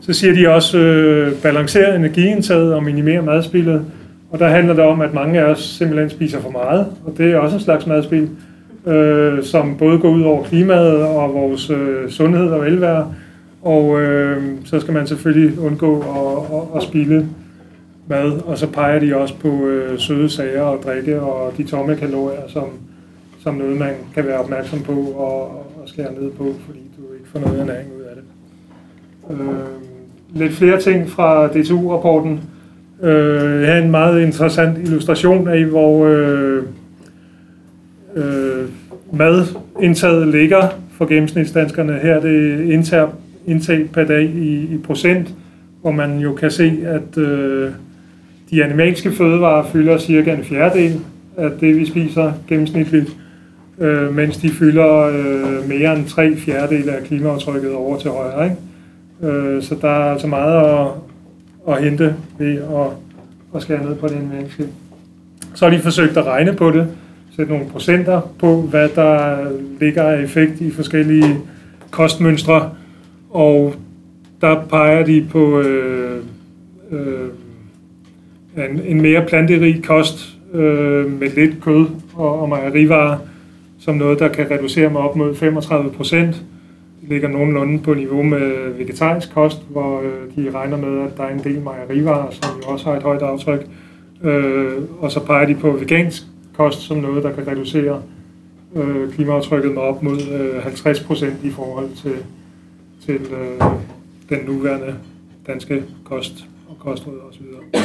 Så 0.01 0.12
siger 0.12 0.35
de 0.35 0.49
også, 0.49 0.79
øh, 0.79 1.33
balancere 1.43 1.97
energiindtaget 1.97 2.75
og 2.75 2.85
minimere 2.85 3.23
madspillet. 3.23 3.85
Og 4.31 4.39
der 4.39 4.49
handler 4.49 4.75
det 4.75 4.85
om, 4.85 5.01
at 5.01 5.14
mange 5.14 5.41
af 5.41 5.45
os 5.45 5.59
simpelthen 5.79 6.11
spiser 6.11 6.41
for 6.41 6.51
meget, 6.51 6.87
og 7.05 7.14
det 7.19 7.33
er 7.33 7.37
også 7.37 7.57
en 7.57 7.62
slags 7.62 7.87
madspil, 7.87 8.29
øh, 8.87 9.43
som 9.43 9.77
både 9.79 9.99
går 9.99 10.09
ud 10.09 10.23
over 10.23 10.45
klimaet 10.45 11.03
og 11.03 11.35
vores 11.35 11.71
øh, 11.71 12.11
sundhed 12.11 12.47
og 12.49 12.64
velvære. 12.64 13.14
Og 13.67 14.01
øh, 14.01 14.43
så 14.64 14.81
skal 14.81 14.95
man 14.95 15.07
selvfølgelig 15.07 15.61
undgå 15.61 16.01
at, 16.01 16.57
at, 16.57 16.77
at 16.77 16.83
spille 16.83 17.29
mad, 18.09 18.41
og 18.47 18.59
så 18.59 18.67
peger 18.67 18.99
de 18.99 19.17
også 19.17 19.35
på 19.39 19.67
øh, 19.67 19.99
søde 19.99 20.29
sager 20.31 20.62
og 20.62 20.83
drikke 20.85 21.21
og 21.21 21.53
de 21.57 21.64
tomme 21.64 21.97
kalorier 21.97 22.49
som, 22.49 22.64
som 23.41 23.55
noget, 23.55 23.79
man 23.79 23.93
kan 24.14 24.27
være 24.27 24.39
opmærksom 24.39 24.81
på 24.81 24.93
og, 24.93 25.43
og 25.51 25.83
skære 25.87 26.12
ned 26.21 26.31
på, 26.31 26.55
fordi 26.67 26.81
du 26.97 27.14
ikke 27.14 27.29
får 27.29 27.41
noget 27.41 27.61
ernæring 27.61 27.89
ud 27.99 28.03
af 28.03 28.17
det. 28.17 28.25
Øh, 29.31 30.41
lidt 30.41 30.53
flere 30.53 30.81
ting 30.81 31.09
fra 31.09 31.47
DTU-rapporten. 31.47 32.41
Øh, 33.03 33.62
jeg 33.62 33.75
har 33.75 33.83
en 33.83 33.91
meget 33.91 34.23
interessant 34.23 34.79
illustration 34.79 35.49
af, 35.49 35.64
hvor 35.64 36.07
øh, 36.07 36.62
øh, 38.17 38.69
madindtaget 39.12 40.29
ligger 40.29 40.69
for 40.91 41.07
gennemsnitsdanskerne. 41.07 41.93
Her 41.93 42.14
er 42.14 42.21
det 42.21 42.61
indtag, 42.61 43.09
indtag 43.47 43.91
per 43.93 44.05
dag 44.05 44.23
i, 44.23 44.75
i 44.75 44.79
procent, 44.85 45.35
hvor 45.81 45.91
man 45.91 46.19
jo 46.19 46.35
kan 46.35 46.51
se, 46.51 46.79
at 46.85 47.19
øh, 47.19 47.71
de 48.51 48.65
animalske 48.65 49.13
fødevarer 49.13 49.67
fylder 49.73 49.99
cirka 49.99 50.35
en 50.35 50.45
fjerdedel 50.45 51.01
af 51.37 51.51
det, 51.61 51.77
vi 51.77 51.87
spiser 51.87 52.33
gennemsnitligt, 52.49 53.17
øh, 53.79 54.15
mens 54.15 54.37
de 54.37 54.51
fylder 54.51 55.01
øh, 55.01 55.69
mere 55.69 55.97
end 55.97 56.07
tre 56.07 56.37
fjerdedele 56.37 56.93
af 56.93 57.05
klimaaftrykket 57.05 57.73
over 57.73 57.99
til 57.99 58.11
højre. 58.11 58.45
Ikke? 58.45 59.33
Øh, 59.37 59.63
så 59.63 59.77
der 59.83 59.89
er 59.89 60.13
altså 60.13 60.27
meget 60.27 60.81
at, 60.81 60.87
at 61.75 61.85
hente 61.85 62.15
ved 62.39 62.55
at, 62.57 62.87
at 63.55 63.63
skære 63.63 63.85
ned 63.85 63.95
på 63.95 64.09
det 64.09 64.15
animalske. 64.15 64.67
Så 65.55 65.69
har 65.69 65.77
de 65.77 65.83
forsøgt 65.83 66.17
at 66.17 66.27
regne 66.27 66.53
på 66.53 66.71
det, 66.71 66.89
sætte 67.37 67.53
nogle 67.53 67.67
procenter 67.69 68.21
på, 68.39 68.63
hvad 68.63 68.89
der 68.95 69.37
ligger 69.81 70.03
af 70.03 70.23
effekt 70.23 70.61
i 70.61 70.71
forskellige 70.71 71.39
kostmønstre, 71.91 72.71
og 73.37 73.74
der 74.41 74.64
peger 74.70 75.05
de 75.05 75.26
på 75.30 75.61
øh, 75.61 76.22
øh, 76.91 77.28
en, 78.57 78.80
en 78.84 79.03
mere 79.03 79.24
planterig 79.28 79.84
kost 79.84 80.39
øh, 80.53 81.20
med 81.20 81.30
lidt 81.30 81.61
kød 81.62 81.87
og, 82.14 82.41
og 82.41 82.49
mejerivarer, 82.49 83.18
som 83.78 83.95
noget, 83.95 84.18
der 84.18 84.28
kan 84.28 84.51
reducere 84.51 84.91
med 84.91 85.01
op 85.01 85.16
mod 85.16 85.34
35 85.34 85.91
procent. 85.91 86.34
Det 87.01 87.09
ligger 87.09 87.28
nogenlunde 87.28 87.78
på 87.82 87.95
niveau 87.95 88.22
med 88.22 88.72
vegetarisk 88.78 89.34
kost, 89.34 89.62
hvor 89.68 90.01
øh, 90.01 90.45
de 90.45 90.51
regner 90.51 90.76
med, 90.76 91.03
at 91.03 91.16
der 91.16 91.22
er 91.22 91.34
en 91.34 91.45
del 91.45 91.61
mejerivarer, 91.61 92.30
som 92.30 92.51
jo 92.62 92.72
også 92.72 92.84
har 92.84 92.97
et 92.97 93.03
højt 93.03 93.22
aftryk. 93.22 93.66
Øh, 94.22 94.72
og 95.01 95.12
så 95.12 95.20
peger 95.20 95.47
de 95.47 95.55
på 95.55 95.70
vegansk 95.70 96.22
kost 96.57 96.80
som 96.80 96.97
noget, 96.97 97.22
der 97.22 97.32
kan 97.32 97.47
reducere 97.47 98.03
øh, 98.76 99.12
klimaaftrykket 99.12 99.74
med 99.74 99.82
op 99.82 100.03
mod 100.03 100.18
øh, 100.41 100.62
50 100.62 101.01
procent 101.01 101.37
i 101.43 101.51
forhold 101.51 101.89
til, 102.03 102.14
til 103.07 103.21
øh, 103.33 103.61
den 104.29 104.39
nuværende 104.47 104.95
danske 105.47 105.83
kost 106.05 106.47
og 106.69 106.79
kostråd 106.79 107.21
osv. 107.31 107.43
Øh, 107.43 107.81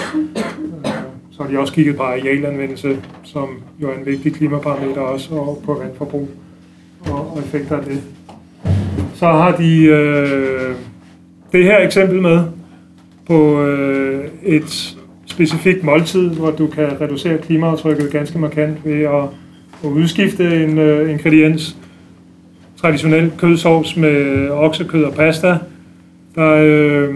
så 1.32 1.44
har 1.44 1.50
de 1.50 1.60
også 1.60 1.74
kigget 1.74 1.96
på 1.96 2.04
arealanvendelse, 2.04 2.98
som 3.24 3.50
jo 3.82 3.90
er 3.92 3.98
en 3.98 4.06
vigtig 4.06 4.34
klimaparameter 4.34 5.02
også, 5.02 5.36
og 5.36 5.62
på 5.66 5.74
vandforbrug 5.74 6.30
og, 7.06 7.32
og 7.32 7.40
effekter 7.40 7.78
af 7.78 7.84
det. 7.84 8.02
Så 9.14 9.26
har 9.26 9.58
de 9.58 9.84
øh, 9.84 10.76
det 11.52 11.64
her 11.64 11.80
eksempel 11.80 12.22
med 12.22 12.44
på 13.28 13.62
øh, 13.62 14.26
et 14.44 14.98
specifikt 15.26 15.84
måltid, 15.84 16.30
hvor 16.30 16.52
du 16.52 16.68
kan 16.68 17.02
reducere 17.02 17.38
klimaaftrykket 17.38 18.12
ganske 18.12 18.40
markant 18.40 18.86
ved 18.86 19.02
at, 19.02 19.24
at 19.84 19.90
udskifte 19.90 20.64
en 20.64 20.78
øh, 20.78 21.12
ingrediens. 21.12 21.78
Traditionel 22.82 23.32
kødsovs 23.38 23.98
med 23.98 24.50
oksekød 24.50 25.04
og 25.04 25.14
pasta. 25.14 25.58
Der 26.36 26.56
øh, 26.64 27.16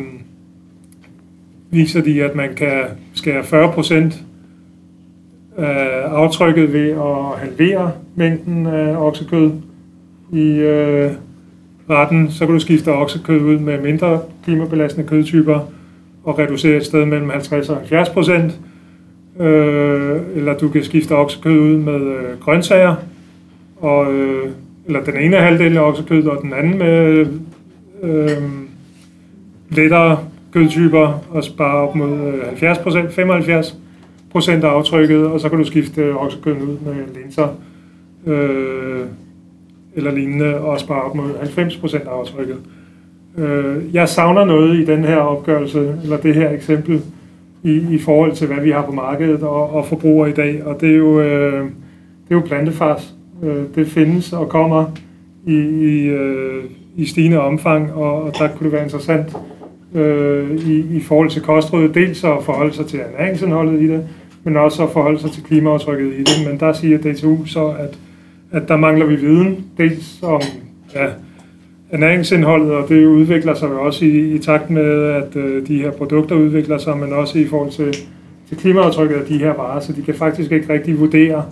viser 1.72 2.02
de, 2.02 2.24
at 2.24 2.36
man 2.36 2.56
kan 2.56 2.82
skære 3.14 3.44
40 3.44 3.72
procent 3.72 4.24
af 5.58 6.02
aftrykket 6.08 6.74
ved 6.74 6.90
at 6.90 7.40
halvere 7.40 7.92
mængden 8.16 8.66
af 8.66 8.98
oksekød 8.98 9.52
i 10.34 10.50
øh, 10.50 11.12
retten. 11.90 12.32
Så 12.32 12.46
kan 12.46 12.54
du 12.54 12.60
skifte 12.60 12.94
oksekød 12.94 13.42
ud 13.42 13.58
med 13.60 13.82
mindre 13.82 14.22
klimabelastende 14.44 15.08
kødtyper 15.08 15.60
og 16.24 16.40
reducere 16.40 16.78
et 16.78 16.86
sted 16.86 17.06
mellem 17.06 17.30
50 17.30 17.70
og 17.70 17.76
70 17.78 18.10
procent. 18.10 18.60
øh, 19.40 20.22
eller 20.36 20.58
du 20.58 20.70
kan 20.70 20.84
skifte 20.84 21.16
oksekød 21.16 21.60
ud 21.60 21.78
med 21.78 22.02
øh, 22.02 22.40
grøntsager, 22.40 22.96
og, 23.82 24.14
øh, 24.14 24.50
eller 24.88 25.04
den 25.04 25.18
ene 25.18 25.38
halvdel 25.38 25.78
af 25.78 25.82
oksekød, 25.82 26.28
og 26.28 26.42
den 26.42 26.54
anden 26.54 26.78
med 26.78 27.28
øh, 28.04 28.44
lettere 29.70 30.20
kødtyper, 30.54 31.24
og 31.32 31.44
spare 31.44 31.76
op 31.76 31.96
mod 31.96 32.12
øh, 32.12 32.72
70%, 32.72 33.10
75 33.10 33.78
procent 34.32 34.64
af 34.64 34.68
aftrykket, 34.68 35.26
og 35.26 35.40
så 35.40 35.50
kan 35.50 35.58
du 35.58 35.66
skifte 35.66 36.14
oksekøden 36.14 36.62
ud 36.62 36.78
med 36.86 37.22
linser, 37.22 37.48
øh, 38.26 39.02
eller 39.96 40.12
lignende, 40.12 40.58
og 40.58 40.80
spare 40.80 41.02
op 41.02 41.16
mod 41.16 41.38
90 41.40 41.78
procent 41.78 42.04
af 42.04 42.12
aftrykket. 42.12 42.58
Øh, 43.38 43.96
jeg 43.96 44.10
savner 44.10 44.46
noget 44.46 44.76
i 44.76 44.86
den 44.86 45.04
her 45.04 45.18
opgørelse, 45.18 45.96
eller 46.04 46.18
det 46.18 46.36
her 46.36 46.50
eksempel, 46.50 47.02
i, 47.64 47.86
i 47.92 48.00
forhold 48.00 48.32
til, 48.32 48.48
hvad 48.48 48.64
vi 48.64 48.72
har 48.72 48.86
på 48.86 48.92
markedet 48.92 49.44
og, 49.44 49.74
og 49.74 49.86
forbruger 49.86 50.26
i 50.26 50.32
dag. 50.32 50.64
Og 50.66 50.82
det 50.82 50.90
er 50.90 50.96
jo, 50.96 51.22
øh, 51.22 51.64
det 52.24 52.32
er 52.32 52.36
jo 52.36 52.42
plantefars. 52.46 53.15
Øh, 53.44 53.64
det 53.76 53.88
findes 53.88 54.34
og 54.34 54.50
kommer 54.50 54.86
i, 55.46 55.56
i, 55.58 56.08
øh, 56.08 56.64
i 56.96 57.06
stigende 57.06 57.40
omfang, 57.40 57.94
og, 57.94 58.24
og 58.24 58.34
der 58.40 58.48
kunne 58.48 58.64
det 58.64 58.72
være 58.72 58.84
interessant 58.84 59.38
øh, 59.94 60.52
i, 60.52 60.98
i 60.98 61.00
forhold 61.00 61.30
til 61.30 61.42
kostrådet, 61.42 61.96
dels 61.96 62.24
at 62.24 62.38
forholde 62.42 62.74
sig 62.74 62.86
til 62.86 63.00
ernæringsindholdet 63.00 63.82
i 63.82 63.88
det, 63.88 64.08
men 64.44 64.58
også 64.58 64.84
at 64.84 64.90
forholde 64.90 65.20
sig 65.20 65.32
til 65.32 65.44
klimaaftrykket 65.44 66.14
i 66.14 66.20
det. 66.20 66.48
Men 66.50 66.60
der 66.60 66.74
siger 66.74 66.98
DTU 66.98 67.46
så, 67.46 67.68
at, 67.68 68.00
at 68.52 68.68
der 68.68 68.78
mangler 68.78 69.06
vi 69.06 69.16
viden, 69.16 69.66
dels 69.78 70.20
om 70.24 70.42
ja, 70.96 71.06
ernæringsindholdet, 71.90 72.72
og 72.72 72.90
det 72.90 73.06
udvikler 73.06 73.54
sig 73.54 73.70
jo 73.70 73.82
også 73.82 74.06
i, 74.06 74.36
i 74.36 74.40
takt 74.40 74.70
med, 74.70 75.04
at 75.04 75.36
øh, 75.36 75.68
de 75.68 75.78
her 75.78 75.92
produkter 75.92 76.36
udvikler 76.36 76.78
sig, 76.78 76.98
men 76.98 77.14
også 77.14 77.40
i 77.40 77.46
forhold 77.46 77.72
til, 77.72 77.94
til 78.50 78.58
klimaaftrykket 78.58 79.16
af 79.16 79.26
de 79.26 79.38
her 79.38 79.54
varer, 79.54 79.80
så 79.80 79.94
de 79.94 80.02
kan 80.02 80.14
faktisk 80.14 80.52
ikke 80.52 80.74
rigtig 80.74 81.00
vurdere 81.00 81.46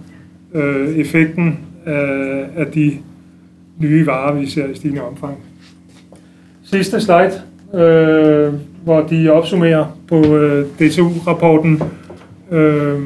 øh, 0.54 0.90
effekten 0.90 1.60
af, 1.86 2.46
af 2.56 2.66
de 2.66 2.98
nye 3.80 4.08
varer, 4.08 4.34
vi 4.34 4.50
ser 4.50 4.68
i 4.68 4.76
stigende 4.76 5.02
omfang. 5.02 5.38
Sidste 6.64 7.02
slide, 7.02 7.42
øh, 7.84 8.54
hvor 8.84 9.02
de 9.02 9.30
opsummerer 9.30 9.98
på 10.08 10.16
øh, 10.16 10.66
DTU-rapporten. 10.66 11.82
Øh, 12.52 13.00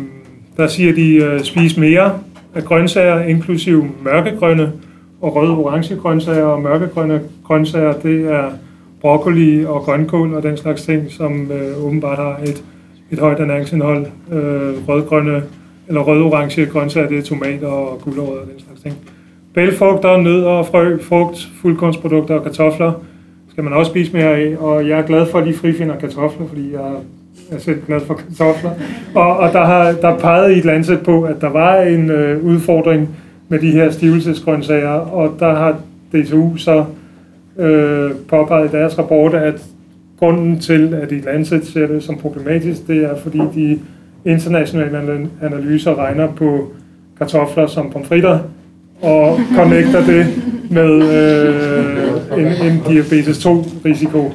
der 0.57 0.67
siger 0.67 0.93
de, 0.93 1.15
øh, 1.15 1.41
spis 1.43 1.77
mere 1.77 2.19
af 2.55 2.63
grøntsager, 2.63 3.19
inklusive 3.19 3.87
mørkegrønne, 4.03 4.71
og 5.21 5.35
røde 5.35 5.51
orange 5.51 5.95
grøntsager 5.95 6.43
og 6.43 6.61
mørkegrønne 6.61 7.21
grøntsager, 7.43 7.93
det 7.93 8.31
er 8.31 8.51
broccoli 9.01 9.65
og 9.65 9.81
grønkål 9.81 10.33
og 10.33 10.43
den 10.43 10.57
slags 10.57 10.81
ting, 10.81 11.11
som 11.11 11.51
øh, 11.51 11.85
åbenbart 11.85 12.17
har 12.17 12.39
et, 12.43 12.63
et 13.11 13.19
højt 13.19 13.39
ernæringsindhold. 13.39 14.05
Øh, 14.31 14.87
rødgrønne 14.87 15.43
eller 15.87 16.01
røde-orange 16.01 16.65
grøntsager, 16.65 17.07
det 17.07 17.17
er 17.17 17.21
tomater 17.21 17.67
og 17.67 18.01
gulerødder 18.01 18.41
og 18.41 18.47
den 18.47 18.59
slags 18.59 18.66
ting. 18.89 18.99
Bælfrugter, 19.53 20.17
nødder, 20.17 20.63
frø, 20.63 20.97
frugt, 21.01 21.49
fuldkornsprodukter 21.61 22.35
og 22.35 22.43
kartofler 22.43 22.91
skal 23.49 23.63
man 23.63 23.73
også 23.73 23.91
spise 23.91 24.13
mere 24.13 24.25
af, 24.25 24.55
og 24.59 24.87
jeg 24.87 24.99
er 24.99 25.05
glad 25.05 25.25
for, 25.25 25.39
at 25.39 25.47
de 25.47 25.53
frifinder 25.53 25.95
kartofler, 25.95 26.47
fordi 26.47 26.73
jeg 26.73 26.91
er 27.51 27.57
selv 27.57 27.81
glad 27.87 27.99
for 27.99 28.13
kartofler. 28.13 28.71
Og, 29.15 29.37
og 29.37 29.53
der 29.53 29.65
har 29.65 29.91
der 29.91 30.17
peget 30.17 30.55
i 30.55 30.57
et 30.57 30.65
landsæt 30.65 31.01
på, 31.01 31.23
at 31.23 31.41
der 31.41 31.49
var 31.49 31.81
en 31.81 32.09
øh, 32.09 32.45
udfordring 32.45 33.09
med 33.49 33.59
de 33.59 33.71
her 33.71 33.91
stivelsesgrøntsager, 33.91 34.89
og 34.89 35.35
der 35.39 35.55
har 35.55 35.79
DTU 36.13 36.55
så 36.57 36.85
øh, 37.57 38.11
påpeget 38.29 38.69
i 38.69 38.77
deres 38.77 38.99
rapport, 38.99 39.33
at 39.33 39.61
grunden 40.19 40.59
til, 40.59 40.93
at 40.93 41.11
i 41.11 41.19
landsæt 41.19 41.65
ser 41.65 41.87
det 41.87 42.03
som 42.03 42.17
problematisk, 42.17 42.87
det 42.87 43.03
er, 43.03 43.15
fordi 43.17 43.41
de 43.55 43.79
internationale 44.25 45.27
analyser 45.41 45.95
regner 45.95 46.27
på 46.27 46.71
kartofler 47.17 47.67
som 47.67 47.89
pomfritter, 47.89 48.39
og 49.01 49.39
connecter 49.55 50.05
det 50.05 50.25
med 50.69 50.91
øh, 50.91 52.39
en, 52.39 52.71
en 52.71 52.81
diabetes 52.87 53.45
2-risiko, 53.45 54.33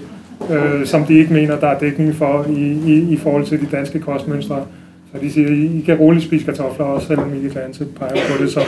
øh, 0.50 0.86
som 0.86 1.04
de 1.04 1.14
ikke 1.14 1.32
mener, 1.32 1.60
der 1.60 1.66
er 1.66 1.78
dækning 1.78 2.14
for 2.14 2.46
i, 2.50 2.78
i, 2.86 3.12
i 3.12 3.16
forhold 3.16 3.44
til 3.46 3.60
de 3.60 3.66
danske 3.72 4.00
kostmønstre. 4.00 4.66
Så 5.12 5.18
de 5.22 5.32
siger, 5.32 5.48
I 5.48 5.82
kan 5.86 5.96
roligt 5.96 6.24
spise 6.24 6.44
kartofler, 6.44 6.84
også 6.84 7.06
selvom 7.06 7.34
I 7.34 7.48
Lancet 7.48 7.88
peger 7.98 8.14
på 8.30 8.42
det 8.42 8.52
som 8.52 8.62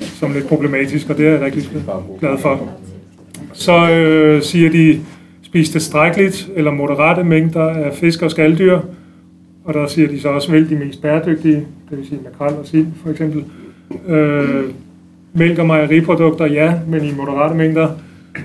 som 0.00 0.32
lidt 0.32 0.48
problematisk, 0.48 1.10
og 1.10 1.16
det 1.16 1.26
er 1.26 1.30
jeg 1.30 1.40
rigtig 1.40 1.62
glad 2.20 2.38
for. 2.38 2.68
Så 3.52 3.90
øh, 3.90 4.42
siger 4.42 4.70
de, 4.70 5.00
spis 5.42 5.70
tilstrækkeligt 5.70 6.48
eller 6.56 6.70
moderate 6.70 7.24
mængder 7.24 7.68
af 7.68 7.94
fisk 7.94 8.22
og 8.22 8.30
skalddyr, 8.30 8.80
og 9.64 9.74
der 9.74 9.86
siger 9.86 10.08
de 10.08 10.20
så 10.20 10.28
også, 10.28 10.50
vælg 10.50 10.70
de 10.70 10.76
mest 10.76 11.02
bæredygtige, 11.02 11.66
det 11.90 11.98
vil 11.98 12.06
sige 12.06 12.20
makrel 12.24 12.58
og 12.58 12.66
sild 12.66 12.86
for 13.02 13.10
eksempel. 13.10 13.44
Øh, 14.08 14.64
mælk 15.32 15.58
og 15.58 15.66
mejeriprodukter, 15.66 16.46
ja, 16.46 16.74
men 16.88 17.04
i 17.04 17.12
moderate 17.16 17.54
mængder. 17.54 17.88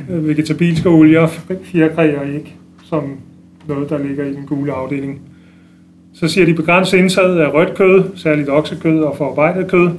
Øh, 0.09 0.27
Vegetabilske 0.27 0.89
olier, 0.89 1.27
fjerkræer 1.63 2.21
ikke 2.21 2.55
som 2.83 3.03
noget, 3.67 3.89
der 3.89 3.97
ligger 3.97 4.25
i 4.25 4.33
den 4.33 4.45
gule 4.45 4.71
afdeling. 4.71 5.21
Så 6.13 6.27
siger 6.27 6.45
de 6.45 6.53
begrænset 6.53 6.97
indtaget 6.97 7.39
af 7.39 7.53
rødt 7.53 7.75
kød, 7.75 8.03
særligt 8.15 8.49
oksekød 8.49 8.99
og 8.99 9.17
forarbejdet 9.17 9.71
kød, 9.71 9.89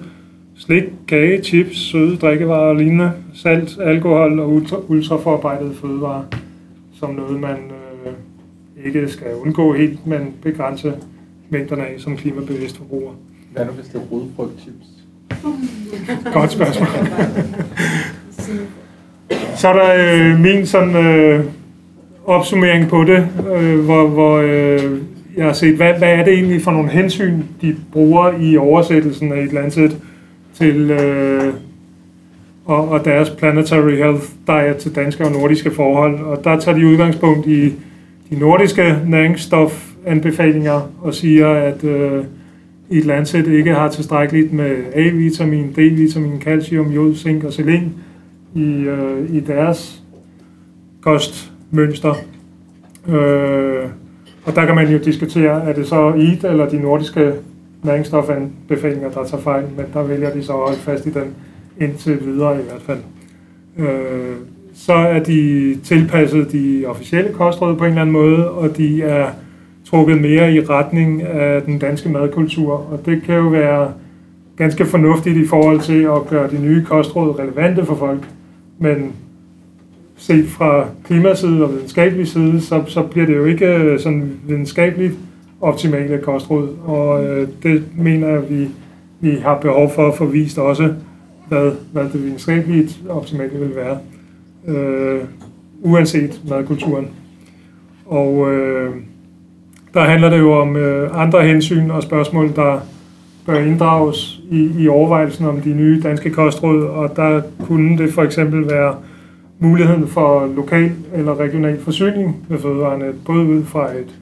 Slik, 0.59 0.83
kage, 1.09 1.43
chips, 1.43 1.79
søde 1.79 2.17
drikkevarer 2.17 2.69
og 2.69 2.77
lignende, 2.77 3.13
salt, 3.35 3.79
alkohol 3.81 4.41
og 4.41 4.53
ultra, 4.53 4.77
ultraforarbejdede 4.89 5.75
fødevarer, 5.75 6.25
som 6.93 7.15
noget, 7.15 7.41
man 7.41 7.57
øh, 8.07 8.87
ikke 8.87 9.09
skal 9.09 9.35
undgå 9.35 9.73
helt, 9.73 10.07
men 10.07 10.35
begrænse 10.43 10.95
mængderne 11.51 11.87
af 11.87 12.01
som 12.01 12.17
klimabevidst 12.17 12.77
forbruger. 12.77 13.13
Hvad 13.53 13.65
nu, 13.65 13.73
hvis 13.73 13.87
det 13.87 13.95
er 13.95 14.05
rodfrugtchips? 14.13 14.96
Godt 16.33 16.53
spørgsmål. 16.53 16.89
Så 19.57 19.69
er 19.69 19.73
der 19.73 19.95
øh, 19.95 20.41
min 20.41 20.67
sådan, 20.67 20.97
øh, 20.97 21.45
opsummering 22.27 22.89
på 22.89 23.05
det, 23.05 23.29
øh, 23.57 23.79
hvor, 23.79 24.07
hvor 24.07 24.37
øh, 24.37 24.99
jeg 25.37 25.45
har 25.45 25.53
set, 25.53 25.77
hvad, 25.77 25.95
hvad 25.99 26.09
er 26.09 26.25
det 26.25 26.33
egentlig 26.33 26.63
for 26.63 26.71
nogle 26.71 26.91
hensyn, 26.91 27.43
de 27.63 27.77
bruger 27.93 28.33
i 28.41 28.57
oversættelsen 28.57 29.33
af 29.33 29.37
et 29.37 29.43
eller 29.43 29.63
andet 29.63 29.97
til 30.55 30.91
øh, 30.91 31.53
og, 32.67 32.89
og 32.89 33.05
deres 33.05 33.31
Planetary 33.31 33.97
Health 33.97 34.25
Diet 34.47 34.77
til 34.77 34.95
danske 34.95 35.25
og 35.25 35.33
nordiske 35.33 35.71
forhold. 35.71 36.21
Og 36.21 36.45
der 36.45 36.61
tager 36.61 36.79
de 36.79 36.87
udgangspunkt 36.87 37.47
i 37.47 37.73
de 38.31 38.39
nordiske 38.39 38.97
næringsstofanbefalinger 39.07 40.91
og 41.03 41.15
siger, 41.15 41.49
at 41.49 41.85
øh, 41.85 42.25
i 42.91 42.99
et 42.99 43.05
landsæt 43.05 43.47
ikke 43.47 43.75
har 43.75 43.91
tilstrækkeligt 43.91 44.53
med 44.53 44.77
A-vitamin, 44.95 45.75
D-vitamin, 45.79 46.41
calcium, 46.41 46.91
jod, 46.91 47.15
zink 47.15 47.45
og 47.45 47.53
selen 47.53 47.95
i, 48.55 48.73
øh, 48.73 49.35
i 49.35 49.41
deres 49.41 50.03
kostmønster. 51.01 52.15
Øh, 53.09 53.89
og 54.45 54.55
der 54.55 54.67
kan 54.67 54.75
man 54.75 54.89
jo 54.89 54.99
diskutere, 54.99 55.65
er 55.65 55.73
det 55.73 55.87
så 55.87 56.09
EAT 56.09 56.45
eller 56.45 56.69
de 56.69 56.79
nordiske 56.79 57.33
næringsstofanbefalinger, 57.83 59.11
der 59.11 59.25
tager 59.25 59.43
fejl, 59.43 59.65
men 59.77 59.87
der 59.95 60.03
vælger 60.03 60.31
de 60.31 60.43
så 60.43 60.53
at 60.53 60.59
holde 60.59 60.79
fast 60.79 61.07
i 61.07 61.11
den 61.11 61.35
indtil 61.81 62.27
videre 62.27 62.61
i 62.61 62.65
hvert 62.65 62.83
fald. 62.83 62.99
Øh, 63.79 64.37
så 64.75 64.93
er 64.93 65.23
de 65.23 65.75
tilpasset 65.85 66.53
de 66.53 66.85
officielle 66.87 67.33
kostråd 67.33 67.77
på 67.77 67.85
en 67.85 67.91
eller 67.91 68.01
anden 68.01 68.13
måde, 68.13 68.51
og 68.51 68.77
de 68.77 69.03
er 69.03 69.31
trukket 69.91 70.21
mere 70.21 70.55
i 70.55 70.61
retning 70.61 71.23
af 71.23 71.63
den 71.63 71.79
danske 71.79 72.09
madkultur, 72.09 72.73
og 72.73 73.07
det 73.07 73.23
kan 73.23 73.35
jo 73.35 73.49
være 73.49 73.93
ganske 74.57 74.87
fornuftigt 74.87 75.37
i 75.37 75.47
forhold 75.47 75.81
til 75.81 76.03
at 76.03 76.27
gøre 76.31 76.51
de 76.51 76.63
nye 76.63 76.85
kostråd 76.85 77.39
relevante 77.39 77.85
for 77.85 77.95
folk, 77.95 78.29
men 78.79 79.13
set 80.17 80.49
fra 80.49 80.87
klimaside 81.05 81.65
og 81.65 81.73
videnskabelig 81.73 82.29
side, 82.29 82.61
så, 82.61 82.83
så 82.87 83.03
bliver 83.03 83.27
det 83.27 83.37
jo 83.37 83.45
ikke 83.45 83.67
øh, 83.67 84.01
sådan 84.01 84.31
videnskabeligt 84.47 85.15
optimale 85.61 86.19
kostråd, 86.19 86.69
og 86.85 87.25
øh, 87.25 87.49
det 87.63 87.85
mener 87.99 88.29
jeg, 88.29 88.51
vi, 88.51 88.69
vi 89.21 89.37
har 89.37 89.61
behov 89.61 89.91
for 89.95 90.09
at 90.09 90.17
få 90.17 90.25
vist 90.25 90.59
også, 90.59 90.95
hvad, 91.49 91.73
hvad 91.93 92.05
det 92.05 92.25
videnskabeligt 92.25 93.01
optimale 93.09 93.59
vil 93.59 93.77
være, 93.77 93.99
øh, 94.69 95.21
uanset 95.83 96.41
madkulturen. 96.49 97.09
Og 98.07 98.53
øh, 98.53 98.91
der 99.97 100.05
handler 100.05 100.31
det 100.31 100.39
jo 100.39 100.53
om 100.53 100.77
øh, 100.77 101.23
andre 101.23 101.43
hensyn 101.43 101.91
og 101.91 102.03
spørgsmål, 102.03 102.57
der 102.57 102.81
bør 103.47 103.59
inddrages 103.59 104.41
i, 104.51 104.71
i 104.79 104.89
overvejelsen 104.89 105.47
om 105.47 105.61
de 105.61 105.75
nye 105.75 106.01
danske 106.03 106.31
kostråd, 106.31 106.83
og 106.83 107.17
der 107.17 107.43
kunne 107.67 107.99
det 107.99 108.13
for 108.13 108.23
eksempel 108.23 108.71
være 108.71 108.95
muligheden 109.59 110.09
for 110.09 110.49
lokal 110.57 110.93
eller 111.15 111.41
regional 111.41 111.81
forsyning 111.81 112.47
med 112.49 112.59
fødevarene, 112.59 113.13
både 113.27 113.45
ud 113.45 113.65
fra 113.65 113.91
et 113.91 114.15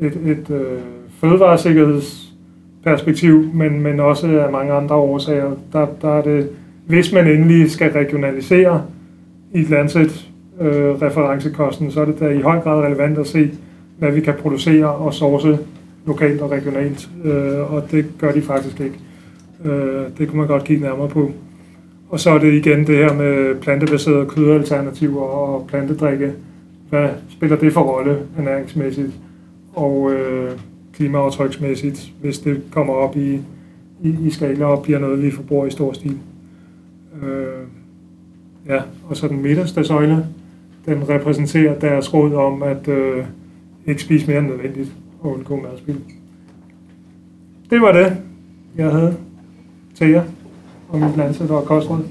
et, 0.00 0.18
et 0.26 0.50
øh, 0.50 0.78
fødevaresikkerhedsperspektiv, 1.20 3.50
men, 3.54 3.82
men 3.82 4.00
også 4.00 4.26
af 4.26 4.52
mange 4.52 4.72
andre 4.72 4.94
årsager. 4.94 5.50
Der, 5.72 5.86
der 6.02 6.14
er 6.14 6.22
det, 6.22 6.48
hvis 6.86 7.12
man 7.12 7.26
endelig 7.26 7.70
skal 7.70 7.92
regionalisere 7.92 8.82
i 9.54 9.60
et 9.60 9.70
landsæt 9.70 10.26
øh, 10.60 11.02
referencekosten, 11.02 11.90
så 11.90 12.00
er 12.00 12.04
det 12.04 12.20
da 12.20 12.28
i 12.28 12.40
høj 12.40 12.60
grad 12.60 12.84
relevant 12.84 13.18
at 13.18 13.26
se, 13.26 13.50
hvad 13.98 14.12
vi 14.12 14.20
kan 14.20 14.34
producere 14.34 14.92
og 14.92 15.14
source 15.14 15.58
lokalt 16.06 16.40
og 16.40 16.50
regionalt, 16.50 17.08
øh, 17.24 17.74
og 17.74 17.90
det 17.90 18.06
gør 18.18 18.32
de 18.32 18.42
faktisk 18.42 18.80
ikke. 18.80 18.98
Øh, 19.64 20.02
det 20.18 20.28
kunne 20.28 20.38
man 20.38 20.46
godt 20.46 20.64
kigge 20.64 20.82
nærmere 20.82 21.08
på. 21.08 21.30
Og 22.08 22.20
så 22.20 22.30
er 22.30 22.38
det 22.38 22.52
igen 22.52 22.86
det 22.86 22.96
her 22.96 23.14
med 23.14 23.54
plantebaserede 23.60 24.26
kødalternativer 24.26 25.22
og 25.22 25.66
plantedrikke. 25.68 26.32
Hvad 26.90 27.08
spiller 27.28 27.56
det 27.56 27.72
for 27.72 27.80
rolle 27.80 28.18
ernæringsmæssigt 28.38 29.10
og 29.74 30.12
øh, 30.12 30.50
klimaaftryksmæssigt, 30.94 32.12
hvis 32.20 32.38
det 32.38 32.62
kommer 32.70 32.94
op 32.94 33.16
i, 33.16 33.40
i, 34.02 34.16
i 34.26 34.30
skala 34.30 34.64
og 34.64 34.82
bliver 34.82 34.98
noget, 34.98 35.22
vi 35.22 35.30
forbruger 35.30 35.66
i 35.66 35.70
stor 35.70 35.92
stil. 35.92 36.18
Øh, 37.22 37.66
ja, 38.68 38.80
og 39.08 39.16
så 39.16 39.28
den 39.28 39.42
midterste 39.42 39.84
søjle, 39.84 40.26
den 40.86 41.08
repræsenterer 41.08 41.78
deres 41.78 42.14
råd 42.14 42.34
om 42.34 42.62
at 42.62 42.88
øh, 42.88 43.24
ikke 43.86 44.02
spise 44.02 44.26
mere 44.26 44.38
end 44.38 44.46
nødvendigt 44.46 44.92
og 45.20 45.32
undgå 45.32 45.60
madspil. 45.60 46.00
Det 47.70 47.80
var 47.80 47.92
det, 47.92 48.16
jeg 48.76 48.90
havde 48.90 49.16
til 49.94 50.10
jer 50.10 50.24
om 50.88 51.00
mit 51.00 51.16
landsæt 51.16 51.50
og 51.50 51.64
kostråd. 51.64 52.04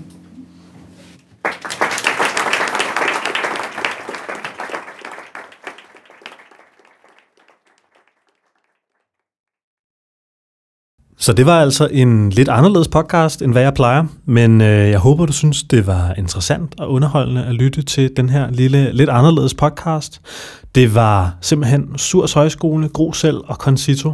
Så 11.27 11.33
det 11.33 11.45
var 11.45 11.61
altså 11.61 11.87
en 11.91 12.29
lidt 12.29 12.49
anderledes 12.49 12.87
podcast, 12.87 13.41
end 13.41 13.51
hvad 13.51 13.61
jeg 13.61 13.73
plejer, 13.73 14.03
men 14.25 14.61
øh, 14.61 14.89
jeg 14.89 14.99
håber, 14.99 15.25
du 15.25 15.33
synes, 15.33 15.63
det 15.63 15.87
var 15.87 16.13
interessant 16.17 16.79
og 16.79 16.91
underholdende 16.91 17.45
at 17.45 17.53
lytte 17.53 17.81
til 17.81 18.11
den 18.17 18.29
her 18.29 18.51
lille, 18.51 18.91
lidt 18.91 19.09
anderledes 19.09 19.53
podcast. 19.53 20.21
Det 20.75 20.95
var 20.95 21.37
simpelthen 21.41 21.97
Surs 21.97 22.33
Højskole, 22.33 22.89
Grosel 22.89 23.41
og 23.45 23.55
Concito, 23.55 24.13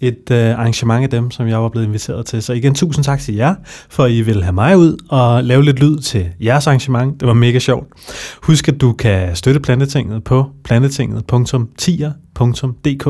et 0.00 0.30
øh, 0.30 0.50
arrangement 0.50 1.04
af 1.04 1.10
dem, 1.10 1.30
som 1.30 1.48
jeg 1.48 1.62
var 1.62 1.68
blevet 1.68 1.86
inviteret 1.86 2.26
til. 2.26 2.42
Så 2.42 2.52
igen, 2.52 2.74
tusind 2.74 3.04
tak 3.04 3.20
til 3.20 3.34
jer, 3.34 3.54
for 3.90 4.04
at 4.04 4.10
I 4.10 4.20
ville 4.20 4.42
have 4.42 4.54
mig 4.54 4.78
ud 4.78 4.96
og 5.08 5.44
lave 5.44 5.64
lidt 5.64 5.80
lyd 5.80 5.98
til 5.98 6.26
jeres 6.40 6.66
arrangement. 6.66 7.20
Det 7.20 7.28
var 7.28 7.34
mega 7.34 7.58
sjovt. 7.58 7.86
Husk, 8.42 8.68
at 8.68 8.80
du 8.80 8.92
kan 8.92 9.36
støtte 9.36 9.60
Plantetinget 9.60 10.24
på 10.24 10.46
plantetinget.tier.dk. 10.64 13.04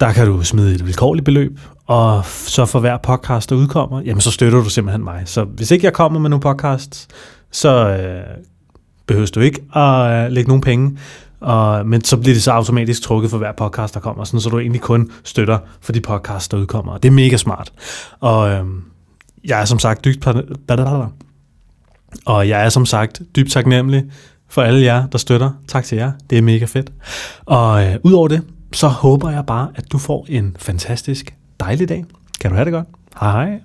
Der 0.00 0.12
kan 0.12 0.26
du 0.26 0.42
smide 0.42 0.74
et 0.74 0.86
vilkårligt 0.86 1.24
beløb, 1.24 1.58
og 1.88 2.24
så 2.24 2.66
for 2.66 2.80
hver 2.80 2.96
podcast, 2.96 3.50
der 3.50 3.56
udkommer, 3.56 4.00
jamen 4.00 4.20
så 4.20 4.30
støtter 4.30 4.62
du 4.62 4.70
simpelthen 4.70 5.04
mig. 5.04 5.22
Så 5.24 5.44
hvis 5.44 5.70
ikke 5.70 5.84
jeg 5.84 5.92
kommer 5.92 6.20
med 6.20 6.30
nogle 6.30 6.40
podcasts, 6.40 7.08
så 7.50 7.88
øh, 7.88 8.24
behøver 9.06 9.26
du 9.34 9.40
ikke 9.40 9.60
at 9.76 10.24
øh, 10.24 10.32
lægge 10.32 10.48
nogen 10.48 10.60
penge. 10.60 10.98
Og, 11.40 11.86
men 11.86 12.04
så 12.04 12.16
bliver 12.16 12.34
det 12.34 12.42
så 12.42 12.50
automatisk 12.50 13.02
trukket 13.02 13.30
for 13.30 13.38
hver 13.38 13.52
podcast, 13.52 13.94
der 13.94 14.00
kommer, 14.00 14.24
sådan, 14.24 14.40
så 14.40 14.50
du 14.50 14.58
egentlig 14.58 14.80
kun 14.80 15.10
støtter 15.24 15.58
for 15.80 15.92
de 15.92 16.00
podcasts, 16.00 16.48
der 16.48 16.56
udkommer. 16.56 16.98
Det 16.98 17.08
er 17.08 17.12
mega 17.12 17.36
smart. 17.36 17.72
Og 18.20 18.50
øh, 18.50 18.64
jeg 19.44 19.60
er 19.60 19.64
som 19.64 19.78
sagt 19.78 20.04
dybt, 20.04 20.26
og 22.26 22.48
jeg 22.48 22.64
er 22.64 22.68
som 22.68 22.86
sagt 22.86 23.22
dybt 23.36 23.52
taknemmelig 23.52 24.04
for 24.48 24.62
alle 24.62 24.82
jer, 24.82 25.06
der 25.06 25.18
støtter. 25.18 25.50
Tak 25.68 25.84
til 25.84 25.98
jer. 25.98 26.12
Det 26.30 26.38
er 26.38 26.42
mega 26.42 26.64
fedt. 26.64 26.92
Og 27.46 27.84
øh, 27.86 27.96
udover 28.02 28.28
det, 28.28 28.42
så 28.72 28.88
håber 28.88 29.30
jeg 29.30 29.46
bare, 29.46 29.68
at 29.74 29.92
du 29.92 29.98
får 29.98 30.26
en 30.28 30.56
fantastisk 30.58 31.37
dejlig 31.60 31.88
dag. 31.88 32.04
Kan 32.40 32.50
du 32.50 32.56
have 32.56 32.64
det 32.64 32.72
godt? 32.72 32.86
Hej 33.20 33.32
hej. 33.32 33.60